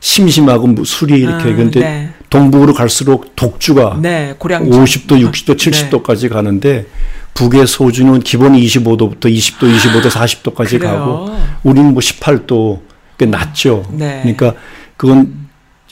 [0.00, 2.10] 심심하고 뭐 술이 이렇게 음, 근데 네.
[2.30, 6.86] 동북으로 갈수록 독주가 네, 고량 50도, 60도, 70도까지 가는데
[7.34, 10.92] 북의 소주는 기본 25도부터 20도, 25도, 40도까지 그래요?
[10.92, 12.80] 가고 우리는 뭐 18도
[13.18, 13.84] 꽤 낮죠.
[13.92, 14.20] 네.
[14.22, 14.54] 그러니까
[14.96, 15.42] 그건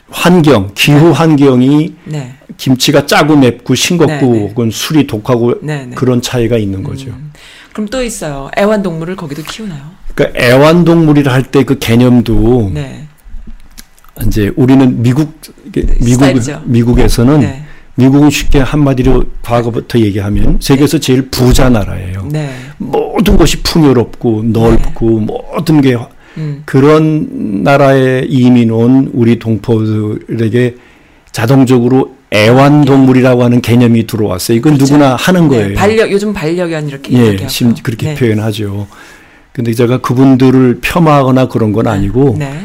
[0.08, 2.34] 환경, 기후 환경이 네.
[2.56, 4.40] 김치가 짜고 맵고 싱겁고 네, 네.
[4.40, 5.94] 혹은 술이 독하고 네, 네.
[5.94, 7.14] 그런 차이가 있는 거죠.
[7.72, 8.50] 그럼 또 있어요.
[8.58, 9.80] 애완동물을 거기도 키우나요?
[10.14, 13.06] 그러니까 애완동물이라 할 때 그 개념도 네.
[14.26, 16.62] 이제 우리는 미국 이게 미국 스타일이죠.
[16.66, 17.64] 미국에서는 네.
[17.94, 22.28] 미국은 쉽게 한마디로 과거부터 얘기하면 세계에서 제일 부자 나라예요.
[22.30, 22.50] 네.
[22.78, 25.96] 모든 것이 풍요롭고 넓고 모든 게
[26.36, 26.62] 음.
[26.64, 30.76] 그런 나라에 이민 온 우리 동포들에게
[31.32, 34.56] 자동적으로 애완동물이라고 하는 개념이 들어왔어요.
[34.56, 34.94] 이건 그렇죠.
[34.94, 35.74] 누구나 하는 네, 거예요.
[35.74, 37.48] 반려 요즘 반려견 이렇게 예.
[37.48, 38.14] 심 그렇게 네.
[38.14, 38.86] 표현하죠.
[39.52, 42.60] 근데 제가 그분들을 폄하하거나 그런 건 아니고 네.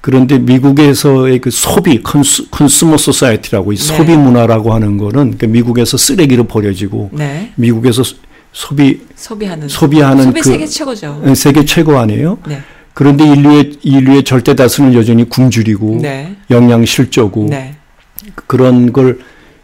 [0.00, 3.82] 그런데 미국에서의 그 소비 consu, consumer society라고 이 네.
[3.82, 7.50] 소비 문화라고 하는 거는 그 미국에서 쓰레기로 버려지고 네.
[7.56, 8.16] 미국에서 소-
[8.52, 11.22] 소비 소비하는 소비하는 소비 그 세계 최고죠.
[11.26, 12.38] 예, 세계 최고 아니에요?
[12.46, 12.60] 네.
[12.94, 16.34] 그런데 인류의 인류의 절대 다수는 여전히 굶주리고 네.
[16.50, 17.74] 영양 실조고 네.
[18.46, 19.18] 그런 걸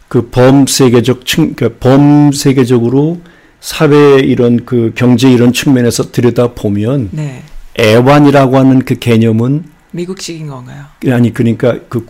[0.07, 3.19] 그 범세계적 측, 그러니까 범세계적으로
[3.59, 7.41] 사회 이런 그 경제 이런 측면에서 들여다 보면 네.
[7.79, 10.85] 애완이라고 하는 그 개념은 미국식인 건가요?
[11.09, 12.05] 아니 그러니까 그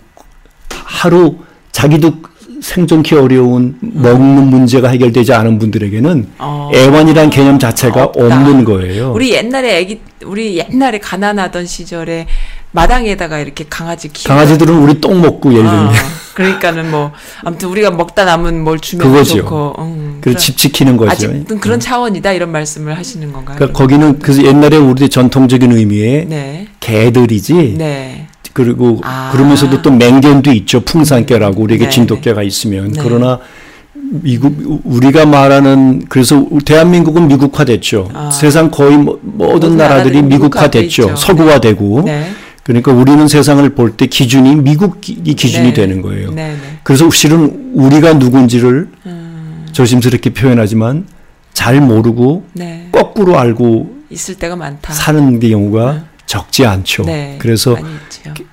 [0.69, 1.37] 하루
[1.71, 2.13] 자기도
[2.61, 6.71] 생존기 어려운 먹는 문제가 해결되지 않은 분들에게는 어.
[6.73, 8.25] 애완이란 개념 자체가 없다.
[8.25, 9.13] 없는 거예요.
[9.13, 12.27] 우리 옛날에 애기 우리 옛날에 가난하던 시절에
[12.75, 15.91] 마당에다가 이렇게 강아지 키우 강아지들은 우리 똥 먹고 예를 들면 어,
[16.33, 17.13] 그러니까는 뭐
[17.45, 19.37] 아무튼 우리가 먹다 남은 뭘 주면 그거죠.
[19.37, 21.11] 좋고 음, 그집 지키는 거죠.
[21.11, 23.55] 아직은 그런 차원이다 이런 말씀을 하시는 건가요?
[23.55, 26.67] 그러니까 거기는 그래서 옛날에 우리 전통적인 의미의 네.
[26.81, 28.27] 개들이지 네.
[28.51, 29.29] 그리고 아.
[29.31, 33.01] 그러면서도 또 맹견도 있죠 풍산개라고 우리에게 네, 진돗개가 있으면 네.
[33.01, 33.39] 그러나
[33.93, 38.29] 미국 우리가 말하는 그래서 대한민국은 미국화됐죠 아.
[38.31, 41.15] 세상 거의 모- 모든 나라들이 미국화됐죠 미국화돼 있죠.
[41.15, 42.31] 서구화되고 네.
[42.65, 45.73] 그러니까 우리는 세상을 볼 때 기준이 미국이 기준이 네.
[45.73, 46.79] 되는 거예요 네, 네.
[46.83, 51.05] 그래서 실은 우리가 누군지를 음, 조심스럽게 표현하지만
[51.53, 52.89] 잘 모르고 네.
[52.91, 54.93] 거꾸로 알고 있을 때가 많다.
[54.93, 57.03] 사는 경우가 적지 않죠.
[57.03, 57.37] 네.
[57.39, 57.77] 그래서.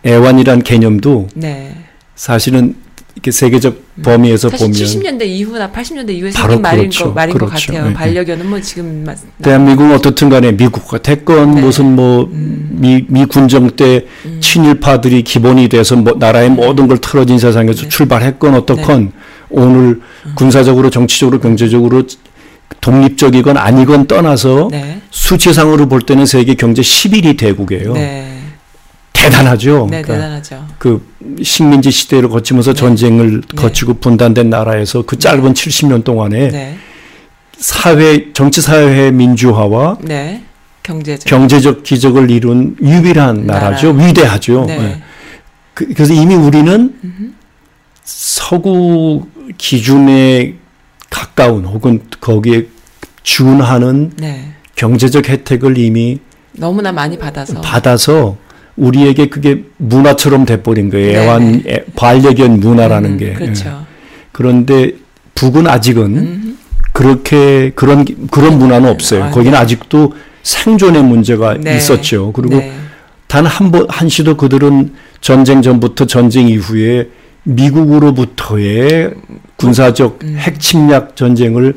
[0.04, 1.74] 애완이란 개념도 네.
[2.14, 2.74] 사실은
[3.14, 7.04] 이렇게 세계적 범위에서 보면 70년대 이후나 80년대 이후에 바로 생긴 말인 그렇죠.
[7.04, 7.52] 거 말인 그렇죠.
[7.54, 7.82] 것 같아요.
[7.84, 7.94] 네, 네.
[7.94, 11.60] 반려견은 뭐 지금 마- 대한민국은 어떻든 간에 미국과 됐건 네.
[11.60, 14.38] 무슨 뭐 미, 미 군정 때 음.
[14.40, 17.88] 친일파들이 기본이 돼서 뭐 나라의 모든 걸 틀어진 세상에서 네.
[17.88, 19.12] 출발했건 어떻건
[19.50, 20.32] 오늘 음.
[20.34, 22.04] 군사적으로 정치적으로 경제적으로
[22.80, 25.02] 독립적이건 아니건 떠나서 네.
[25.10, 27.92] 수치상으로 볼 때는 세계 경제 11위 대국이에요.
[27.92, 28.38] 네.
[29.12, 29.86] 대단하죠.
[29.90, 30.66] 네, 그러니까 대단하죠.
[30.82, 31.00] 그
[31.40, 32.76] 식민지 시대를 거치면서 네.
[32.76, 33.46] 전쟁을 네.
[33.54, 36.76] 거치고 분단된 나라에서 그 짧은 70년 동안에 네.
[37.56, 40.42] 사회 정치 사회 민주화와 네.
[40.82, 41.28] 경제적.
[41.28, 43.60] 경제적 기적을 이룬 유일한 나라.
[43.60, 43.90] 나라죠.
[43.90, 44.64] 위대하죠.
[44.66, 44.76] 네.
[44.76, 45.02] 네.
[45.72, 46.98] 그, 래서 이미 우리는
[48.02, 50.56] 서구 기준에
[51.10, 52.66] 가까운 혹은 거기에
[53.22, 54.52] 준하는 네.
[54.74, 56.18] 경제적 혜택을 이미
[56.50, 57.60] 너무나 많이 받아서.
[57.60, 58.36] 받아서
[58.76, 61.20] 우리에게 그게 문화처럼 돼버린 거예요.
[61.20, 63.28] 애완 애- 반려견 문화라는 음, 게.
[63.28, 63.32] 예.
[63.34, 63.84] 그렇죠.
[64.32, 64.92] 그런데
[65.34, 66.58] 북은 아직은 음.
[66.92, 69.24] 그렇게 그런 기- 그런 문화는 없어요.
[69.24, 69.58] 아, 거기는 네.
[69.58, 71.76] 아직도 생존의 문제가 네.
[71.76, 72.32] 있었죠.
[72.32, 72.72] 그리고 네.
[73.28, 77.08] 단한 번 한시도 그들은 전쟁 전부터 전쟁 이후에
[77.44, 79.14] 미국으로부터의
[79.56, 80.36] 군사적 음.
[80.38, 81.74] 핵 침략 전쟁을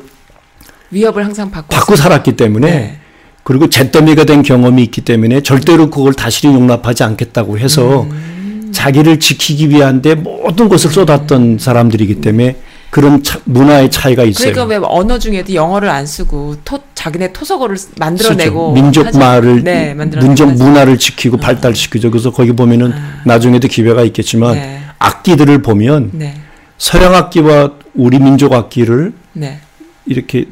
[0.90, 2.98] 위협을 항상 받고 받고 살았기 때문에 네.
[3.46, 8.70] 그리고 잿더미가 된 경험이 있기 때문에 절대로 그걸 다시 용납하지 않겠다고 해서 음.
[8.72, 12.56] 자기를 지키기 위한데 모든 것을 쏟았던 사람들이기 때문에
[12.90, 14.52] 그런 차- 문화의 차이가 있어요.
[14.52, 18.82] 그러니까 왜 언어 중에도 영어를 안 쓰고 토, 자기네 토속어를 쓰- 만들어내고 쓰죠.
[18.82, 19.16] 민족 하죠.
[19.20, 20.46] 말을 네, 민족.
[20.52, 22.10] 문화를 지키고 발달시키죠.
[22.10, 22.92] 그래서 거기 보면은
[23.24, 24.80] 나중에도 기회가 있겠지만 네.
[24.98, 26.34] 악기들을 보면 네.
[26.78, 29.60] 서양 악기와 우리 민족 악기를 네.
[30.04, 30.46] 이렇게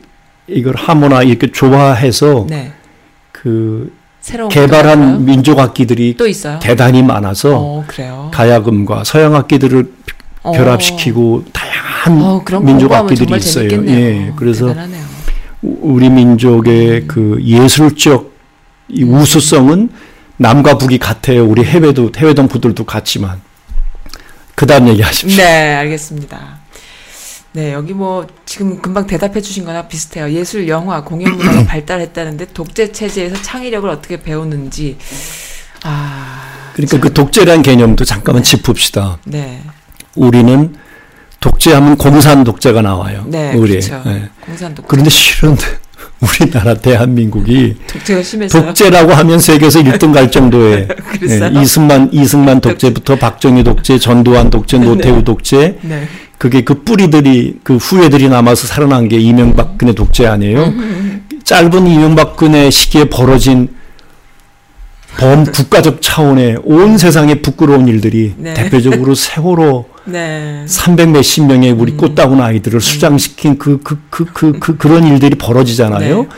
[0.47, 2.71] 이걸 하모나 이렇게 조화해서 네.
[3.45, 3.93] 그
[4.51, 6.59] 개발한 민족 악기들이 또 있어요.
[6.59, 8.31] 대단히 많아서 어, 그래요.
[8.33, 9.93] 가야금과 서양 악기들을
[10.43, 10.53] 어.
[10.53, 13.69] 결합시키고 다양한 어, 그런 민족 악기들이 있어요.
[13.69, 13.99] 재밌겠네요.
[14.29, 15.05] 예, 그래서 대단하네요.
[15.62, 18.33] 우- 우리 민족의 그 예술적
[18.89, 19.91] 이 우수성은
[20.39, 21.45] 남과 북이 같아요.
[21.47, 23.43] 우리 해외도 해외 동포들도 같지만
[24.55, 25.37] 그다음 얘기하십시오.
[25.37, 26.64] 네, 알겠습니다.
[27.55, 30.28] 네, 여기 뭐 지금 금방 대답해 주신 거나 비슷해요.
[30.32, 34.98] 예술, 영화, 공연 문화가 발달했다는데 독재 체제에서 창의력을 어떻게 배우는지
[35.85, 39.18] 아, 그러니까 그 독재란 개념도 잠깐만 짚읍시다.
[39.26, 39.62] 네.
[40.16, 40.74] 우리는
[41.39, 43.24] 독재하면 공산 독재가 나와요.
[43.28, 43.74] 네, 우리.
[43.78, 44.02] 그렇죠.
[44.06, 44.31] 예.
[44.40, 44.89] 공산 독재.
[44.89, 45.56] 그런데 실은
[46.20, 47.76] 우리나라 대한민국이.
[48.51, 50.89] 독재라고 하면 세계에서 1등 갈 정도의?
[51.28, 56.09] 예, 이승만 이승만 독재부터 박정희 독재, 전두환 독재, 노태우 독재 네.
[56.45, 60.75] 그게 그 뿌리들이 그 후예들이 남아서 살아난 게 이명박근혜 독재 아니에요?
[61.43, 63.69] 짧은 이명박근혜 시기에 벌어진
[65.16, 68.53] 범 국가적 차원의 온 세상에 부끄러운 일들이 네.
[68.53, 70.66] 대표적으로 세월호 네.
[70.66, 71.97] 300 몇십 명의 우리 음.
[71.97, 76.23] 꽃다운 아이들을 수장시킨 그, 그, 그, 그, 그, 그런 일들이 벌어지잖아요.
[76.25, 76.29] 네.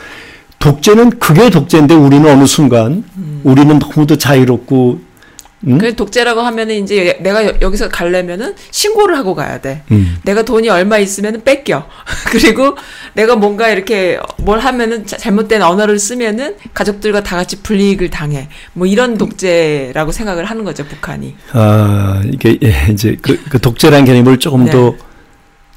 [0.59, 3.03] 독재는 그게 독재인데 우리는 어느 순간
[3.43, 5.01] 우리는 너무도 자유롭고,
[5.65, 5.79] 음?
[5.79, 9.81] 그 독재라고 하면은 이제 내가 여- 여기서 가려면은 신고를 하고 가야 돼.
[9.91, 10.17] 음.
[10.23, 11.87] 내가 돈이 얼마 있으면은 뺏겨.
[12.31, 12.77] 그리고
[13.13, 18.49] 내가 뭔가 이렇게 뭘 하면은 자- 잘못된 언어를 쓰면은 가족들과 다 같이 불이익을 당해.
[18.73, 21.35] 뭐 이런 독재라고 생각을 하는 거죠, 북한이.
[21.53, 24.71] 아, 이게 예, 이제 그, 그 독재라는 개념을 조금 네.
[24.71, 24.93] 더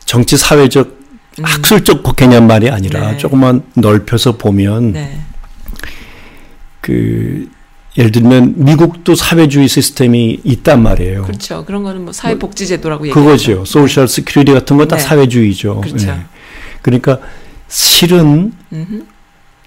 [0.04, 1.00] 정치 사회적
[1.42, 3.16] 학술적 개념 말이 아니라 네.
[3.16, 5.20] 조금만 넓혀서 보면 네.
[6.80, 7.48] 그
[8.00, 11.24] 예를 들면 미국도 사회주의 시스템이 있단 말이에요.
[11.24, 11.64] 그렇죠.
[11.66, 13.20] 그런 거는 뭐 사회복지제도라고 얘기하죠.
[13.22, 13.64] 그거죠.
[13.66, 15.02] Social Security 같은 건다 네.
[15.02, 15.82] 사회주의죠.
[15.82, 16.08] 그렇죠.
[16.08, 16.16] 예.
[16.80, 17.18] 그러니까
[17.68, 19.04] 실은 음흠.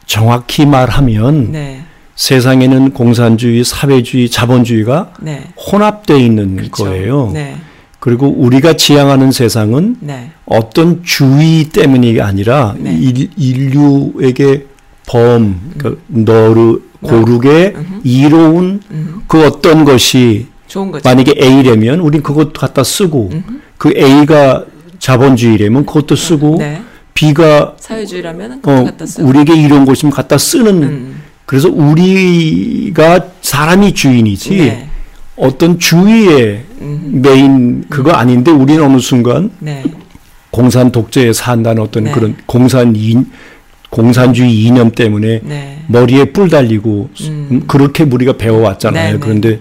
[0.07, 1.83] 정확히 말하면 네.
[2.15, 5.49] 세상에는 공산주의, 사회주의, 자본주의가 네.
[5.71, 6.71] 혼합되어 있는 그렇죠.
[6.71, 7.29] 거예요.
[7.31, 7.57] 네.
[7.99, 10.31] 그리고 우리가 지향하는 세상은 네.
[10.45, 12.97] 어떤 주의 때문이 아니라 네.
[12.99, 14.65] 일, 인류에게
[15.05, 18.01] 범, 그러니까 너르 고르게 음흠.
[18.03, 19.21] 이로운 음.
[19.27, 20.47] 그 어떤 것이.
[21.03, 23.59] 만약에 A라면 우린 그것 갖다 쓰고 음흠.
[23.77, 24.65] 그 A가
[24.97, 26.81] 자본주의라면 그것도 쓰고 네.
[27.13, 28.93] B가 사회주의라면은 그거 어.
[29.19, 31.21] 우리에게 이런 것이면 갖다 쓰는 음.
[31.45, 34.89] 그래서 우리가 사람이 주인이지 네.
[35.35, 37.19] 어떤 주의의 음.
[37.21, 39.83] 메인 그거 아닌데 우리는 어느 순간 네.
[40.49, 42.11] 공산 독재에 산다는 어떤 네.
[42.11, 43.29] 그런 공산 인
[43.93, 45.77] 공산주의 이념 때문에 네.
[45.85, 47.47] 머리에 뿔 달리고 음.
[47.51, 49.05] 음, 그렇게 우리가 배워왔잖아요.
[49.05, 49.19] 네, 네.
[49.19, 49.59] 그런데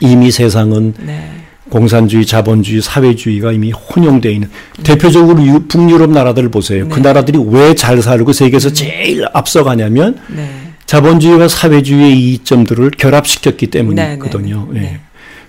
[0.00, 1.30] 이미 세상은 네.
[1.68, 4.48] 공산주의, 자본주의, 사회주의가 이미 혼용되어 있는
[4.84, 6.86] 대표적으로 유- 북유럽 나라들을 보세요.
[6.88, 7.00] 그 네.
[7.02, 10.48] 나라들이 왜 잘 살고 세계에서 제일 앞서가냐면 네.
[10.86, 14.68] 자본주의와 사회주의의 이점들을 결합시켰기 네, 때문이거든요.
[14.70, 14.86] 네, 네.
[14.86, 15.00] 예.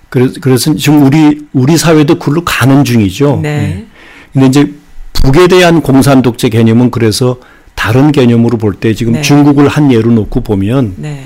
[0.08, 3.38] 그래서, 그래서 지금 우리 우리 사회도 그걸로 가는 중이죠.
[3.44, 3.48] 네.
[3.48, 3.84] 예.
[4.32, 4.72] 근데 이제
[5.12, 7.38] 북에 대한 공산 독재 개념은 그래서
[7.78, 9.22] 다른 개념으로 볼 때 지금 네.
[9.22, 11.24] 중국을 한 예로 놓고 보면 네.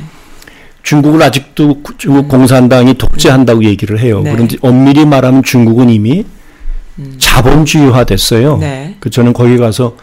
[0.83, 4.20] 중국을 아직도 구- 중국 공산당이 독재한다고 얘기를 해요.
[4.23, 4.33] 네.
[4.33, 6.27] 그런데 엄밀히 말하면 중국은 이미
[7.19, 8.59] 자본주의화 됐어요.
[8.59, 8.97] 네.
[9.01, 9.97] 그 저는 거기 가서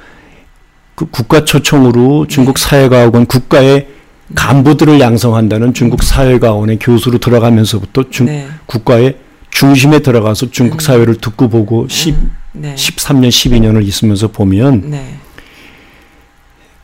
[0.96, 3.88] 그 국가 초청으로 중국 사회과학원 국가의
[4.34, 8.48] 간부들을 양성한다는 중국 사회과학원의 교수로 들어가면서부터 중, 네.
[8.66, 9.18] 국가의
[9.52, 12.16] 중심에 들어가서 중국 사회를 듣고 보고 10,
[12.54, 12.74] 네.
[12.76, 15.16] 13년, 12년을 있으면서 보면 네.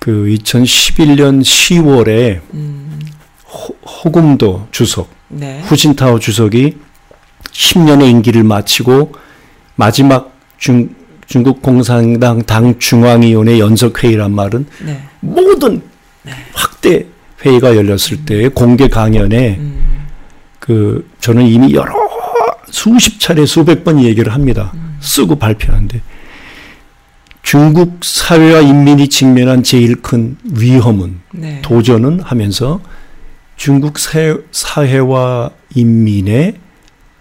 [0.05, 2.99] 그 2011년 10월에 음.
[4.03, 5.61] 호금도 주석, 네.
[5.65, 6.77] 후진타오 주석이
[7.51, 9.13] 10년의 임기를 마치고
[9.73, 10.89] 마지막 중,
[11.25, 15.01] 중국 공산당 당 중앙위원회 연석회의란 말은 네.
[15.21, 15.81] 모든
[16.53, 17.07] 확대
[17.43, 20.05] 회의가 열렸을 때 공개 강연에 음.
[20.59, 21.95] 그 저는 이미 여러
[22.69, 24.71] 수십 차례 수백 번 얘기를 합니다.
[24.99, 25.99] 쓰고 발표하는데
[27.55, 31.59] 중국 사회와 인민이 직면한 제일 큰 위험은 네.
[31.61, 32.81] 도전은 하면서
[33.55, 36.55] 중국 사- 사회와 인민의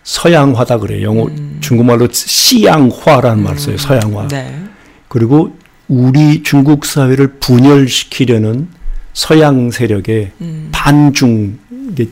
[0.03, 1.09] 서양화다 그래요.
[1.09, 1.27] 영어
[1.61, 3.77] 중국말로 시양화라는 말을 써요.
[3.77, 4.23] 서양화.
[4.23, 4.29] 음.
[4.29, 4.63] 네.
[5.09, 5.55] 그리고
[5.89, 8.69] 우리 중국 사회를 분열시키려는
[9.13, 10.69] 서양 세력의 음.
[10.73, 11.59] 반중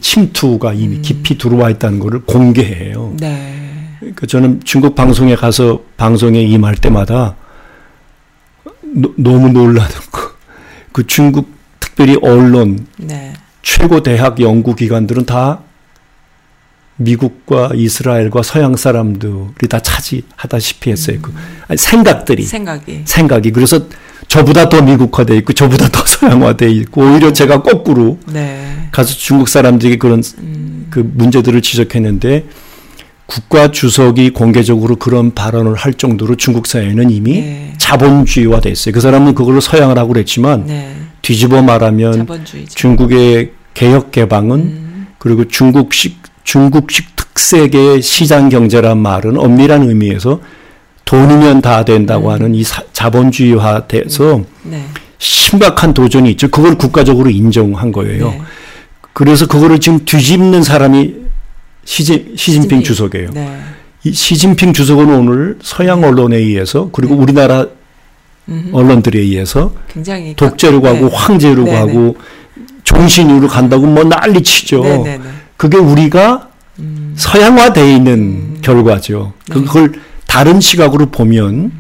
[0.02, 3.14] 침투가 이미 깊이 들어와 있다는 것을 공개해요.
[3.18, 3.55] 네.
[4.01, 7.36] 그러니까 저는 중국 방송에 가서 방송에 임할 때마다
[8.93, 10.32] 노- 너무 놀라는 거.
[10.93, 11.48] 그 중국
[11.81, 13.32] 특별히 언론 네.
[13.62, 15.60] 최고 대학 연구 기관들은 다
[16.97, 21.19] 미국과 이스라엘과 서양 사람들이 다 차지하다시피 했어요.
[21.23, 21.32] 그
[21.69, 23.02] 아니, 생각들이 생각이.
[23.05, 23.86] 생각이 그래서
[24.28, 28.89] 저보다 더 미국화돼 있고 저보다 더 서양화돼 있고 오히려 제가 거꾸로 네.
[28.93, 30.86] 가서 중국 사람들이 그런 음.
[30.90, 32.44] 그 문제들을 지적했는데
[33.34, 37.72] 국가 주석이 공개적으로 그런 발언을 할 정도로 중국 사회는 이미 네.
[37.78, 38.92] 자본주의화 됐어요.
[38.92, 40.94] 그 사람은 그걸로 서양을 하고 그랬지만 네.
[41.22, 42.74] 뒤집어 말하면 자본주의죠.
[42.74, 45.06] 중국의 개혁 개방은 음.
[45.18, 50.40] 그리고 중국식 중국식 특색의 시장 경제란 말은 엄밀한 의미에서
[51.06, 52.32] 돈이면 다 된다고 음.
[52.32, 54.84] 하는 이 사- 자본주의화 돼서 네.
[55.16, 56.48] 심각한 도전이 있죠.
[56.48, 58.28] 그걸 국가적으로 인정한 거예요.
[58.28, 58.42] 네.
[59.14, 61.21] 그래서 그거를 지금 뒤집는 사람이
[61.84, 62.82] 시진, 시진핑.
[62.82, 63.30] 주석이에요.
[63.32, 63.59] 네.
[64.04, 67.22] 이 시진핑 주석은 오늘 서양 언론에 의해서 그리고 네.
[67.22, 67.66] 우리나라
[68.48, 71.14] 음, 언론들에 의해서 굉장히 독재로 각- 가고 네.
[71.14, 71.64] 황제로.
[71.64, 72.16] 가고
[72.84, 74.82] 종신으로 간다고 뭐 난리 치죠.
[74.82, 75.20] 네네네.
[75.56, 76.48] 그게 우리가
[76.80, 79.32] 음, 서양화되어 있는 결과죠.
[79.48, 79.54] 네.
[79.54, 79.92] 그걸
[80.26, 81.70] 다른 시각으로 보면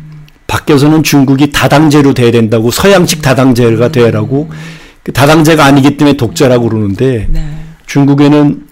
[0.46, 4.50] 밖에서는 중국이 다당제로 돼야 된다고 서양식 다당제가 되라고
[5.02, 7.44] 그 다당제가 아니기 때문에 독재라고 그러는데 네.
[7.86, 8.66] 중국에는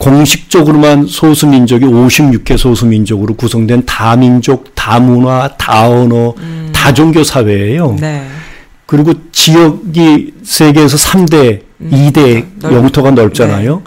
[0.00, 6.34] 공식적으로만 소수민족이 56개 소수민족으로 구성된 다민족, 다문화, 다언어,
[6.72, 7.90] 다종교 사회예요.
[7.90, 7.96] 음.
[7.96, 8.26] 네.
[8.86, 13.82] 그리고 지역이 세계에서 3대, 음, 2대 넓- 영토가 넓잖아요.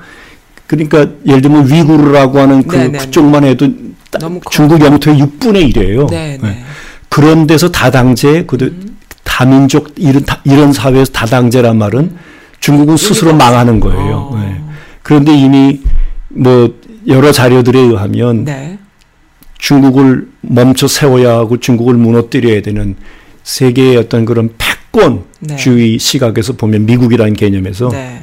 [0.68, 3.68] 그러니까 예를 들면 위구르라고 하는 그 네, 네, 그쪽만 해도
[4.12, 4.52] 따- 너무 커.
[4.52, 6.10] 중국 영토의 6분의 1이에요.
[6.12, 6.64] 네, 네.
[7.10, 8.98] 그런 데서 다당제, 그 음.
[9.24, 12.16] 다민족 이런 다- 이런 사회에서 다당제란 말은
[12.60, 14.30] 중국은 스스로 망하는 거예요.
[14.32, 14.38] 어.
[14.40, 14.62] 네.
[15.02, 15.82] 그런데 이미
[16.34, 16.74] 뭐
[17.08, 18.78] 여러 자료들에 의하면 네.
[19.60, 22.96] 중국을 멈춰 세워야 하고 중국을 무너뜨려야 되는
[23.44, 25.98] 세계의 어떤 그런 패권주의 네.
[25.98, 28.22] 시각에서 보면 미국이라는 개념에서 네.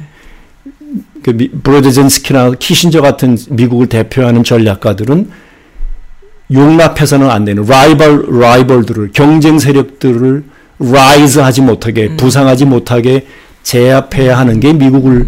[1.23, 5.29] 그 미- 브로제젠스키나 키신저 같은 미국을 대표하는 전략가들은
[6.51, 10.43] 용납해서는 안 되는 라이벌 라이벌들을 경쟁 세력들을
[10.79, 12.17] 라이즈하지 못하게 음.
[12.17, 13.27] 부상하지 못하게
[13.63, 15.27] 제압해야 하는 게 미국을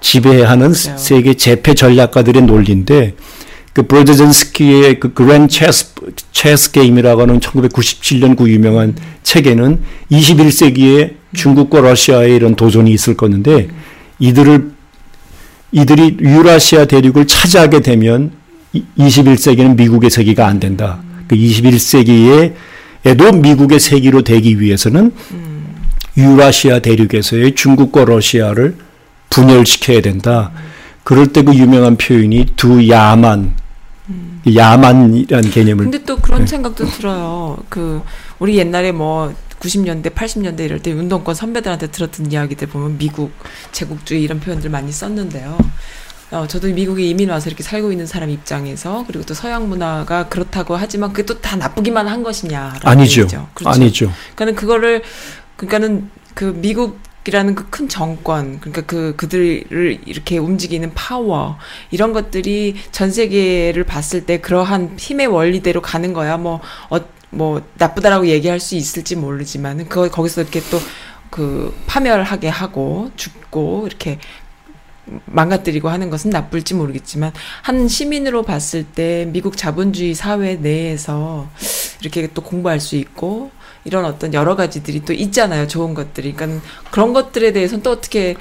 [0.00, 0.96] 지배하는 그래요.
[0.98, 3.14] 세계 제패 전략가들의 논리인데
[3.72, 5.92] 그 브로제젠스키의 그 그랜 체스
[6.32, 9.78] 체스 게임이라고 하는 1997년 그 유명한 책에는
[10.10, 13.68] 21세기에 중국과 러시아의 이런 도전이 있을 건데
[14.18, 14.70] 이들을
[15.72, 18.32] 이들이 유라시아 대륙을 차지하게 되면
[18.72, 21.00] 이- 21세기는 미국의 세기가 안 된다.
[21.28, 22.52] 그 21세기에도
[23.40, 25.12] 미국의 세기로 되기 위해서는
[26.16, 28.76] 유라시아 대륙에서의 중국과 러시아를
[29.30, 30.50] 분열시켜야 된다.
[31.04, 33.54] 그럴 때 그 유명한 표현이 두 야만,
[34.54, 36.46] 야만이라는 개념을 근데 또 그런 네.
[36.46, 37.56] 생각도 들어요.
[37.68, 38.02] 그
[38.38, 43.32] 우리 옛날에 뭐 90년대, 80년대 이럴 때 운동권 선배들한테 들었던 이야기들 보면 미국
[43.72, 45.58] 제국주의 이런 표현들 많이 썼는데요.
[46.30, 50.76] 어, 저도 미국에 이민 와서 이렇게 살고 있는 사람 입장에서 그리고 또 서양 문화가 그렇다고
[50.76, 52.74] 하지만 그게 또 다 나쁘기만 한 것이냐?
[52.82, 53.26] 아니죠.
[53.54, 53.70] 그렇죠.
[53.70, 54.12] 아니죠.
[54.34, 55.02] 그러니까는 그거를
[55.56, 56.98] 그러니까는 그 미국
[57.28, 61.58] 이라는 그 큰 정권 그러니까 그 그들을 이렇게 움직이는 파워
[61.90, 66.36] 이런 것들이 전 세계를 봤을 때 그러한 힘의 원리대로 가는 거야.
[66.38, 66.60] 뭐
[66.90, 66.98] 어,
[67.30, 70.78] 뭐 나쁘다라고 얘기할 수 있을지 모르지만은 그 거기서 이렇게 또
[71.30, 74.18] 그 파멸하게 하고 죽고 이렇게
[75.24, 77.32] 망가뜨리고 하는 것은 나쁠지 모르겠지만
[77.62, 81.48] 한 시민으로 봤을 때 미국 자본주의 사회 내에서
[82.00, 83.50] 이렇게 또 공부할 수 있고
[83.88, 85.66] 이런 어떤 여러 가지들이 또 있잖아요.
[85.66, 86.34] 좋은 것들이.
[86.34, 86.60] 그러니까
[86.90, 88.36] 그런 것들에 대해서는 또 어떻게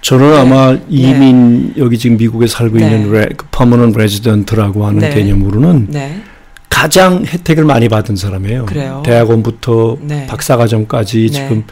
[0.00, 0.38] 저는 네.
[0.38, 2.84] 아마 이민 여기 지금 미국에 살고 네.
[2.84, 5.10] 있는 re, permanent resident라고 하는 네.
[5.10, 6.22] 개념으로는 네.
[6.70, 8.66] 가장 혜택을 많이 받은 사람이에요.
[8.66, 9.02] 그래요?
[9.04, 10.26] 대학원부터 네.
[10.26, 11.28] 박사과정까지 네.
[11.28, 11.64] 지금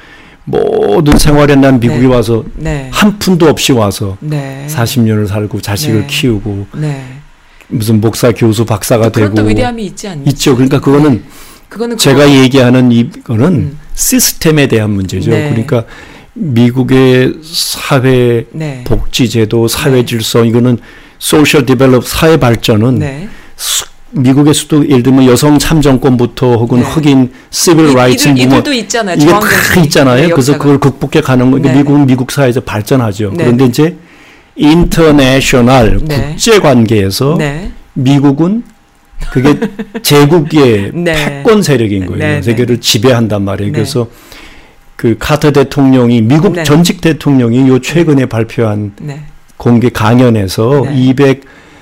[0.45, 2.07] 모든 생활에 난 미국에 네.
[2.07, 2.89] 와서 네.
[2.93, 4.67] 한 푼도 없이 와서 네.
[4.69, 6.07] 40년을 살고 자식을 네.
[6.09, 7.05] 키우고 네.
[7.69, 10.25] 무슨 목사 교수 박사가 그런 되고 또 위대함이 있지 않나요?
[10.29, 10.55] 있죠.
[10.55, 11.23] 그러니까 그거는
[11.73, 13.79] 그거는 제가 그거- 얘기하는 이거는 음.
[13.95, 15.31] 시스템에 대한 문제죠.
[15.31, 15.49] 네.
[15.49, 15.85] 그러니까
[16.35, 18.85] 미국의 사회 네.
[18.85, 20.05] 복지 제도, 사회 네.
[20.05, 20.77] 질서 이거는
[21.19, 23.29] social develop 사회 발전은 네.
[23.57, 26.85] 수- 미국에서도 예를 들면 여성 참정권부터 혹은 네.
[26.85, 29.17] 흑인 civil 이- rights 이들도 있잖아요.
[29.17, 29.41] 이게 다
[29.85, 30.21] 있잖아요.
[30.27, 30.59] 네, 그래서.
[30.59, 31.53] 그걸 극복해 가는 거.
[31.53, 31.79] 그러니까 네.
[31.79, 33.31] 미국은 미국 사회에서 발전하죠.
[33.35, 33.45] 네.
[33.45, 33.97] 그런데 이제
[34.57, 36.29] international 네.
[36.33, 37.71] 국제 관계에서 네.
[37.95, 38.65] 미국은
[39.31, 39.59] 그게
[40.03, 41.15] 제국의 네.
[41.15, 42.19] 패권 세력인 거예요.
[42.19, 42.43] 네, 네.
[42.43, 43.73] 세계를 지배한단 말이에요.
[43.73, 43.75] 네.
[43.75, 44.09] 그래서
[44.97, 46.63] 그 카터 대통령이 미국 네.
[46.65, 49.21] 전직 대통령이 요 최근에 발표한 네.
[49.57, 50.95] 공개 강연에서 네.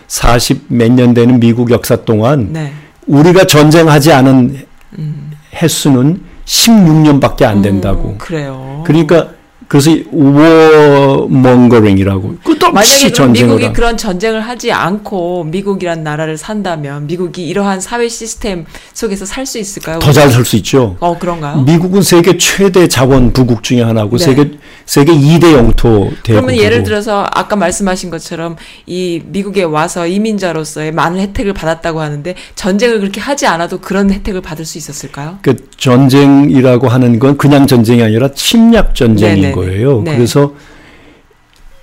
[0.08, 2.72] 240 몇 년 되는 미국 역사 동안 네.
[3.06, 4.56] 우리가 전쟁하지 않은
[4.98, 5.30] 음.
[5.54, 8.10] 횟수는 16년밖에 안 된다고.
[8.10, 8.82] 음, 그래요.
[8.86, 9.28] 그러니까
[9.70, 17.80] 그래서 워mongering이라고 끝없이 전쟁을 미국이 하- 그런 전쟁을 하지 않고 미국이란 나라를 산다면 미국이 이러한
[17.80, 18.64] 사회 시스템
[18.94, 20.00] 속에서 살 수 있을까요?
[20.00, 20.96] 더 잘 살 수 있죠.
[20.98, 21.62] 어 그런가요?
[21.62, 24.24] 미국은 세계 최대 자원 부국 중에 하나고 네.
[24.24, 24.50] 세계
[24.86, 28.56] 세계 2대 영토 대국이고 그러면 예를 들어서 아까 말씀하신 것처럼
[28.86, 34.64] 이 미국에 와서 이민자로서의 많은 혜택을 받았다고 하는데 전쟁을 그렇게 하지 않아도 그런 혜택을 받을
[34.64, 35.38] 수 있었을까요?
[35.42, 39.52] 그 전쟁이라고 하는 건 그냥 전쟁이 아니라 침략 전쟁인 네네네.
[39.64, 40.02] 거예요.
[40.02, 40.14] 네.
[40.16, 40.54] 그래서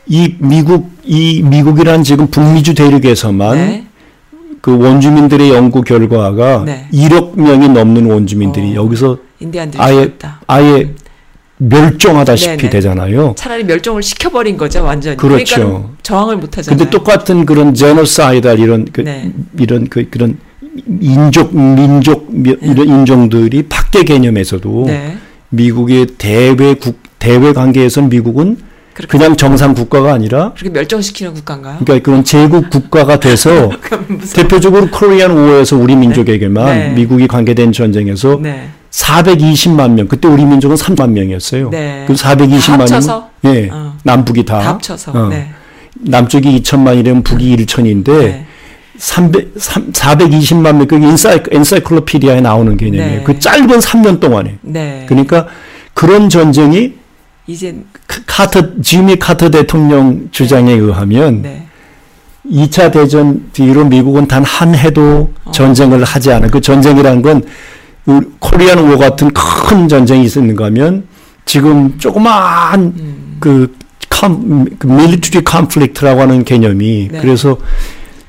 [0.07, 3.83] 이 미국 이 미국이란 지금 북미주 대륙에서만 네.
[4.61, 6.87] 그 원주민들의 연구 결과가 네.
[6.93, 8.83] 1억 명이 넘는 원주민들이 어.
[8.83, 9.17] 여기서
[9.77, 10.41] 아예 죽었다.
[10.47, 10.93] 아예
[11.57, 12.69] 멸종하다시피 네네.
[12.69, 13.33] 되잖아요.
[13.35, 15.17] 차라리 멸종을 시켜버린 거죠, 완전히.
[15.17, 15.55] 그렇죠.
[15.55, 16.77] 그러니까 저항을 못 하잖아요.
[16.77, 19.31] 근데 똑같은 그런 제노사이달 이런 그 네.
[19.59, 20.37] 이런 그 그런
[21.01, 25.17] 인족 민족 미- 이런 인종들이 밖의 개념에서도 네.
[25.49, 28.57] 미국의 대외 국 대외 관계에서는 미국은
[29.07, 31.77] 그냥 정상 국가가 아니라 그렇게 멸종시키는 국가인가요?
[31.79, 33.69] 그러니까 그런 제국 국가가 돼서
[34.33, 36.89] 대표적으로 코리안 워에서 우리 민족에게만 네.
[36.89, 38.69] 미국이 관계된 전쟁에서 네.
[38.89, 41.69] 420만 명 그때 우리 민족은 3만 명이었어요.
[41.69, 42.05] 네.
[42.07, 43.29] 그 420만 합쳐서?
[43.41, 43.93] 명, 예, 어.
[44.03, 45.11] 남북이 다, 다 합쳐서.
[45.11, 45.27] 어.
[45.27, 45.49] 네.
[45.93, 48.45] 남쪽이 2천만이라면 북이 1천인데 네.
[48.97, 53.17] 300, 420만 명, 그게 인사이, 엔사이클로피디아에 나오는 개념이에요.
[53.19, 53.23] 네.
[53.23, 54.57] 그 짧은 3년 동안에.
[54.61, 55.05] 네.
[55.07, 55.47] 그러니까
[55.93, 56.93] 그런 전쟁이
[57.47, 57.75] 이제
[58.05, 61.65] 크- 카터, 지미 카터 대통령 주장에 의하면 네.
[62.49, 65.51] 2차 대전 뒤로 미국은 단 한 해도 어.
[65.51, 67.43] 전쟁을 하지 않은 그 전쟁이라는 건
[68.39, 71.03] Korean War 같은 큰 전쟁이 있었는가 하면
[71.45, 73.37] 지금 조그마한 음.
[73.39, 73.75] 그,
[74.09, 77.19] com, 그 military conflict라고 하는 개념이 네.
[77.21, 77.57] 그래서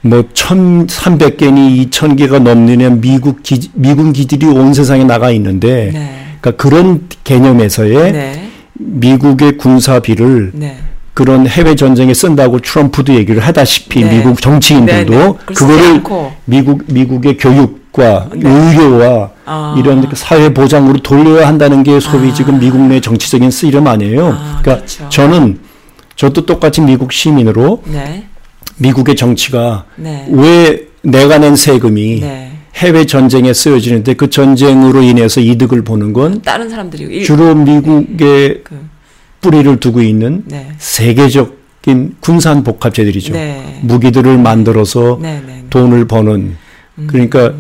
[0.00, 6.24] 뭐 1,300개니 2,000개가 넘는 미국 기, 미군 기지들이 온 세상에 나가 있는데 네.
[6.40, 8.47] 그러니까 그런 개념에서의 네.
[8.78, 10.78] 미국의 군사비를 네.
[11.14, 14.18] 그런 해외 전쟁에 쓴다고 트럼프도 얘기를 하다시피 네.
[14.18, 15.54] 미국 정치인들도 네, 네.
[15.54, 16.32] 그거를 않고.
[16.44, 18.48] 미국 미국의 교육과 네.
[18.48, 19.74] 의료와 아.
[19.76, 22.32] 이런 그 사회 보장으로 돌려야 한다는 게 소위 아.
[22.32, 24.26] 지금 미국 내 정치적인 쓰이름 아니에요.
[24.28, 25.08] 아, 그러니까 그렇죠.
[25.08, 25.58] 저는
[26.14, 28.26] 저도 똑같이 미국 시민으로 네.
[28.76, 30.26] 미국의 정치가 네.
[30.30, 32.47] 왜 내가 낸 세금이 네.
[32.78, 38.78] 해외 전쟁에 쓰여지는데 그 전쟁으로 인해서 이득을 보는 건 다른 사람들이 일- 주로 미국의 그,
[39.40, 40.68] 뿌리를 두고 있는 네.
[40.78, 43.32] 세계적인 군산 복합체들이죠.
[43.32, 43.80] 네.
[43.82, 45.64] 무기들을 만들어서 네, 네.
[45.70, 46.56] 돈을 버는
[46.98, 47.06] 음.
[47.08, 47.52] 그러니까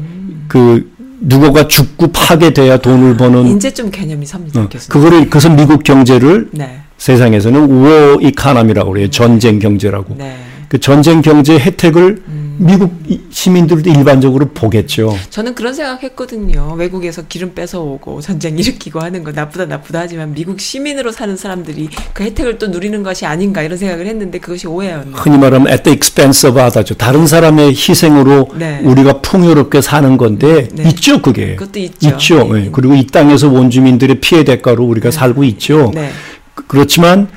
[0.46, 0.88] 그
[1.20, 4.68] 누구가 죽고 파괴돼야 돈을 버는 이제 좀 개념이 섭니다, 어.
[4.88, 6.78] 그거를 그래서 미국 경제를 네.
[6.96, 9.10] 세상에서는 워 이카남이라고 그래요.
[9.10, 10.14] 전쟁 경제라고.
[10.16, 10.36] 네.
[10.68, 12.37] 그 전쟁 경제 혜택을 음.
[12.60, 15.16] 미국 이- 시민들도 일반적으로 보겠죠.
[15.30, 16.74] 저는 그런 생각했거든요.
[16.76, 21.88] 외국에서 기름 뺏어 오고 전쟁 일으키고 하는 거 나쁘다 나쁘다 하지만 미국 시민으로 사는 사람들이
[22.12, 25.14] 그 혜택을 또 누리는 것이 아닌가 이런 생각을 했는데 그것이 오해였네요.
[25.16, 26.94] 흔히 말하면 at the expense of others.
[26.96, 28.80] 다른 사람의 희생으로 네.
[28.82, 30.88] 우리가 풍요롭게 사는 건데 네.
[30.88, 31.54] 있죠, 그게.
[31.54, 32.08] 그것도 있죠.
[32.08, 32.52] 있죠.
[32.54, 32.66] 네.
[32.66, 32.70] 예.
[32.72, 35.16] 그리고 이 땅에서 원주민들의 피해 대가로 우리가 네.
[35.16, 35.92] 살고 있죠.
[35.94, 36.10] 네.
[36.54, 37.32] 그- 그렇지만 다,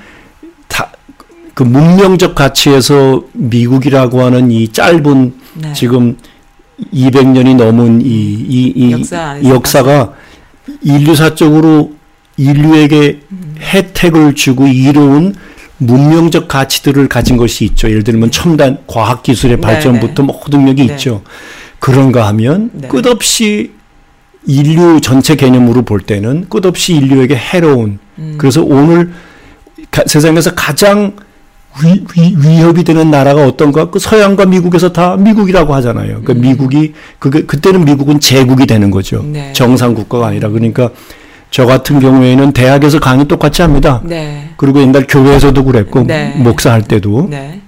[1.54, 5.74] 그 문명적 가치에서 미국이라고 하는 이 짧은 네.
[5.74, 6.18] 지금
[6.94, 10.14] 200년이 넘은 이, 이, 이, 역사 이 역사가
[10.82, 11.94] 인류사적으로
[12.38, 13.56] 인류에게 음.
[13.60, 15.36] 혜택을 주고 이로운
[15.78, 17.90] 문명적 가치들을 가진 것이 있죠.
[17.90, 20.94] 예를 들면 첨단 과학 기술의 네, 발전부터 모든 능력이 네.
[20.94, 21.24] 있죠.
[21.80, 22.88] 그런가 하면 네.
[22.88, 23.72] 끝없이
[24.48, 28.36] 인류 전체 개념으로 볼 때는 끝없이 인류에게 해로운 음.
[28.38, 29.12] 그래서 오늘
[29.92, 31.16] 가- 세상에서 가장
[31.84, 33.90] 위, 위, 위 협이 되는 나라가 어떤가?
[33.90, 36.22] 그 서양과 미국에서 다 미국이라고 하잖아요.
[36.22, 39.22] 그러니까 미국이 그게 그때는 미국은 제국이 되는 거죠.
[39.22, 39.34] 음.
[39.34, 39.54] 네.
[39.54, 40.90] 정상 국가가 아니라 그러니까
[41.50, 44.02] 저 같은 경우에는 대학에서 강의 똑같이 합니다.
[44.04, 44.50] 네.
[44.58, 46.34] 그리고 옛날 교회에서도 그랬고 네.
[46.38, 47.62] 목사할 때도 네.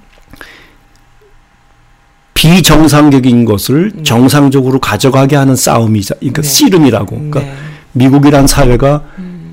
[2.33, 6.47] 비정상적인 것을 정상적으로 가져가게 하는 싸움이자 그러니까 네.
[6.47, 7.15] 씨름이라고.
[7.15, 7.53] 그러니까 네.
[7.93, 9.03] 미국이란 사회가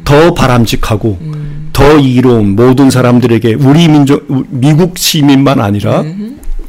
[0.04, 1.49] 더 바람직하고 음.
[1.80, 6.04] 더 이로운 모든 사람들에게 우리 민족 우- 미국 시민만 아니라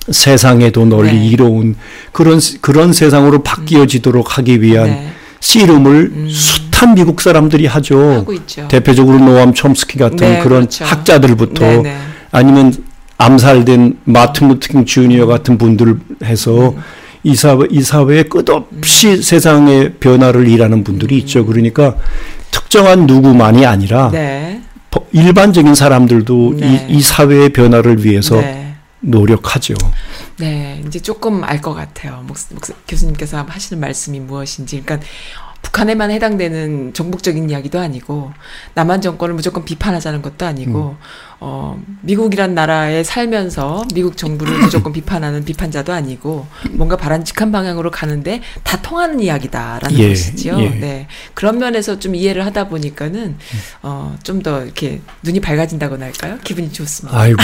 [0.09, 1.27] 세상에도 널리 네.
[1.27, 1.75] 이로운
[2.13, 5.07] 그런 시- 그런 세상으로 바뀌어지도록 하기 위한 네.
[5.41, 8.25] 씨름을 숱한 미국 사람들이 하죠.
[8.69, 10.85] 대표적으로 노암 촘스키 같은 네, 그런 그렇죠.
[10.85, 11.97] 학자들부터 네, 네.
[12.31, 12.73] 아니면
[13.17, 16.77] 암살된 마틴 루터킹 주니어 같은 분들 해서 음.
[17.23, 21.45] 이 사회 이 사회에 끝없이 세상의 변화를 일하는 분들이 있죠.
[21.45, 21.95] 그러니까
[22.49, 24.61] 특정한 누구만이 아니라 네.
[24.91, 26.87] 버- 일반적인 사람들도 네.
[26.89, 28.75] 이, 이 사회의 변화를 위해서 네.
[28.99, 29.73] 노력하죠.
[30.37, 32.23] 네, 이제 조금 알 것 같아요.
[32.27, 34.81] 목, 목, 교수님께서 하시는 말씀이 무엇인지.
[34.83, 35.05] 그러니까
[35.63, 38.31] 북한에만 해당되는 정복적인 이야기도 아니고
[38.73, 40.97] 남한 정권을 무조건 비판하자는 것도 아니고
[41.43, 48.79] 어, 미국이란 나라에 살면서 미국 정부를 무조건 비판하는 비판자도 아니고 뭔가 바람직한 방향으로 가는데 다
[48.83, 50.55] 통하는 이야기다라는 예, 것이죠.
[50.59, 50.69] 예.
[50.69, 51.07] 네.
[51.33, 53.37] 그런 면에서 좀 이해를 하다 보니까는
[53.81, 56.37] 어, 좀 더 이렇게 눈이 밝아진다고나 할까요?
[56.43, 57.15] 기분이 좋습니다.
[57.19, 57.41] 아이고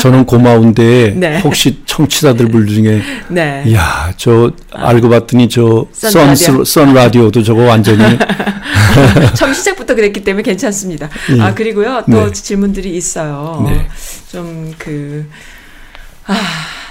[0.00, 1.40] 저는 고마운데 네.
[1.40, 3.64] 혹시 청취자들 분 중에 네.
[3.66, 6.64] 이야 저 알고 봤더니 저선 선, 라디오.
[6.64, 8.02] 선 라디오도 저거 완전히
[9.34, 11.08] 처음 시작부터 그랬기 때문에 괜찮습니다.
[11.36, 11.40] 예.
[11.40, 12.32] 아 그리고요 또 네.
[12.32, 13.64] 질문들이 있 어요.
[13.68, 13.88] 네.
[14.30, 15.26] 좀 그
[16.26, 16.34] 아,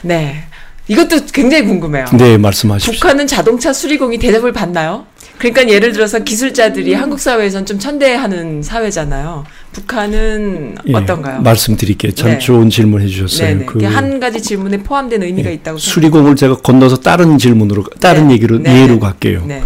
[0.03, 0.43] 네.
[0.87, 2.05] 이것도 굉장히 궁금해요.
[2.17, 2.93] 네 말씀하십시오.
[2.93, 5.05] 북한은 자동차 수리공이 대접을 받나요?
[5.37, 9.45] 그러니까 예를 들어서 기술자들이 한국 사회에선 좀 천대하는 사회잖아요.
[9.71, 11.41] 북한은 예, 어떤가요?
[11.41, 12.11] 말씀드릴게요.
[12.11, 12.37] 참 네.
[12.39, 13.65] 좋은 질문 해주셨어요.
[13.65, 18.33] 그 한 가지 질문에 포함된 의미가 예, 있다고 수리공을 제가 건너서 다른 질문으로 다른 네.
[18.35, 18.99] 얘기로 네, 예로 네.
[18.99, 19.45] 갈게요.
[19.47, 19.63] 네.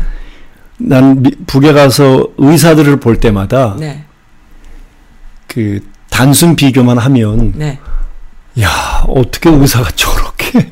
[0.78, 4.04] 난 미- 북에 가서 의사들을 볼 때마다 네.
[5.48, 5.80] 그
[6.20, 7.78] 단순 비교만 하면 네.
[8.62, 10.72] 야 어떻게 의사가 저렇게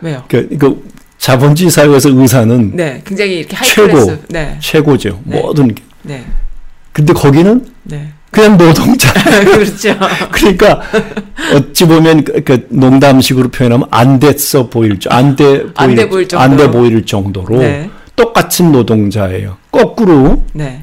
[0.00, 0.24] 왜요?
[0.26, 0.88] 그, 그
[1.18, 3.02] 자본주의 사회에서 의사는 네.
[3.04, 4.16] 굉장히 이렇게 최고.
[4.28, 4.56] 네.
[4.60, 5.20] 최고죠.
[5.24, 5.38] 네.
[5.40, 5.82] 모든 게.
[6.02, 6.24] 네.
[6.92, 8.10] 근데 거기는 네.
[8.30, 9.12] 그냥 노동자.
[9.44, 9.94] 그렇죠.
[10.32, 10.80] 그러니까
[11.54, 16.40] 어찌 보면 그, 그 농담식으로 표현하면 안 됐어 보일 정- 안돼 보일 안돼 보일 정도로.
[16.42, 17.90] 안돼 보일 정도로 네.
[18.16, 19.58] 똑같은 노동자예요.
[19.70, 20.82] 거꾸로 네.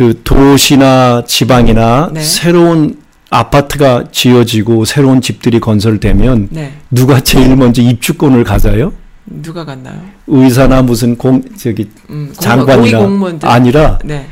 [0.00, 2.22] 그 도시나 지방이나 네.
[2.22, 2.96] 새로운
[3.28, 6.72] 아파트가 지어지고 새로운 집들이 건설되면 네.
[6.90, 8.94] 누가 제일 먼저 입주권을 가져요?
[9.26, 10.00] 누가 갔나요?
[10.26, 13.10] 의사나 무슨 공 저기 음, 장관이나.
[13.42, 14.26] 아니라 네.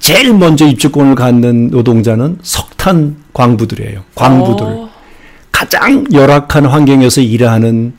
[0.00, 4.04] 제일 먼저 입주권을 갖는 노동자는 석탄 광부들이에요.
[4.14, 4.64] 광부들.
[4.66, 4.88] 어,
[5.52, 7.92] 가장 열악한 환경에서 일하는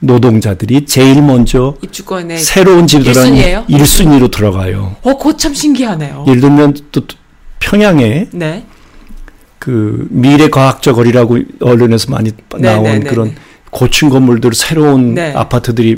[0.00, 2.86] 노동자들이 제일 먼저 입주권에 새로운.
[2.88, 3.64] 일순위예요?
[3.68, 4.96] 1순위로 들어가요.
[5.02, 6.24] 어, 그거 참 신기하네요.
[6.28, 7.02] 예를 들면 또
[7.60, 8.64] 평양에 네.
[9.58, 13.34] 그 미래 과학적 거리라고 언론에서 많이 네, 나온 네, 네, 그런 네.
[13.70, 15.32] 고층 건물들 새로운 네.
[15.34, 15.96] 아파트들이.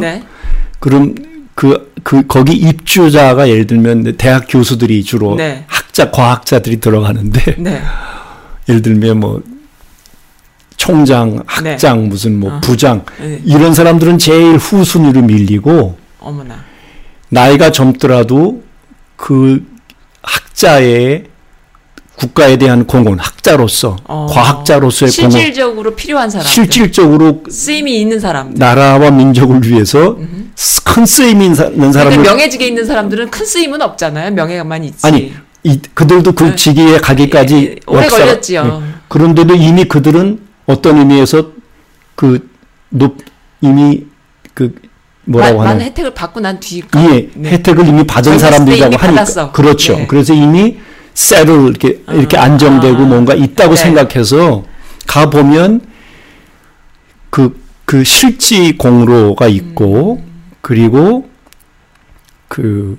[0.00, 0.22] 네.
[0.80, 1.14] 그럼
[1.54, 5.64] 그, 그, 거기 입주자가 예를 들면 대학 교수들이 주로 네.
[5.66, 7.80] 학자, 과학자들이 들어가는데 네.
[8.68, 9.42] 예를 들면 뭐
[10.78, 12.56] 총장, 학장, 무슨 뭐 네.
[12.56, 12.60] 어.
[12.62, 13.42] 부장 네.
[13.44, 16.64] 이런 사람들은 제일 후순위로 밀리고 어머나.
[17.28, 18.62] 나이가 젊더라도
[19.16, 19.66] 그
[20.22, 21.24] 학자의
[22.16, 24.26] 국가에 대한 공헌, 학자로서, 어.
[24.30, 26.46] 과학자로서의 공헌, 실질적으로 필요한 사람.
[26.46, 28.54] 실질적으로 쓰임이 있는 사람.
[28.54, 30.16] 나라와 민족을 위해서
[30.84, 34.30] 큰 쓰임이 있는 근데 사람을 명예직에 있는 사람들은 큰 쓰임은 없잖아요.
[34.32, 35.06] 명예만 있지.
[35.06, 35.32] 아니
[35.64, 36.56] 이, 그들도 그 네.
[36.56, 38.82] 직위에 가기까지 예, 예, 오래 역사가- 걸렸지요.
[38.84, 38.88] 예.
[39.08, 41.52] 그런데도 이미 그들은 어떤 의미에서
[42.14, 42.48] 그
[42.90, 43.16] 높,
[43.62, 44.06] 이미
[44.52, 44.74] 그
[45.24, 46.78] 뭐라고 하나 혜택을 받고 난 뒤.
[46.78, 47.50] 이 네.
[47.52, 49.52] 혜택을 이미 받은 사람들이라고 하니까 받았어.
[49.52, 49.96] 그렇죠.
[49.96, 50.06] 네.
[50.06, 50.78] 그래서 이미
[51.14, 52.44] 셀을 이렇게 이렇게 아.
[52.44, 53.06] 안정되고 아.
[53.06, 53.82] 뭔가 있다고 네.
[53.82, 54.64] 생각해서
[55.06, 55.80] 가 보면
[57.30, 60.42] 그그 실지 공로가 있고 음.
[60.60, 61.28] 그리고
[62.48, 62.98] 그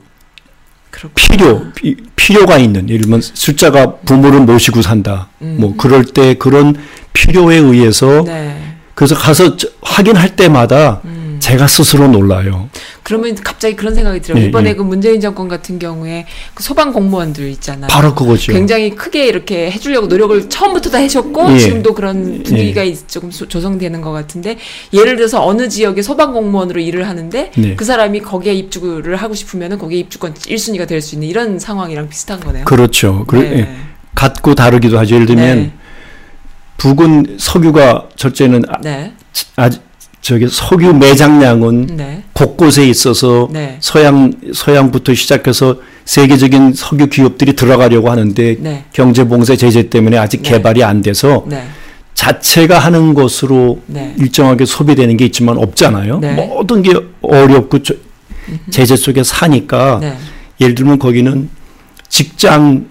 [1.00, 1.14] 그렇구나.
[1.16, 6.76] 필요 피, 필요가 있는 예를 들면 숫자가 부모를 모시고 산다 뭐 그럴 때 그런
[7.14, 8.26] 필요에 의해서 음.
[8.26, 8.56] 네.
[8.96, 11.19] 그래서 가서 저- 확인할 때마다 음.
[11.50, 12.70] 제가 스스로 놀라요.
[13.02, 14.44] 그러면 갑자기 그런 생각이 들어요.
[14.44, 14.74] 예, 이번에 예.
[14.76, 17.88] 그 문재인 정권 같은 경우에 그 소방 공무원들 있잖아요.
[17.90, 18.54] 바로 그거죠.
[18.54, 21.58] 굉장히 크게 이렇게 해주려고 노력을 처음부터 다 해줬고 예.
[21.60, 24.58] 지금도 그런 분위기가 있- 조금 소- 조성되는 것 같은데
[24.94, 27.76] 예를 들어서 어느 지역에 소방 공무원으로 일을 하는데 네.
[27.76, 32.40] 그 사람이 거기에 입주를 하고 싶으면은 거기에 입주권 1순위가 될 수 있는 이런 상황이랑 비슷한
[32.42, 32.66] 거네요.
[32.66, 33.24] 그렇죠.
[33.26, 33.60] 그래, 네.
[33.62, 33.76] 예.
[34.14, 35.16] 같고 다르기도 하죠.
[35.16, 35.72] 예를 들면 네.
[36.78, 39.14] 북은 석유가 첫째는 아, 네.
[39.56, 39.80] 아주
[40.22, 42.24] 저기 석유 매장량은 네.
[42.34, 43.78] 곳곳에 있어서 네.
[43.80, 48.86] 서양 서양부터 시작해서 세계적인 석유 기업들이 들어가려고 하는데 네.
[48.92, 50.50] 경제 봉쇄 제재 때문에 아직 네.
[50.52, 51.64] 개발이 안 돼서 네.
[52.16, 54.14] 자체가 하는 것으로 네.
[54.18, 56.20] 일정하게 소비되는 게 있지만 없잖아요.
[56.20, 56.34] 네.
[56.34, 57.96] 모든 게 어렵고 저-
[58.72, 60.18] 제재 속에 사니까 네.
[60.60, 61.50] 예를 들면 거기는
[62.10, 62.88] 직장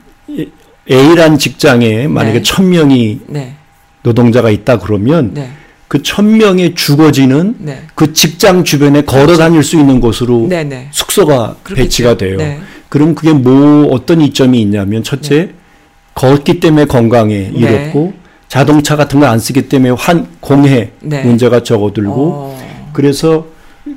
[0.90, 2.42] A란 직장에 만약에 네.
[2.42, 3.56] 천 명이 네.
[4.02, 5.50] 노동자가 있다 그러면 네.
[5.88, 7.82] 그 천 명의 주거지는 네.
[7.94, 10.62] 그 직장 주변에 걸어 다닐 수 있는 곳으로 네.
[10.64, 10.88] 네.
[10.90, 11.82] 숙소가 그렇겠죠.
[11.84, 12.36] 배치가 돼요.
[12.36, 12.60] 네.
[12.90, 15.50] 그럼 그게 뭐 어떤 이점이 있냐면 첫째
[16.14, 17.52] 걷기 때문에 건강에 네.
[17.54, 18.12] 이롭고
[18.48, 21.22] 자동차 같은 거안 쓰기 때문에 환 공해 네.
[21.24, 22.88] 문제가 적어들고 어.
[22.92, 23.46] 그래서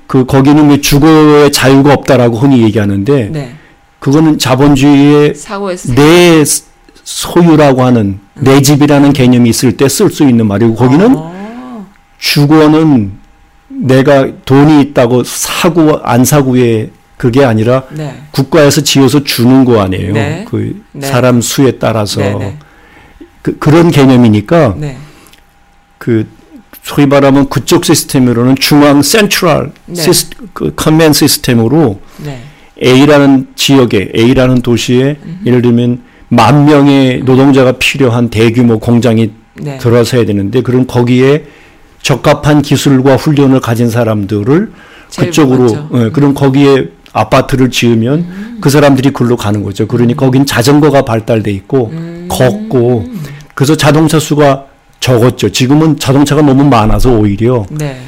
[0.07, 3.51] 그 거기는 왜 주거의 자유가 없다라고 흔히 얘기하는데 네.
[3.99, 5.33] 그거는 자본주의의
[5.95, 6.63] 내 스-
[7.03, 11.30] 소유라고 하는 내 집이라는 개념이 있을 때 쓸 수 있는 말이고 거기는 어.
[12.21, 13.11] 주거는
[13.67, 18.21] 내가 돈이 있다고 사고 안 사고에 그게 아니라 네.
[18.31, 20.13] 국가에서 지어서 주는 거 아니에요.
[20.13, 20.45] 네.
[20.49, 21.05] 그 네.
[21.05, 22.35] 사람 수에 따라서 네.
[22.35, 22.57] 네.
[23.41, 24.97] 그, 그런 개념이니까 네.
[25.97, 26.27] 그
[26.83, 30.01] 소위 말하면 그쪽 시스템으로는 중앙 central 네.
[30.01, 32.41] sys, 그 command 시스템으로 네.
[32.83, 39.77] A라는 지역에 A라는 도시에 예를 들면 만 명의 노동자가 필요한 대규모 공장이 네.
[39.79, 41.45] 들어서야 되는데 그럼 거기에
[42.01, 44.71] 적합한 기술과 훈련을 가진 사람들을
[45.17, 45.73] 그쪽으로.
[45.73, 46.05] 음.
[46.05, 49.87] 예, 그럼 거기에 아파트를 지으면 그 사람들이 글로 가는 거죠.
[49.87, 52.27] 그러니 거긴 자전거가 발달돼 있고 음.
[52.29, 53.05] 걷고
[53.53, 54.65] 그래서 자동차 수가
[54.99, 55.51] 적었죠.
[55.51, 57.99] 지금은 자동차가 너무 많아서 오히려 네.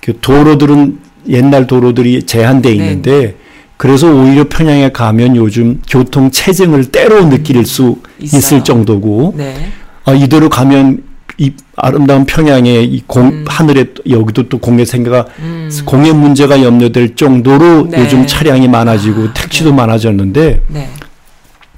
[0.00, 0.98] 그 도로들은
[1.28, 2.74] 옛날 도로들이 제한돼 네.
[2.76, 3.36] 있는데
[3.76, 8.38] 그래서 오히려 평양에 가면 요즘 교통 체증을 때로 느낄 수 있어요.
[8.38, 9.72] 있을 정도고 네.
[10.04, 11.02] 아, 이대로 가면
[11.42, 13.44] 이 아름다운 평양의 이 공, 음.
[13.48, 15.68] 하늘에 또- 여기도 또 공해 생각 음.
[15.84, 17.98] 공해 문제가 염려될 정도로 네.
[18.00, 19.76] 요즘 차량이 많아지고 아, 택시도 네.
[19.76, 20.88] 많아졌는데 네.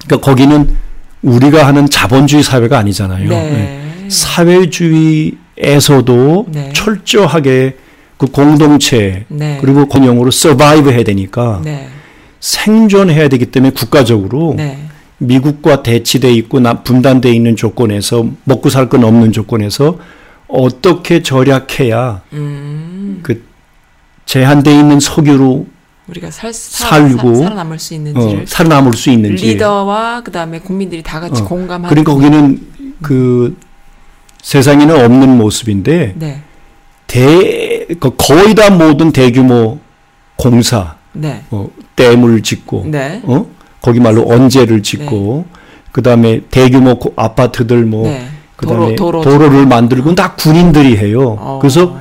[0.07, 0.69] 그러니까 거기는
[1.23, 3.27] 우리가 하는 자본주의 사회가 아니잖아요.
[3.27, 3.51] 네.
[3.51, 3.81] 네.
[4.11, 5.37] 사회주의에서도
[6.53, 6.71] 네.
[6.75, 7.77] 철저하게
[8.19, 9.57] 그 공동체 네.
[9.63, 11.89] 그리고 공용으로 서바이브 해야 되니까 네.
[12.41, 14.77] 생존해야 되기 때문에 국가적으로 네.
[15.19, 19.99] 미국과 대치돼 있고 나- 분단돼 있는 조건에서 먹고 살 건 없는 조건에서
[20.49, 23.21] 어떻게 절약해야 음.
[23.23, 23.45] 그
[24.27, 25.67] 제한돼 있는 석유로
[26.09, 31.03] 우리가 살, 살 살고, 살, 아남을 수 있는지를 어, 살아남을 수 있는지 리더와 그다음에 국민들이
[31.03, 32.61] 다 같이 어, 공감하는 그러니까 거기는
[33.03, 33.57] 그
[34.43, 36.43] 세상에는 없는 모습인데 네.
[37.07, 39.79] 대그 거의 다 모든 대규모
[40.37, 41.43] 공사 네.
[41.51, 43.21] 어, 댐을 짓고 네.
[43.25, 43.47] 어
[43.85, 45.45] 거기 말로 언제를 짓고
[45.93, 48.25] 그다음에 대규모 고- 아파트들 뭐 네.
[48.57, 51.37] 그다음에 도로 도로, 를 만들고 다 군인들이 해요.
[51.39, 51.59] 어.
[51.61, 51.95] 그래서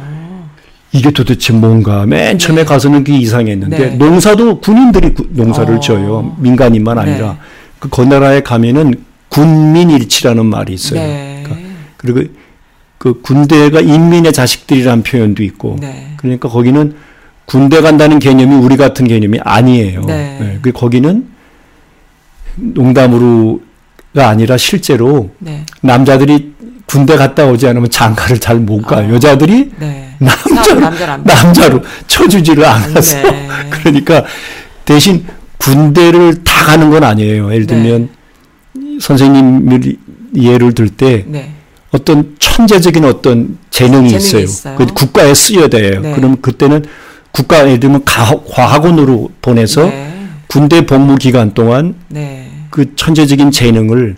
[0.93, 2.65] 이게 도대체 뭔가 맨 처음에 네.
[2.65, 3.95] 가서는 그게 이상했는데 네.
[3.97, 5.79] 농사도 군인들이 구- 농사를 어.
[5.81, 6.33] 져요.
[6.39, 7.37] 민간인만 아니라 네.
[7.79, 8.93] 그 건나라에 가면은
[9.27, 11.01] 군민일치라는 말이 있어요.
[11.01, 11.43] 네.
[11.97, 12.21] 그리고
[12.97, 16.13] 그 군대가 인민의 자식들이라는 표현도 있고 네.
[16.15, 16.95] 그러니까 거기는
[17.43, 20.03] 군대 간다는 개념이 우리 같은 개념이 아니에요.
[20.05, 20.59] 네.
[20.61, 21.33] 그 거기는
[22.55, 25.65] 농담으로가 아니라 실제로 네.
[25.81, 26.53] 남자들이
[26.85, 29.07] 군대 갔다 오지 않으면 장가를 잘 못 가요.
[29.09, 29.13] 아.
[29.13, 30.15] 여자들이 네.
[30.19, 30.79] 남자로
[31.23, 33.47] 남자로 쳐주지를 않아서 네.
[33.71, 34.23] 그러니까
[34.85, 35.25] 대신
[35.57, 37.51] 군대를 다 가는 건 아니에요.
[37.53, 38.09] 예를 들면
[38.99, 39.95] 선생님을
[40.35, 41.51] 예를 들때 네.
[41.91, 44.41] 어떤 천재적인 어떤 재능이, 재능이 있어요.
[44.43, 44.75] 있어요.
[44.75, 46.01] 그 국가에 쓰여야 돼요.
[46.01, 46.13] 네.
[46.13, 46.83] 그럼 그때는
[47.31, 50.09] 국가 예를 들면 가- 과학원으로 보내서 네.
[50.47, 52.42] 군대 복무 기간 동안 네.
[52.73, 54.15] 그 천재적인 재능을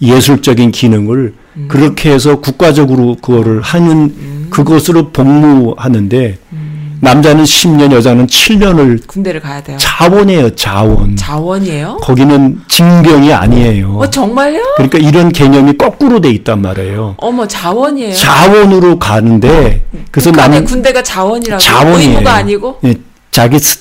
[0.00, 1.64] 예술적인 기능을 음.
[1.68, 4.46] 그렇게 해서 국가적으로 그거를 하는 음.
[4.48, 6.98] 그것으로 복무하는데 음.
[7.00, 9.76] 남자는 10년 여자는 7년을 군대를 가야 돼요.
[9.80, 11.96] 자원이에요 자원 자원이에요?
[12.00, 14.60] 거기는 징병이 아니에요 어 정말요?
[14.76, 18.14] 그러니까 이런 개념이 거꾸로 돼 있단 말이에요 어머 자원이에요.
[18.14, 22.10] 자원으로 가는데 그래서 북한의 나는 군대가 자원이라고 자원이에요.
[22.12, 22.94] 의무가 아니고 예,
[23.32, 23.80] 자기 스-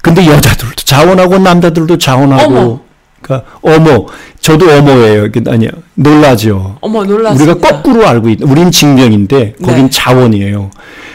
[0.00, 2.83] 근데 여자들도 자원하고 남자들도 자원하고 어머.
[3.24, 4.06] 그러니까 어머
[4.40, 7.52] 저도 어머예요 그- 아니요 놀라죠 어머 놀랐습니다.
[7.52, 9.90] 우리가 거꾸로 알고 있 우린 징병인데 거긴 네.
[9.90, 10.70] 자원이에요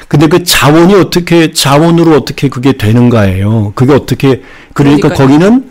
[0.07, 4.41] 근데 그 자원이 어떻게 자원으로 어떻게 그게 되는가예요 그게 어떻게
[4.73, 5.13] 그러니까 그러니까요.
[5.27, 5.69] 거기는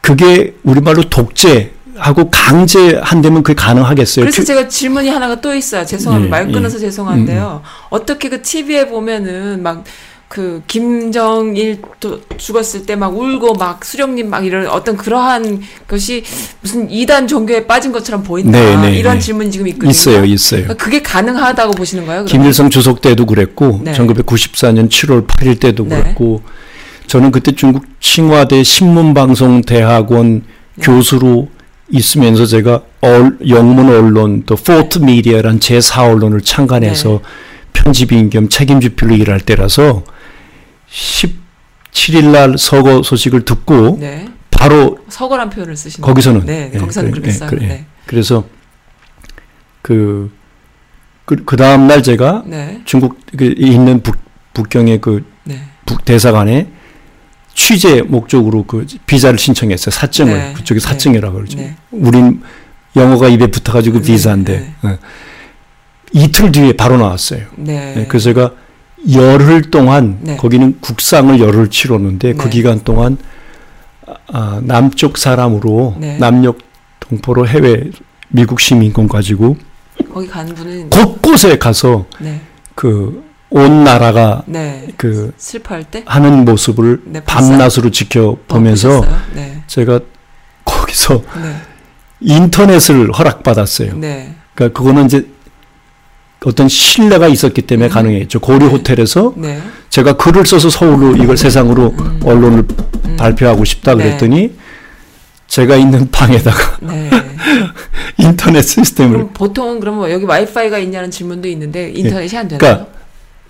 [0.00, 5.84] 그게 우리말로 독재 하고 강제한다면 그게 가능하겠어요 그래서 그- 제가 질문이 하나가 또 있어요.
[5.86, 6.26] 죄송합니다.
[6.26, 6.80] 예, 말 끊어서 예.
[6.80, 7.62] 죄송한데요.
[7.90, 9.84] 어떻게 그 TV에 보면은 막
[10.28, 16.24] 그 김정일 도 죽었을 때 막 울고 막 수령님 막 이런 어떤 그러한 것이
[16.60, 18.58] 무슨 이단 종교에 빠진 것처럼 보인다.
[18.58, 19.20] 네, 네, 이런 네.
[19.20, 19.90] 질문이 지금 있거든요.
[19.90, 22.24] 있어요 있어요 그러니까 그게 가능하다고 보시는 거예요?
[22.24, 22.42] 그러면?
[22.42, 23.92] 김일성 주석 때도 그랬고 네.
[23.92, 26.02] 1994년 7월 8일 때도 네.
[26.02, 26.42] 그랬고
[27.06, 30.42] 저는 그때 중국 칭화대 신문방송대학원
[30.76, 30.84] 네.
[30.84, 31.48] 교수로
[31.90, 37.18] 있으면서 제가 얼, 영문 언론 또 포트 미디어란 제4 언론을 창간해서 네.
[37.74, 40.02] 편집인 겸 책임주필로 일할 때라서
[40.94, 44.28] 17일 날 서거 소식을 듣고 네.
[44.50, 47.50] 바로 서거란 표현을 쓰시는 거기서는 네, 예, 거기서는 그래, 그렇게 예, 써요.
[47.50, 47.66] 그래.
[47.66, 47.86] 네.
[48.06, 48.44] 그래서
[49.82, 50.32] 그,
[51.24, 52.80] 그, 그 다음 날 제가 네.
[52.84, 54.16] 중국 그 있는 북,
[54.54, 55.60] 북경의 그 네.
[55.84, 56.68] 북 대사관에
[57.54, 59.90] 취재 목적으로 그 비자를 신청했어요.
[59.90, 60.52] 사증을 네.
[60.54, 60.86] 그쪽에 네.
[60.86, 61.58] 사증이라고 그러죠.
[61.58, 61.76] 네.
[61.90, 62.42] 우린
[62.96, 64.98] 영어가 입에 붙어가지고 네, 비자인데 예.
[66.12, 67.46] 이틀 뒤에 바로 나왔어요.
[67.56, 67.94] 네.
[67.96, 68.52] 예, 그래서 제가
[69.12, 70.36] 열흘 동안 네.
[70.36, 72.50] 거기는 국상을 열흘 치렀는데 그 네.
[72.50, 73.18] 기간 동안
[74.32, 76.18] 아, 남쪽 사람으로 네.
[76.18, 76.58] 남녘
[77.00, 77.90] 동포로 해외
[78.28, 79.56] 미국 시민권 가지고
[80.12, 82.40] 거기 간 분은 곳곳에 가서 네.
[82.74, 84.88] 그온 나라가 네.
[84.96, 87.22] 그 슬퍼할 때 하는 모습을 네.
[87.24, 89.06] 밤낮으로 지켜보면서?
[89.34, 89.62] 네.
[89.66, 90.00] 제가
[90.64, 91.56] 거기서 네.
[92.20, 93.96] 인터넷을 허락받았어요.
[93.96, 94.34] 네.
[94.54, 95.28] 그러니까 그거는 이제
[96.44, 97.90] 어떤 신뢰가 있었기 때문에 음.
[97.90, 98.40] 가능했죠.
[98.40, 98.66] 고려 네.
[98.66, 99.60] 호텔에서 네.
[99.90, 102.20] 제가 글을 써서 서울로 이걸 세상으로 음.
[102.22, 102.64] 언론을
[103.06, 103.16] 음.
[103.16, 104.04] 발표하고 싶다 네.
[104.04, 104.52] 그랬더니
[105.46, 107.10] 제가 있는 방에다가 네.
[108.18, 112.58] 인터넷 시스템을 보통은 그러면 뭐 여기 와이파이가 있냐는 질문도 있는데 인터넷이 안 되나요?
[112.58, 112.86] 그러니까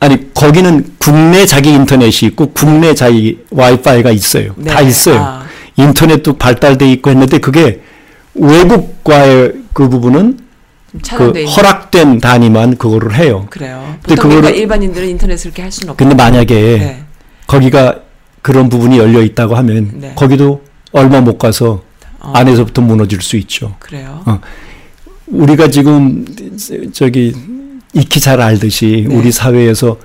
[0.01, 4.53] 아니 거기는 국내 자기 인터넷이 있고 국내 자기 와이파이가 있어요.
[4.57, 4.71] 네.
[4.71, 5.19] 다 있어요.
[5.19, 5.47] 아,
[5.77, 7.81] 인터넷도 발달돼 있고 했는데 그게
[8.35, 10.44] 외국과의 그 부분은 좀
[11.03, 11.45] 그.
[11.45, 13.47] 허락된 단위만 그거를 해요.
[13.51, 13.97] 그래요.
[14.03, 15.99] 근데 그거를- 일반인들은 인터넷을 그렇게 할 수는 없고.
[16.05, 17.03] 근데 만약에 네.
[17.47, 18.01] 거기가
[18.43, 20.12] 그런 부분이 열려 있다고 하면 네.
[20.15, 20.62] 거기도
[20.93, 21.83] 얼마 못 가서
[22.21, 23.75] 어, 안에서부터 무너질 수 있죠.
[23.81, 24.23] 그래요.
[24.27, 24.41] 어.
[25.27, 26.25] 우리가 지금
[26.93, 27.35] 저기
[27.93, 29.15] 익히 잘 알듯이 네.
[29.15, 29.99] 우리 사회에서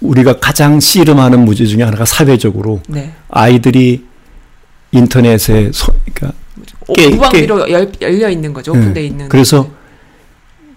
[0.00, 3.12] 우리가 가장 씨름하는 문제 중에 하나가 사회적으로 네.
[3.28, 4.04] 아이들이
[4.90, 6.38] 인터넷에 소, 그러니까
[6.88, 8.72] 오- 깨- 무방비로 열, 열려 있는 거죠.
[8.72, 9.28] 오픈돼 있는.
[9.28, 9.70] 그래서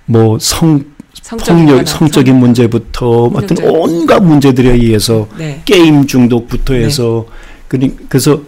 [0.05, 0.83] 뭐 성,
[1.21, 5.61] 성적인 폭력, 성적인 문제부터 어떤 온갖 문제들에 의해서 네.
[5.65, 7.25] 게임 중독부터 해서
[7.67, 8.41] 그니- 그래서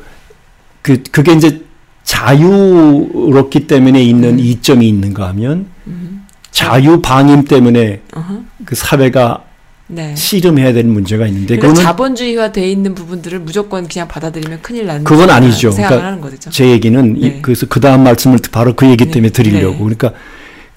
[0.81, 1.61] 그 그게 이제
[2.03, 4.39] 자유롭기 때문에 있는 음.
[4.39, 6.25] 이점이 있는가 하면 음.
[6.51, 8.39] 자유 방임 때문에 어허.
[8.65, 9.43] 그 사회가
[9.89, 10.13] 네.
[10.15, 15.03] 씨름해야 되는 문제가 있는데 그러니까 그거는 자본주의화 돼 있는 부분들을 무조건 그냥 받아들이면 큰일 나는
[15.03, 15.71] 그건 아니죠.
[15.71, 16.49] 그러니까 하는 거죠.
[16.49, 17.39] 제 얘기는 이- 네.
[17.41, 19.11] 그래서 그 다음 말씀을 바로 그 얘기 네.
[19.11, 19.77] 때문에 드리려고 네.
[19.79, 20.13] 그러니까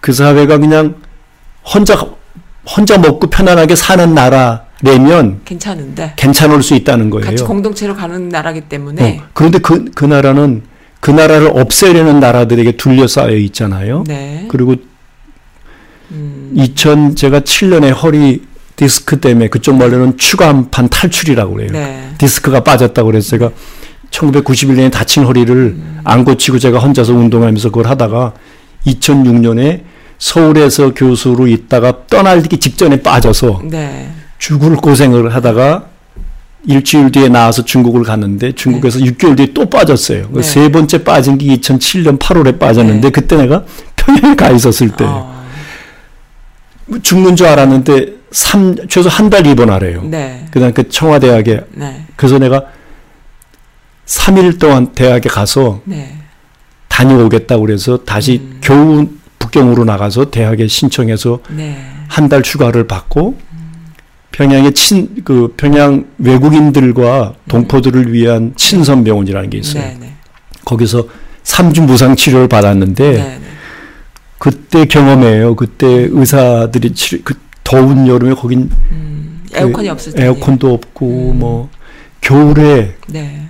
[0.01, 0.97] 그 사회가 그냥
[1.65, 1.95] 혼자
[2.67, 7.27] 혼자 먹고 편안하게 사는 나라라면 괜찮은데 괜찮을 수 있다는 거예요.
[7.27, 10.63] 같이 공동체로 가는 나라기 때문에 어, 그런데 그, 그 나라는
[11.01, 14.05] 그 나라를 없애려는 나라들에게 둘러싸여 있잖아요.
[14.07, 14.47] 네.
[14.49, 14.77] 그리고
[16.11, 18.43] 음, 2000 제가 7년에 허리
[18.77, 21.71] 디스크 때문에 그쪽 말로는 추간판 탈출이라고 그래요.
[21.73, 22.09] 네.
[22.19, 23.51] 디스크가 빠졌다고 그래서 제가
[24.11, 26.01] 1991년에 다친 허리를 음.
[26.05, 28.35] 안 고치고 제가 혼자서 운동하면서 그걸 하다가
[28.87, 29.83] 2006년에
[30.21, 34.13] 서울에서 교수로 있다가 떠나기 직전에 빠져서 네.
[34.39, 35.87] 죽을 고생을 하다가
[36.67, 40.29] 일주일 뒤에 나와서 중국을 갔는데 중국에서 6개월 뒤에 또 빠졌어요.
[40.29, 40.43] 그 네.
[40.43, 43.11] 세 번째 빠진 게 2007년 8월에 빠졌는데 네.
[43.11, 43.65] 그때 내가
[43.97, 45.43] 평양에 가 있었을 때 어,
[47.03, 50.03] 죽는 줄 알았는데 삼 최소 한 달 입원하래요.
[50.05, 50.47] 네.
[50.51, 52.05] 그다음 그 청와대학에 네.
[52.15, 52.65] 그래서 내가
[54.05, 56.19] 3일 동안 대학에 가서 네.
[56.89, 58.59] 다녀오겠다고 그래서 다시 음.
[58.61, 59.07] 겨우
[59.41, 61.77] 북경으로 나가서 대학에 신청해서 네.
[62.09, 63.37] 한달 휴가를 받고
[64.33, 69.83] 평양에 친그 평양 외국인들과 동포들을 위한 친선 병원이라는 게 있어요.
[69.83, 69.97] 네.
[69.99, 70.13] 네.
[70.65, 71.09] 거기서
[71.43, 73.19] 3주 무상 치료를 받았는데 네.
[73.19, 73.41] 네.
[74.39, 75.57] 그때 경험이에요.
[75.57, 77.35] 그때 의사들이 치료 그
[77.65, 81.39] 더운 여름에 거긴 음, 그 에어컨이 없을 때 에어컨도 없고 음.
[81.39, 81.69] 뭐
[82.21, 83.47] 겨울에 네.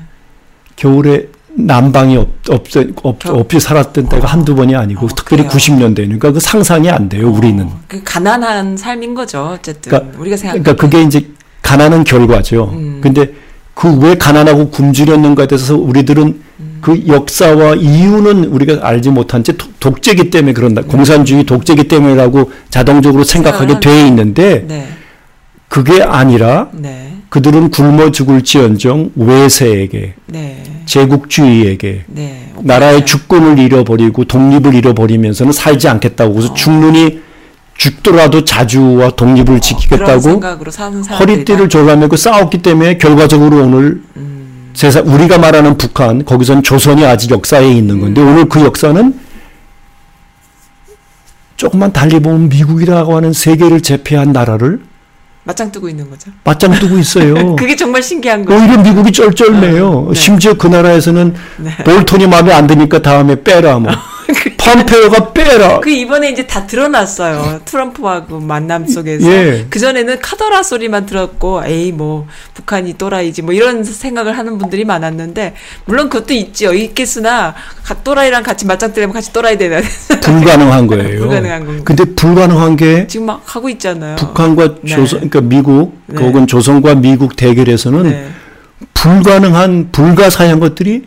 [0.77, 2.65] 겨울에 난방이 없, 없,
[3.03, 5.57] 없, 겨- 없이 살았던 때가 한두 번이 아니고 어, 특별히 그래요?
[5.57, 9.57] 90년대 그러니까 그 상상이 안 돼요 우리는 어, 그 가난한 삶인 거죠.
[9.59, 10.53] 어쨌든 그러니까- 우리가 생각.
[10.63, 11.27] 그러니까 그게 이제
[11.63, 13.01] 가난한 결과죠 음.
[13.03, 13.33] 근데
[13.75, 16.23] 그 왜 가난하고 굶주렸는가에 대해서 우리들은
[16.61, 16.79] 음.
[16.83, 23.25] 그 역사와 이유는 우리가 알지 못한 채 독- 독재기 때문에 그런다 공산주의 독재기 때문이라고 자동적으로
[23.25, 24.89] 생각하게 생각을 돼 있는데 네.
[25.69, 27.10] 그게 아니라 네.
[27.31, 30.63] 그들은 굶어 죽을지언정 외세에게 네.
[30.85, 32.53] 제국주의에게 네.
[32.63, 36.55] 나라의 주권을 잃어버리고 독립을 잃어버리면서는 살지 않겠다고 그래서 어.
[36.55, 37.21] 죽느니
[37.77, 40.43] 죽더라도 자주와 독립을 그런 지키겠다고
[41.19, 44.71] 허리띠를 졸라매고 싸웠기 때문에 결과적으로 오늘 음.
[44.75, 48.01] 세상 우리가 말하는 북한 거기선 조선이 아직 역사에 있는 음.
[48.01, 49.19] 건데 오늘 그 역사는
[51.57, 54.81] 조금만 달리 보면 미국이라고 하는 세계를 제패한 나라를
[55.45, 56.31] 맞짱 뜨고 있는 거죠.
[56.45, 57.55] 맞짱 뜨고 있어요.
[57.57, 58.61] 그게 정말 신기한 거예요.
[58.61, 59.89] 오히려 미국이 쩔쩔매요.
[59.89, 60.21] 어, 네.
[60.21, 61.77] 심지어 그 나라에서는 네.
[61.85, 63.91] 볼턴이 마음에 안 드니까 다음에 빼라 뭐.
[64.57, 65.81] 펌페오가 빼라.
[65.81, 67.61] 그 이번에 이제 다 드러났어요.
[67.65, 69.31] 트럼프하고 만남 속에서.
[69.31, 69.67] 예.
[69.71, 75.55] 그 전에는 카더라 소리만 들었고, 에이, 뭐, 북한이 또라이지, 뭐, 이런 생각을 하는 분들이 많았는데,
[75.87, 76.73] 물론 그것도 있죠.
[76.73, 77.55] 있겠으나,
[77.85, 79.81] 가- 또라이랑 같이 맞짱 뜨려면 같이 또라이 되나.
[80.23, 81.21] 불가능한 거예요.
[81.21, 81.83] 불가능한 건가.
[81.85, 84.17] 근데 불가능한 게 지금 막 하고 있잖아요.
[84.17, 84.95] 북한과 네.
[84.95, 86.23] 조선, 그러니까 미국, 네.
[86.23, 88.29] 혹은 조선과 미국 대결에서는 네.
[88.95, 91.05] 불가능한 불가사의한 것들이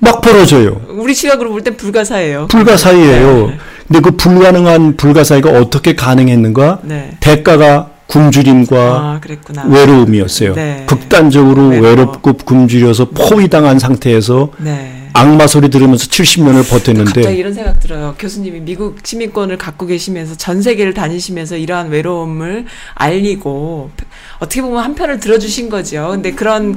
[0.00, 0.80] 막 벌어져요.
[0.88, 2.46] 우리 시각으로 볼 땐 불가사예요.
[2.48, 3.46] 불가사의예요.
[3.48, 3.58] 네.
[3.88, 6.80] 근데 그 불가능한 불가사의가 어떻게 가능했는가?
[6.82, 7.16] 네.
[7.20, 9.20] 대가가 굶주림과 아.
[9.68, 10.54] 외로움이었어요.
[10.54, 10.84] 네.
[10.86, 11.88] 극단적으로 외로워.
[11.90, 14.92] 외롭고 굶주려서 포위당한 상태에서 네.
[15.12, 18.14] 악마 소리 들으면서 70년을 갑자기 버텼는데 이런 생각 들어요.
[18.18, 23.90] 교수님이 미국 시민권을 갖고 계시면서 전 세계를 다니시면서 이러한 외로움을 알리고
[24.38, 26.08] 어떻게 보면 한편을 들어주신 거죠.
[26.12, 26.76] 근데 그런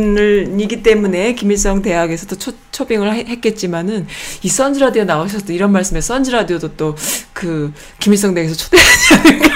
[0.00, 4.06] 분을이기 때문에 김일성 대학에서도 초, 초빙을 하- 했겠지만은
[4.42, 6.94] 이 선즈 라디오 나오셔서 또 이런 말씀에 선즈 라디오도 또
[7.32, 9.48] 그 김일성 대학에서 초대하지 않을까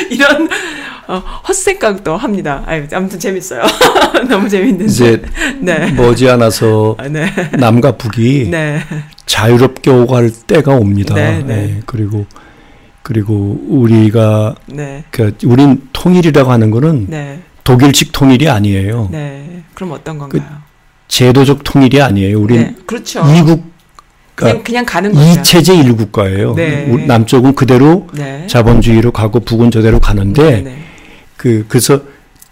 [0.10, 0.48] 이런
[1.08, 1.18] 어,
[1.48, 2.64] 헛생각도 합니다.
[2.66, 3.62] 아유, 아무튼 재밌어요.
[4.28, 4.84] 너무 재밌는데.
[4.86, 5.22] 이제
[5.60, 5.92] 네.
[5.92, 7.26] 머지않아서 아, 네.
[7.52, 8.80] 남과 북이 네.
[9.26, 11.14] 자유롭게 오갈 때가 옵니다.
[11.14, 11.76] 네, 네.
[11.76, 12.26] 예, 그리고
[13.04, 15.04] 그리고 우리가 네.
[15.12, 17.40] 그 우린 통일이라고 하는 거는 네.
[17.66, 19.08] 독일식 통일이 아니에요.
[19.10, 19.62] 네.
[19.74, 20.42] 그럼 어떤 건가요?
[21.08, 22.40] 제도적 통일이 아니에요.
[22.40, 22.74] 우린 네.
[22.86, 23.24] 그렇죠.
[23.36, 23.64] 이국
[24.36, 25.40] 그냥 그냥 가는 거죠.
[25.40, 26.54] 이체제 일국가예요.
[26.54, 26.86] 네.
[26.88, 28.46] 우리 남쪽은 그대로 네.
[28.46, 30.76] 자본주의로 가고 북은 저대로 가는데 네, 네.
[31.36, 32.02] 그 그래서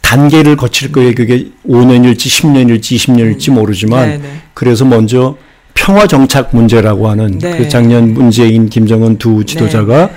[0.02, 1.14] 단계를 거칠 거예요.
[1.14, 4.28] 그게 5년일지 10년일지 20년일지 모르지만 네, 네.
[4.52, 5.36] 그래서 먼저
[5.74, 7.56] 평화 정착 문제라고 하는 네.
[7.56, 10.10] 그 작년 문재인 김정은 두 지도자가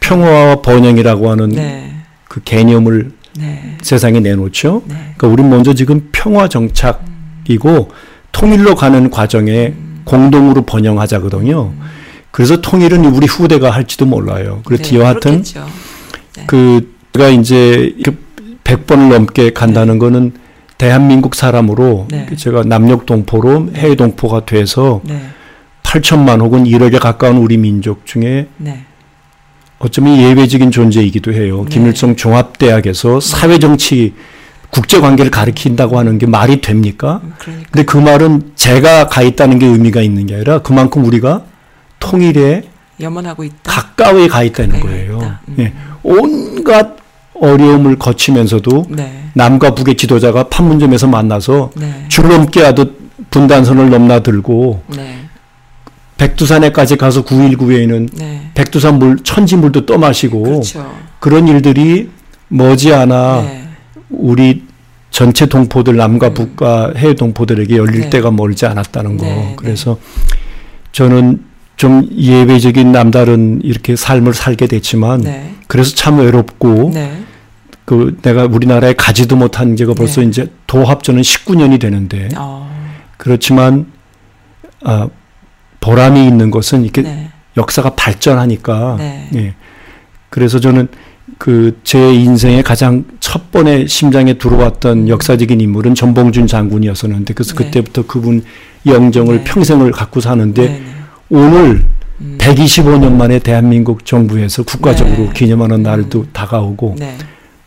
[0.00, 1.92] 평화와 번영이라고 하는 네.
[2.28, 3.76] 그 개념을 네.
[3.82, 4.82] 세상에 내놓죠.
[4.86, 4.94] 네.
[5.16, 7.90] 그러니까 우리 먼저 지금 평화 정착이고
[8.32, 10.02] 통일로 가는 과정에 음.
[10.04, 11.72] 공동으로 번영하자거든요.
[12.30, 14.60] 그래서 통일은 우리 후대가 할지도 몰라요.
[14.64, 15.66] 그래서 네, 여하튼 그렇겠죠.
[16.46, 17.94] 그 제가 이제
[18.64, 20.32] 100번을 넘게 간다는 거는
[20.78, 22.26] 대한민국 사람으로 네.
[22.36, 25.20] 제가 남녘 동포로 해외 동포가 돼서 네.
[25.84, 28.84] 8천만 혹은 1억에 가까운 우리 민족 중에 네.
[29.78, 31.64] 어쩌면 예외적인 존재이기도 해요.
[31.64, 31.70] 네.
[31.70, 34.14] 김일성 종합대학에서 사회정치
[34.70, 37.20] 국제관계를 가르친다고 하는 게 말이 됩니까?
[37.22, 41.42] 음, 그러니까 근데 그 말은 제가 가 있다는 게 의미가 있는 게 아니라 그만큼 우리가
[42.00, 42.62] 통일에
[43.00, 43.56] 염원하고 있다.
[43.62, 45.18] 가까이 가 있다는 거예요.
[45.18, 45.40] 있다.
[45.48, 45.56] 음.
[45.60, 45.72] 예.
[46.02, 46.96] 온갖
[47.34, 49.24] 어려움을 거치면서도 네.
[49.34, 52.04] 남과 북의 지도자가 판문점에서 만나서 네.
[52.08, 52.98] 줄넘기 하듯
[53.30, 55.23] 분단선을 넘나들고 네.
[56.16, 58.50] 백두산에까지 가서 9.19에 있는 네.
[58.54, 60.94] 백두산 물, 천지물도 떠마시고 그렇죠.
[61.18, 62.08] 그런 일들이
[62.48, 63.68] 머지않아 네.
[64.10, 64.62] 우리
[65.10, 68.10] 전체 동포들 남과 북과 해외 동포들에게 열릴 네.
[68.10, 69.24] 때가 멀지 않았다는 거.
[69.24, 69.52] 네, 네.
[69.56, 69.98] 그래서
[70.92, 71.42] 저는
[71.76, 75.54] 좀 예외적인 남다른 이렇게 삶을 살게 됐지만 네.
[75.66, 77.24] 그래서 참 외롭고 네.
[77.84, 80.28] 그 내가 우리나라에 가지도 못한 지가 벌써 네.
[80.28, 82.70] 이제 도합전은 19년이 되는데 어.
[83.16, 83.86] 그렇지만
[84.82, 85.08] 아
[85.84, 87.28] 보람이 있는 것은 이렇게 네.
[87.56, 89.28] 역사가 발전하니까 네.
[89.34, 89.54] 예.
[90.30, 90.88] 그래서 저는
[91.38, 97.64] 그 제 인생의 가장 첫 번에 심장에 들어왔던 역사적인 인물은 전봉준 장군이었었는데 그래서 네.
[97.64, 98.42] 그때부터 그분
[98.86, 99.44] 영정을 네.
[99.44, 100.68] 평생을 갖고 사는데 네.
[100.68, 100.84] 네.
[101.30, 101.84] 오늘
[102.20, 102.38] 음.
[102.38, 105.30] 125년 만에 대한민국 정부에서 국가적으로 네.
[105.34, 107.16] 기념하는 날도 다가오고 네.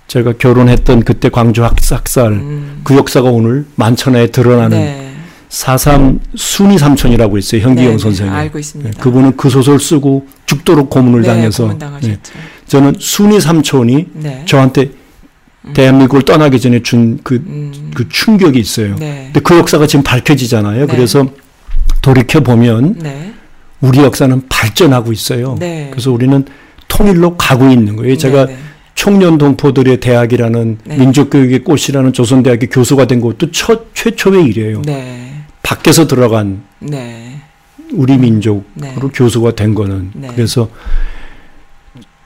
[0.08, 2.82] 제가 결혼했던 그때 광주 학살 음.
[2.84, 5.07] 그 역사가 오늘 만천하에 드러나는
[5.50, 5.56] 네.
[5.56, 8.92] 사삼 순위 삼촌이라고 있어요 현기영 네, 선생이 네, 알고 있습니다.
[8.92, 12.10] 네, 그분은 그 소설 쓰고 죽도록 고문을 네, 당해서 고문당하셨죠.
[12.14, 12.20] 네,
[12.68, 14.44] 저는 순위 삼촌이 네.
[14.46, 14.92] 저한테
[15.74, 17.92] 대한민국을 떠나기 전에 준그 음.
[17.96, 18.96] 그 충격이 있어요.
[18.96, 19.24] 네.
[19.26, 20.86] 근데 그 역사가 지금 밝혀지잖아요.
[20.86, 20.94] 네.
[20.94, 21.26] 그래서
[22.02, 23.34] 돌이켜 보면 네.
[23.82, 25.56] 우리 역사는 발전하고 있어요.
[25.60, 25.88] 네.
[25.92, 26.46] 그래서 우리는
[26.88, 28.18] 통일로 가고 있는 거예요.
[28.18, 28.48] 제가.
[28.98, 30.98] 청년 동포들의 대학이라는 네.
[30.98, 34.82] 민족교육의 꽃이라는 조선대학의 교수가 된 것도 첫 최초의 일이에요.
[34.82, 35.37] 네.
[35.68, 37.42] 밖에서 들어간 네.
[37.92, 38.96] 우리 민족으로 네.
[39.14, 40.30] 교수가 된 거는 네.
[40.34, 40.70] 그래서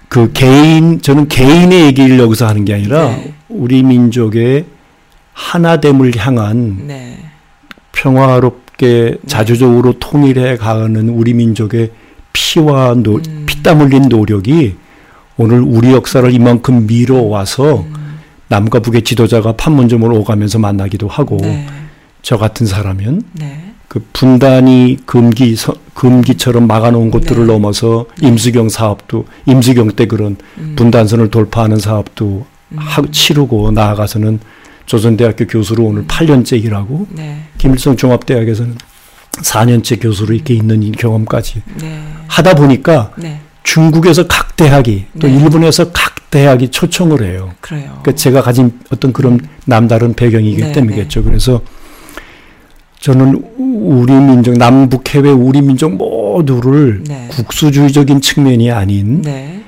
[0.07, 3.33] 그 개인 저는 개인의 얘기를 여기서 하는 게 아니라 네.
[3.49, 4.65] 우리 민족의
[5.33, 7.17] 하나됨을 향한 네.
[7.93, 11.89] 평화롭게 자주적으로 통일해 가는 우리 민족의
[12.33, 13.45] 피와 노, 음.
[13.47, 14.75] 피땀 흘린 노력이
[15.37, 18.19] 오늘 우리 역사를 이만큼 밀어와서 음.
[18.49, 21.65] 남과 북의 지도자가 판문점을 오가면서 만나기도 하고 네.
[22.21, 23.73] 저 같은 사람은 네.
[23.87, 27.53] 그 분단이 금기 서- 금기처럼 막아놓은 것들을 네.
[27.53, 30.73] 넘어서 임수경 사업도 임수경 때 그런 음.
[30.77, 32.45] 분단선을 돌파하는 사업도
[32.75, 34.39] 하, 치르고 나아가서는
[34.85, 37.43] 조선대학교 교수로 오늘 8년째 일하고 네.
[37.57, 38.77] 김일성 종합대학에서는
[39.31, 42.01] 4년째 교수로 이렇게 있는 이 경험까지 네.
[42.27, 43.39] 하다 보니까 네.
[43.63, 45.35] 중국에서 각 대학이 또 네.
[45.35, 47.51] 일본에서 각 대학이 초청을 해요.
[47.59, 47.83] 그래요.
[48.01, 51.23] 그러니까 제가 가진 어떤 그런 남다른 배경이기 네, 때문이겠죠.
[51.23, 51.61] 그래서
[53.01, 57.27] 저는 우리 민족 남북 해외 우리 민족 모두를 네.
[57.31, 59.63] 국수주의적인 측면이 아닌 네.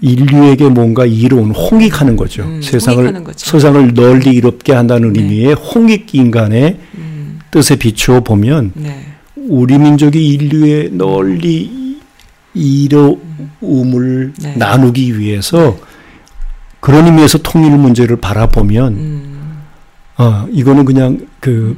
[0.00, 2.44] 인류에게 뭔가 이로운 홍익하는 거죠.
[2.44, 3.50] 음, 세상을 홍익하는 거죠.
[3.50, 5.20] 세상을 널리 이롭게 한다는 네.
[5.20, 7.40] 의미의 홍익 인간의 음.
[7.50, 9.06] 뜻에 비추어 보면 네.
[9.34, 11.98] 우리 민족이 인류에 널리
[12.54, 14.56] 이로움을 네.
[14.56, 15.76] 나누기 위해서
[16.78, 19.62] 그런 의미에서 통일 문제를 바라보면 음.
[20.18, 21.76] 어 이거는 그냥 그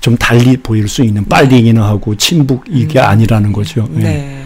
[0.00, 3.04] 좀 달리 보일 수 있는 빨갱이나 하고 친북 이게 음.
[3.04, 3.86] 아니라는 거죠.
[3.96, 4.00] 예.
[4.00, 4.36] 네.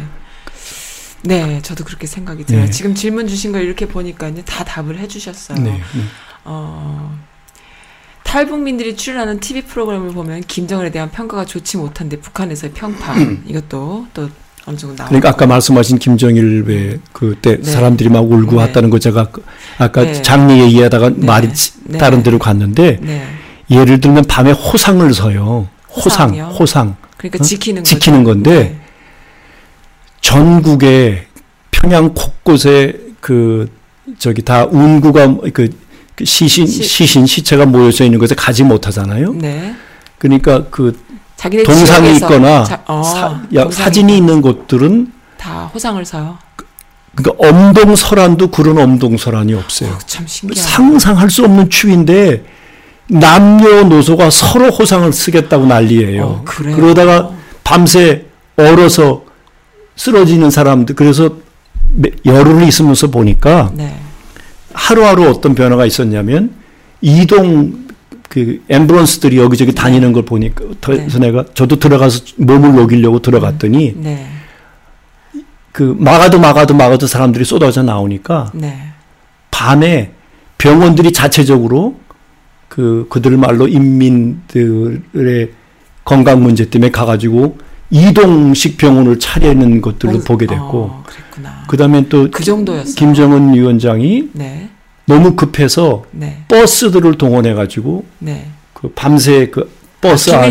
[1.22, 2.64] 네, 저도 그렇게 생각이 들어요.
[2.66, 2.70] 네.
[2.70, 5.58] 지금 질문 주신 거 이렇게 보니까 다 답을 해주셨어요.
[5.58, 5.70] 네.
[5.70, 5.80] 네.
[6.44, 7.16] 어,
[8.24, 13.14] 탈북민들이 출연하는 TV 프로그램을 보면 김정은에 대한 평가가 좋지 못한데 북한에서의 평파
[13.46, 14.28] 이것도 또
[14.66, 17.62] 어느 정도 나오고 그러니까 아까 말씀하신 김정일 왜 그때 네.
[17.70, 18.56] 사람들이 막 울고 네.
[18.56, 19.44] 왔다는 거 제가 그-
[19.78, 20.20] 아까 네.
[20.20, 21.26] 장례 얘기하다가 네.
[21.26, 21.98] 말이 치- 네.
[21.98, 23.26] 다른 데로 갔는데 네,
[23.70, 25.68] 예를 들면 밤에 호상을 서요.
[25.88, 26.44] 호상, 호상이요?
[26.58, 26.96] 호상.
[27.16, 27.42] 그러니까 어?
[27.46, 27.84] 지키는.
[27.84, 28.78] 지키는 건데
[30.20, 31.26] 전국에
[31.70, 33.70] 평양 곳곳에 그
[34.18, 35.70] 저기 다 운구가 그,
[36.14, 39.32] 그 시신 시- 시신 시체가 모여져 있는 곳에 가지 못하잖아요.
[39.34, 39.74] 네, 네.
[40.18, 40.98] 그러니까 그
[41.64, 46.38] 동상이 있거나 자- 어, 사, 야, 사진이 있는 곳들은 다 호상을 사요.
[47.14, 49.90] 그러니까 엄동설안도 그런 엄동설안이 없어요.
[49.90, 49.98] 어.
[50.54, 52.44] 상상할 수 없는 추위인데
[53.08, 56.22] 남녀노소가 서로 호상을 쓰겠다고 난리예요.
[56.24, 56.42] 어?
[56.44, 57.30] 그러다가
[57.62, 58.24] 밤새
[58.56, 59.24] 얼어서
[59.96, 61.30] 쓰러지는 사람들 그래서
[61.94, 63.94] 매- 열흘 있으면서 보니까 네.
[64.72, 66.52] 하루하루 어떤 변화가 있었냐면
[67.00, 67.84] 이동
[68.28, 74.26] 그 앰뷸런스들이 여기저기 다니는 걸 보니까 그래서 내가 저도 들어가서 몸을 녹이려고 들어갔더니 네.
[75.70, 78.76] 그 막아도 막아도 막아도 사람들이 쏟아져 나오니까 네.
[79.50, 80.12] 밤에
[80.58, 82.00] 병원들이 자체적으로
[82.74, 85.50] 그 그들 말로 인민들의
[86.04, 87.56] 건강 문제 때문에 가가지고
[87.90, 91.04] 이동식 병원을 차리는 것들도 어, 보게 됐고 어.
[91.68, 92.94] 그다음에 또 그 정도였어요.
[92.96, 94.68] 김정은 위원장이 네.
[95.06, 96.38] 너무 급해서 네.
[96.48, 98.48] 버스들을 동원해 가지고 네.
[98.72, 99.70] 그 밤새 그
[100.00, 100.50] 버스 아, 안에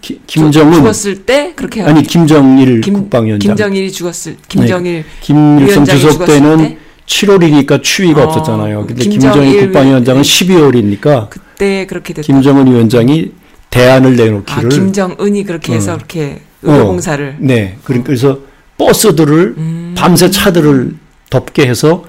[0.00, 6.56] 기- 김정은 죽었을 때 그렇게 아니 김정일 김- 국방위원장 김정일이 죽었을 김정일 김일성 주석 때는
[6.58, 6.78] 때?
[7.06, 8.86] 7월이니까 추위가 어, 없었잖아요.
[8.86, 12.26] 근데 김정일 김정일 국방위원장은 12월이니까 그때 그렇게 됐다.
[12.26, 13.32] 김정은 위원장이
[13.70, 15.96] 대안을 아, 내놓기를 김정은이 그렇게 해서 어.
[15.96, 16.72] 그렇게 어.
[16.72, 17.76] 의료봉사를 네.
[17.84, 18.40] 그러니까 그래서
[18.78, 19.94] 버스들을 음.
[19.96, 20.94] 밤새 차들을
[21.30, 22.04] 덮게 해서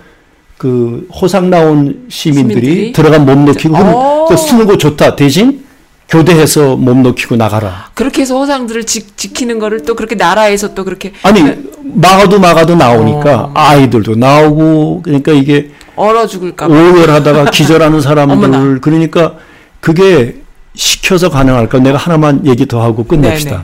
[0.57, 2.91] 그 호상 나온 시민들이, 시민들이?
[2.91, 4.26] 들어간 몸 어.
[4.28, 5.15] 그 쓰는 거 좋다.
[5.15, 5.64] 대신
[6.09, 7.89] 교대해서 몸 녹이고 나가라.
[7.93, 11.41] 그렇게 해서 호상들을 지, 지키는 거를 또 그렇게 나라에서 또 그렇게 아니
[11.84, 13.51] 막아도 막아도 나오니까 어.
[13.53, 16.73] 아이들도 나오고 그러니까 이게 얼어 죽을까 봐.
[16.73, 18.79] 오열하다가 기절하는 사람들.
[18.81, 19.35] 그러니까
[19.81, 20.38] 그게
[20.75, 21.79] 시켜서 가능할까?
[21.79, 23.51] 내가 하나만 얘기 더 하고 끝냅시다.
[23.51, 23.63] 네네.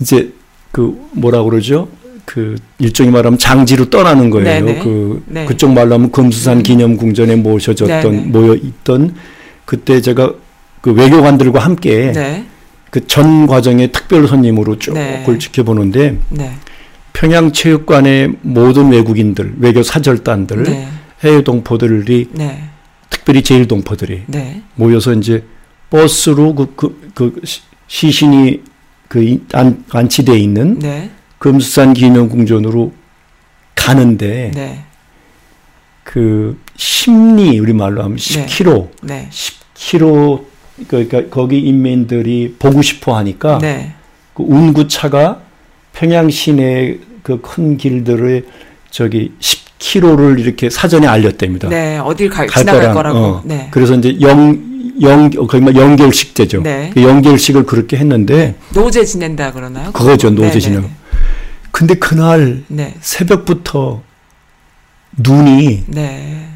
[0.00, 0.32] 이제
[0.72, 1.88] 그 뭐라 그러죠?
[2.24, 4.64] 그 일종의 말하면 장지로 떠나는 거예요.
[4.64, 4.80] 네네.
[4.82, 5.44] 그 네.
[5.44, 6.62] 그쪽 말로 하면 금수산 음.
[6.62, 8.24] 기념궁전에 모셔졌던 네네.
[8.26, 9.14] 모여 있던
[9.64, 10.32] 그때 제가
[10.86, 12.46] 그 외교관들과 함께 네.
[12.90, 15.18] 그전 과정의 특별 손님으로 쭉 네.
[15.18, 16.52] 그걸 지켜보는데 네.
[17.12, 20.86] 평양 체육관의 모든 외국인들, 외교 사절단들, 네.
[21.24, 22.62] 해외 동포들이 네.
[23.10, 24.62] 특별히 제일 동포들이 네.
[24.76, 25.42] 모여서 이제
[25.90, 28.62] 버스로 그, 그, 그 시- 시신이
[29.08, 31.10] 그 이- 안, 안치돼 있는 네.
[31.38, 32.92] 금수산 기념궁전으로
[33.74, 34.84] 가는데 네.
[36.04, 39.28] 그 심리 우리 말로 하면 10km, 네.
[39.32, 40.54] 10km
[40.88, 43.94] 그러니까 거기 인민들이 보고 싶어 하니까 네.
[44.34, 45.40] 그 운구차가
[45.92, 48.46] 평양 시내 그 큰 길들을
[48.90, 51.68] 저기 10km를 이렇게 사전에 알렸답니다.
[51.68, 51.98] 네.
[51.98, 53.18] 어딜 갈, 갈 지나갈 거랑, 거라고.
[53.18, 53.42] 어.
[53.44, 53.68] 네.
[53.72, 56.62] 그래서 이제 영, 영, 거기 막 연결식제죠.
[56.62, 56.90] 네.
[56.94, 59.90] 그 연결식을 그렇게 했는데 노제 지낸다 그러나요?
[59.92, 60.82] 그거죠, 네, 노제 네, 지내고.
[60.82, 60.90] 네.
[61.72, 62.94] 근데 그날 네.
[63.00, 64.02] 새벽부터
[65.18, 66.48] 눈이 네.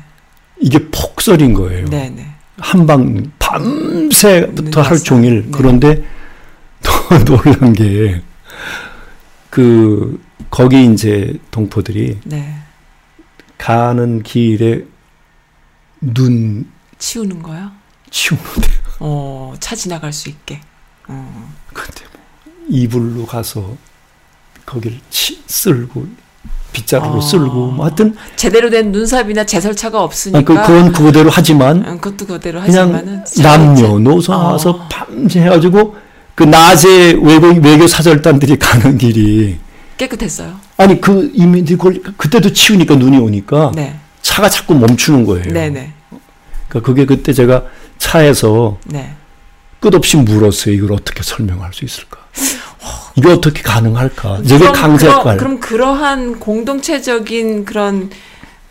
[0.60, 1.86] 이게 폭설인 거예요.
[1.86, 2.12] 네.
[2.14, 2.29] 네.
[2.60, 4.98] 한방 밤새부터 하루 왔어요.
[5.04, 5.42] 종일.
[5.46, 5.48] 네.
[5.52, 6.04] 그런데
[6.82, 8.20] 더 놀란 게
[9.50, 12.56] 그 거기 이제 동포들이 네.
[13.58, 14.84] 가는 길에
[16.00, 17.72] 눈 치우는 거요?
[18.10, 18.68] 치우는데
[19.00, 20.60] 어, 차 지나갈 수 있게.
[21.08, 21.52] 어.
[21.74, 23.76] 근데 뭐 이불로 가서
[24.64, 26.06] 거기를 치, 쓸고
[26.72, 27.20] 빗자루로 아.
[27.20, 32.26] 쓸고 뭐 하여튼 제대로 된 눈삽이나 제설차가 아, 없으니까 그, 그건 그거대로 하지만 음, 그것도
[32.26, 34.36] 그대로 그냥 하지만은 남녀노소 어.
[34.36, 35.96] 나와서 밤새 해가지고
[36.34, 39.58] 그 낮에 외교, 외교 사절단들이 가는 길이
[39.96, 40.54] 깨끗했어요.
[40.76, 43.98] 아니 그 이민들이 그걸 그때도 치우니까 눈이 오니까 네.
[44.22, 45.44] 차가 자꾸 멈추는 거예요.
[45.52, 45.92] 네, 네.
[46.68, 47.64] 그러니까 그게 그때 제가
[47.98, 49.14] 차에서 네.
[49.80, 50.74] 끝없이 물었어요.
[50.74, 52.18] 이걸 어떻게 설명할 수 있을까?
[53.16, 54.40] 이게 어떻게 가능할까?
[54.44, 55.36] 이게 강제할까?
[55.36, 58.10] 그럼, 그러한 공동체적인 그런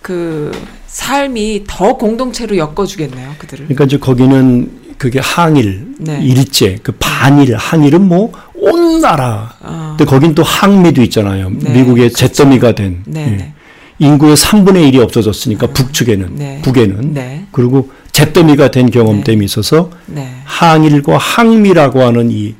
[0.01, 0.51] 그
[0.87, 3.65] 삶이 더 공동체로 엮어주겠네요, 그들을.
[3.65, 6.19] 그러니까 이제 거기는 그게 항일, 네.
[6.21, 8.31] 일제, 그 반일, 항일은 뭐
[8.61, 9.53] 온 나라.
[9.61, 11.49] 어, 근데 거긴 또 항미도 있잖아요.
[11.49, 12.27] 네, 미국의 그렇죠.
[12.27, 13.35] 잿더미가 된 네, 예.
[13.37, 13.53] 네.
[13.99, 16.59] 인구의 3분의 1이 없어졌으니까 북쪽에는 네.
[16.61, 17.45] 북에는 네.
[17.51, 20.29] 그리고 잿더미가 된 경험됨이 있어서 네.
[20.45, 22.55] 항일과 항미라고 하는 이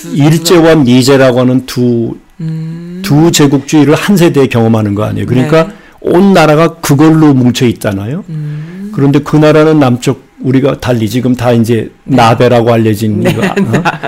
[0.00, 5.26] 두- 일제와 미제라고 하는 두, 음, 두 제국주의를 한 세대에 경험하는 거 아니에요.
[5.26, 5.72] 그러니까 네.
[6.00, 8.24] 온 나라가 그걸로 뭉쳐 있잖아요.
[8.28, 13.52] 음, 그런데 그 나라는 남쪽 우리가 달리 지금 다 이제 나베라고 알려진 네, 거, 어?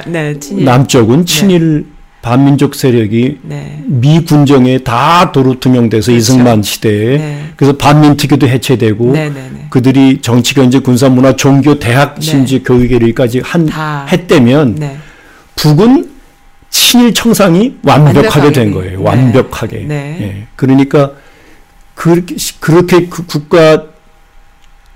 [0.06, 0.64] 네, 친일.
[0.64, 1.86] 남쪽은 친일
[2.22, 3.82] 반민족 세력이 네.
[3.86, 6.18] 미 군정에 다 도로 투명돼서 그렇죠.
[6.18, 7.44] 이승만 시대에 네.
[7.56, 9.66] 그래서 반민특위도 해체되고 네, 네, 네.
[9.70, 12.20] 그들이 정치, 경제, 군사, 문화, 종교, 대학, 네.
[12.20, 14.06] 심지어 교육에까지 한 다.
[14.12, 14.98] 했다면 네.
[15.60, 16.10] 북은
[16.70, 18.74] 친일 청산이 완벽하게 된 돼.
[18.74, 18.98] 거예요.
[19.00, 19.04] 네.
[19.04, 19.78] 완벽하게.
[19.86, 20.18] 네.
[20.20, 20.46] 예.
[20.56, 21.12] 그러니까
[21.94, 23.84] 그렇게 그렇게 그 국가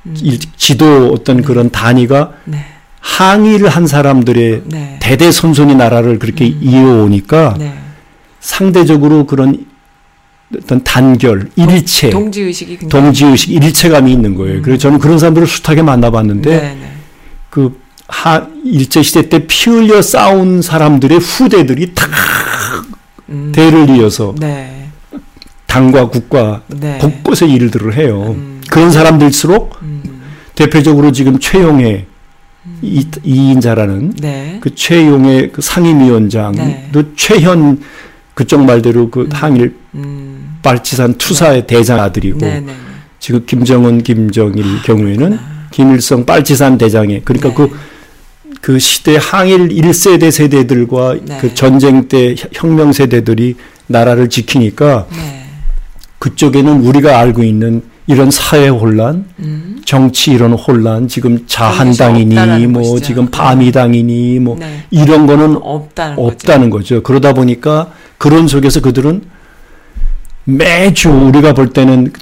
[0.06, 2.64] 음, 일- 지도 어떤 그런 단위가 네.
[3.00, 4.96] 항의를 한 사람들의 네.
[5.02, 7.74] 대대손손이 나라를 그렇게 이어오니까 네.
[8.40, 9.66] 상대적으로 그런
[10.56, 14.62] 어떤 단결, 일체, 동지 의식이 굉장히 동지 의식, 일체감이 있는 거예요.
[14.62, 16.92] 그래서 저는 그런 사람들을 숱하게 만나봤는데 네, 네.
[17.50, 17.78] 그
[18.08, 22.06] 하, 일제 시대 때 피 흘려 싸운 사람들의 후대들이 다
[23.30, 23.52] 음.
[23.54, 24.88] 대를 이어서 네.
[25.66, 26.98] 당과 국가 네.
[27.00, 28.34] 곳곳에 일들을 해요.
[28.36, 28.60] 음.
[28.70, 30.02] 그런 사람들일수록 음.
[30.54, 32.06] 대표적으로 지금 최용의
[32.82, 34.58] 이, 이인자라는 네.
[34.60, 37.08] 그 최용의 그 상임위원장도 네.
[37.16, 37.80] 최현
[38.34, 40.58] 그쪽 말대로 그 항일 음.
[40.62, 42.66] 발치산 투사의 대장 아들이고 네, 네.
[42.66, 42.72] 네.
[43.18, 45.38] 지금 김정은 김정일 경우에는
[45.70, 47.54] 김일성 빨치산 대장에 그러니까 네.
[47.54, 47.70] 그,
[48.64, 51.36] 그 시대 항일 1세대 세대들과 네.
[51.38, 53.56] 그 전쟁 때 혁- 혁명 세대들이
[53.88, 55.44] 나라를 지키니까 네.
[56.18, 59.82] 그쪽에는 우리가 알고 있는 이런 사회 혼란, 음.
[59.84, 63.00] 정치 이런 혼란, 지금 자한당이니 뭐 것이죠.
[63.06, 64.84] 지금 바미당이니 뭐 네.
[64.90, 66.26] 이런 거는 없다는 거죠.
[66.26, 67.02] 없다는 거죠.
[67.02, 69.24] 그러다 보니까 그런 속에서 그들은
[70.44, 72.14] 매주 우리가 볼 때는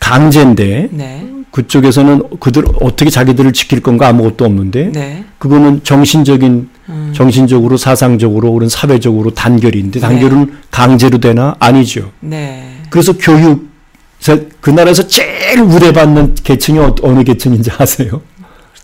[0.00, 1.31] 강제인데 네.
[1.52, 5.24] 그쪽에서는 그들 어떻게 자기들을 지킬 건가 아무것도 없는데 네.
[5.38, 7.12] 그거는 정신적인 음.
[7.14, 12.10] 정신적으로 사상적으로 그런 사회적으로 단결인데 단결은 강제로 되나 아니죠.
[12.20, 12.78] 네.
[12.90, 13.70] 그래서 교육
[14.18, 18.22] 자, 그 나라에서 제일 우대받는 계층이 어, 어느 계층인지 아세요?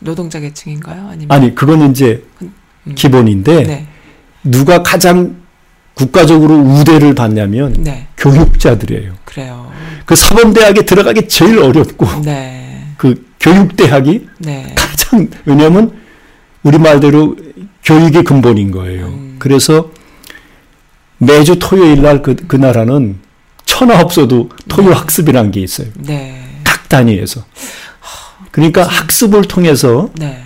[0.01, 1.09] 노동자 계층인가요?
[1.09, 2.53] 아니면 아니 그건 이제 음.
[2.95, 3.87] 기본인데 네.
[4.45, 5.37] 누가 가장
[5.95, 8.09] 국가적으로 우대를 받냐면 네.
[8.19, 9.15] 교육자들이에요.
[9.25, 9.73] 그래요.
[10.05, 12.58] 그 사범대학에 들어가기 제일 어렵고 네.
[12.99, 14.75] 그 교육대학이 네.
[14.77, 15.93] 가장 왜냐하면
[16.63, 17.37] 우리 말대로
[17.85, 19.07] 교육이 근본인 거예요.
[19.07, 19.37] 음.
[19.39, 19.91] 그래서
[21.17, 23.17] 매주 토요일 날그 그 나라는
[23.65, 25.89] 천하 없어도 토요 학습이라는 게 있어요.
[25.97, 26.45] 네.
[26.65, 27.45] 각 단위에서.
[28.51, 30.43] 그러니까 학습을 통해서 네.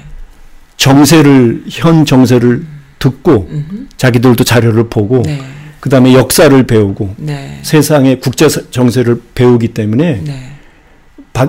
[0.77, 2.65] 정세를 현 정세를
[2.99, 3.87] 듣고 음흠.
[3.97, 5.41] 자기들도 자료를 보고 네.
[5.81, 7.59] 그다음에 역사를 배우고 네.
[7.63, 10.49] 세상의 국제 정세를 배우기 때문에 네.
[10.51, 10.52] 바-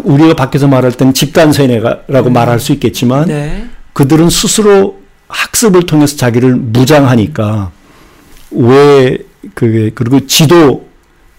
[0.04, 3.68] 우리가 밖에서 말할 때는 집단 세뇌라고 말할 수 있겠지만 네.
[3.94, 7.72] 그들은 스스로 학습을 통해서 자기를 무장하니까
[8.52, 9.18] 왜
[9.54, 10.88] 그게 그리고 지도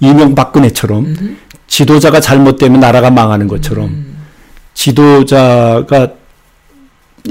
[0.00, 1.36] 이명박근혜처럼 음흠.
[1.66, 4.16] 지도자가 잘못되면 나라가 망하는 것처럼 음.
[4.74, 6.08] 지도자가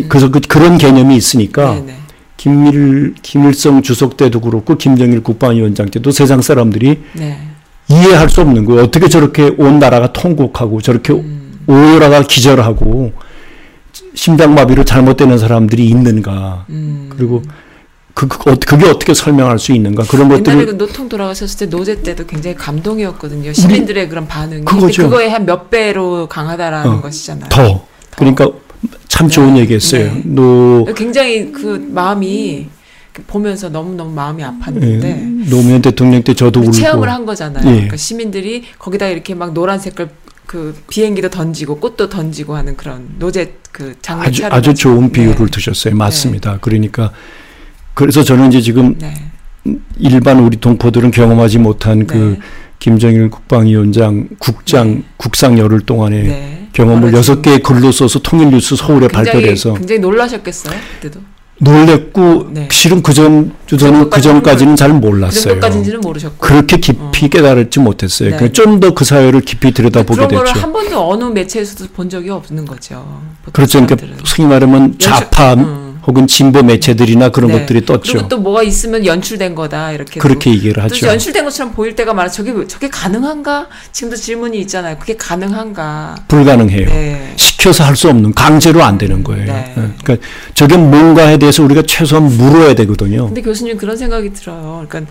[0.10, 1.98] 그래서 그, 그런 개념이 있으니까 네, 네.
[2.38, 7.53] 김일 김일성 주석 때도 그렇고 김정일 국방위원장 때도 세상 사람들이 네.
[7.94, 8.84] 이해할 수 없는 거예요.
[8.84, 11.60] 어떻게 저렇게 온 나라가 통곡하고 저렇게 음.
[11.68, 13.14] 오열하다 기절하고
[14.16, 16.66] 심장마비로 잘못되는 사람들이 있는가.
[16.70, 17.10] 음.
[17.16, 17.42] 그리고
[18.14, 22.02] 그, 그 어- 그게 어떻게 설명할 수 있는가 그런 옛날에 그 노통 돌아가셨을 때 노제
[22.02, 23.54] 때도 굉장히 감동이었거든요.
[23.54, 24.66] 시민들의 그런 반응이.
[24.66, 27.50] 그거에 한 몇 배로 강하다라는 어, 것이잖아요.
[27.50, 28.50] 더 그러니까
[29.08, 29.62] 참 좋은 네.
[29.62, 30.12] 얘기했어요.
[30.14, 30.22] 네.
[30.26, 32.68] 노 굉장히 그 마음이
[33.28, 37.68] 보면서 너무너무 마음이 예, 아팠는데 노무현 대통령 때 저도 울고 체험을 한 거잖아요.
[37.68, 37.72] 예.
[37.72, 40.10] 그러니까 시민들이 거기다 이렇게 막 노란 색깔
[40.46, 45.46] 그 비행기도 던지고 꽃도 던지고 하는 그런 노제 그 장면 아주 아주 좋은 비유를 네.
[45.46, 45.96] 두셨어요.
[45.96, 46.58] 맞습니다.
[46.60, 47.12] 그러니까
[47.94, 49.14] 그래서 저는 이제 지금 네.
[49.98, 52.40] 일반 우리 동포들은 경험하지 못한 그 네.
[52.80, 55.04] 김정일 국방위원장 국장 네.
[55.18, 56.70] 국상 열흘 동안의 네.
[56.74, 60.78] 경험을 여섯 개의 글로 써서 통일뉴스 서울에 굉장히, 발표를 해서 굉장히 놀라셨겠어요.
[60.96, 61.22] 그때도.
[61.64, 62.68] 놀랬고 네.
[62.72, 65.54] 실은 그전 저는 그 전까지는 잘그 몰랐어요.
[65.54, 66.38] 정도까지인지는 모르셨고.
[66.38, 68.38] 그렇게 깊이 깨달지 못했어요.
[68.38, 68.52] 네.
[68.52, 70.60] 좀더 그 사회를 깊이 들여다보게 그런 거를 됐죠.
[70.60, 73.22] 한 번도 어느 매체에서도 본 적이 없는 거죠.
[73.52, 73.86] 그렇죠.
[73.86, 74.18] 그러니까.
[74.26, 75.83] 소위 말하면 좌파 음.
[76.06, 77.60] 혹은 진보 매체들이나 그런 네.
[77.60, 78.14] 것들이 떴죠.
[78.14, 81.08] 그리고 또 뭐가 있으면 연출된 거다 이렇게 그렇게 얘기를 또 하죠.
[81.08, 82.30] 연출된 것처럼 보일 때가 많아.
[82.30, 83.68] 저게 저게 가능한가?
[83.92, 84.98] 지금도 질문이 있잖아요.
[85.00, 86.16] 그게 가능한가?
[86.28, 86.88] 불가능해요.
[86.88, 87.34] 네.
[87.38, 89.46] 시켜서 할 수 없는 강제로 안 되는 거예요.
[89.46, 89.74] 네.
[89.78, 89.82] 예.
[90.04, 93.28] 그러니까 저게 뭔가에 대해서 우리가 최소한 물어야 되거든요.
[93.28, 94.84] 근데 교수님 그런 생각이 들어요.
[94.90, 95.08] 그러니까 음,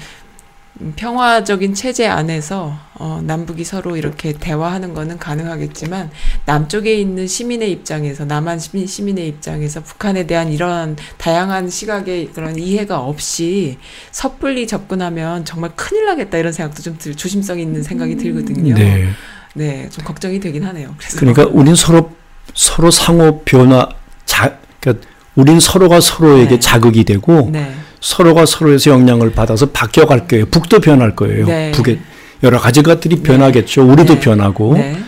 [0.97, 6.11] 평화적인 체제 안에서 어, 남북이 서로 이렇게 대화하는 거는 가능하겠지만
[6.47, 13.01] 남쪽에 있는 시민의 입장에서 남한 시민, 시민의 입장에서 북한에 대한 이런 다양한 시각의 그런 이해가
[13.01, 13.79] 없이
[14.11, 18.75] 섣불리 접근하면 정말 큰일 나겠다 이런 생각도 좀 들, 조심성 있는 생각이 들거든요.
[18.75, 19.09] 네.
[19.55, 20.95] 네, 좀 걱정이 되긴 하네요.
[20.97, 22.13] 그래서 그러니까 우린 서로
[22.55, 23.89] 서로 상호 변화
[24.25, 26.61] 자 그러니까 우린 서로가 서로에게 네.
[26.61, 30.47] 자극이 되고 네, 서로가 서로에서 영향을 받아서 바뀌어갈 거예요.
[30.47, 31.47] 북도 변할 거예요.
[31.47, 31.71] 네.
[31.71, 31.99] 북에
[32.43, 33.87] 여러 가지 것들이 변하겠죠.
[33.89, 34.21] 우리도 네.
[34.21, 34.99] 변하고 네,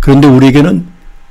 [0.00, 0.86] 그런데 우리에게는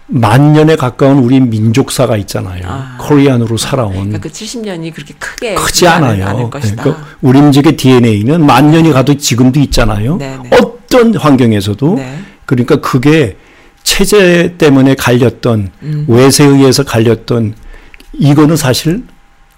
[0.09, 2.61] 만 년에 가까운 우리 민족사가 있잖아요.
[2.65, 2.97] 아.
[2.99, 6.49] 코리안으로 살아온 그러니까 그 70년이 그렇게 크게 크지 않아요.
[6.49, 6.83] 것이다.
[6.83, 10.17] 그러니까 우리 민족의 DNA는 만 년이 가도 지금도 있잖아요.
[10.17, 10.49] 네, 네.
[10.57, 12.19] 어떤 환경에서도 네.
[12.45, 13.37] 그러니까 그게
[13.83, 16.05] 체제 때문에 갈렸던 음.
[16.09, 17.55] 외세에 의해서 갈렸던
[18.13, 19.03] 이거는 사실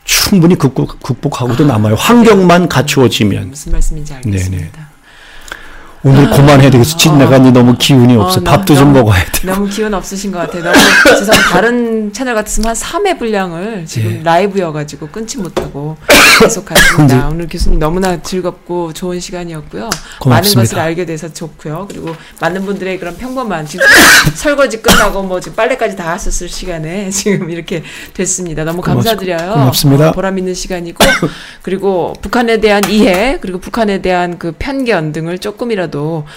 [0.09, 1.93] 충분히 극복, 극복하고도 남아요.
[1.93, 3.49] 환경만 갖추어지면.
[3.49, 4.88] 무슨 말씀인지 알겠습니다.
[6.01, 6.95] 오늘 그만해야 되겠어.
[6.95, 8.39] 진 내가 이제 너무 기운이 없어.
[8.39, 9.47] 어, 밥도 너무- 좀 먹어야 돼.
[9.47, 10.63] 너무 기운 없으신 것 같아요.
[10.63, 10.75] 너무
[11.19, 14.23] 죄송 다른 채널 같았으면 한 3회 분량을 지금 예.
[14.23, 15.97] 라이브여가지고 끊지 못하고
[16.39, 17.27] 계속 하십니다.
[17.29, 19.81] 오늘 교수님 너무나 즐겁고 좋은 시간이었고요.
[19.83, 19.89] 많은
[20.19, 20.61] 고맙습니다.
[20.61, 21.87] 것을 알게 돼서 좋고요.
[21.89, 23.85] 그리고 많은 분들의 그런 평범한 지금
[24.35, 28.63] 설거지 끝나고 뭐 지금 빨래까지 다 하셨을 시간에 지금 이렇게 됐습니다.
[28.63, 29.51] 너무 감사드려요.
[29.51, 30.09] 고맙습니다.
[30.09, 31.03] 어, 보람 있는 시간이고
[31.61, 35.88] 그리고 북한에 대한 이해 그리고 북한에 대한 그 편견 등을 조금이라도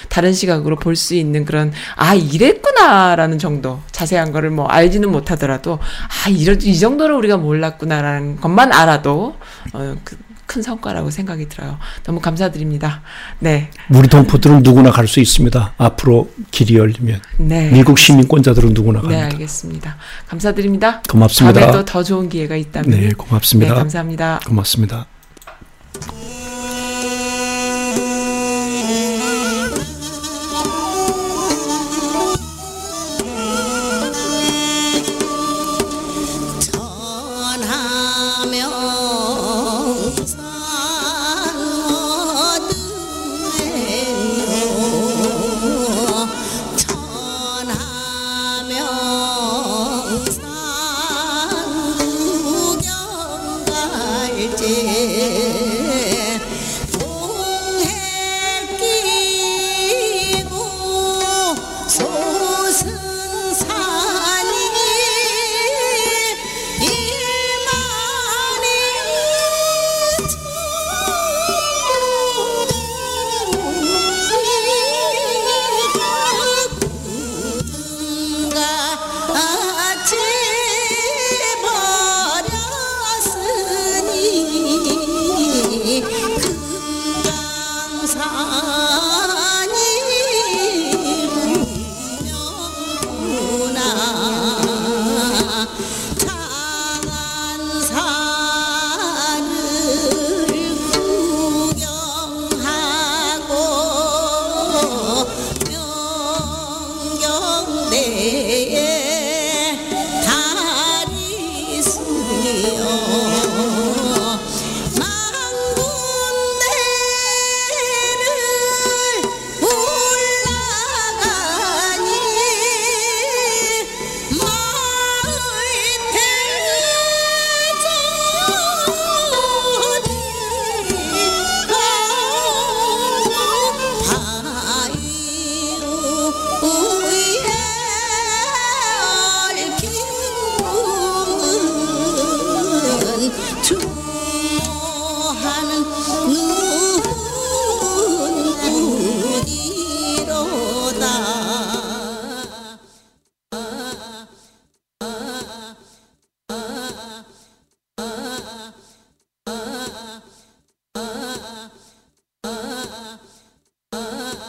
[0.09, 6.29] 다른 시각으로 볼 수 있는 그런 아 이랬구나라는 정도 자세한 거를 뭐 알지는 못하더라도 아
[6.29, 9.37] 이런 이 정도로 우리가 몰랐구나라는 것만 알아도
[9.73, 11.79] 어, 그, 큰 성과라고 생각이 들어요.
[12.05, 13.01] 너무 감사드립니다.
[13.39, 15.75] 네, 우리 동포들은 누구나 갈 수 있습니다.
[15.79, 17.21] 앞으로 길이 열리면.
[17.39, 17.71] 네.
[17.71, 19.25] 미국 시민권자들은 누구나 네, 갑니다.
[19.27, 19.97] 알겠습니다.
[20.29, 21.01] 감사드립니다.
[21.09, 21.59] 고맙습니다.
[21.61, 23.73] 다음에 또 더 좋은 기회가 있다면 네, 고맙습니다.
[23.73, 24.41] 네, 감사합니다.
[24.47, 25.07] 고맙습니다.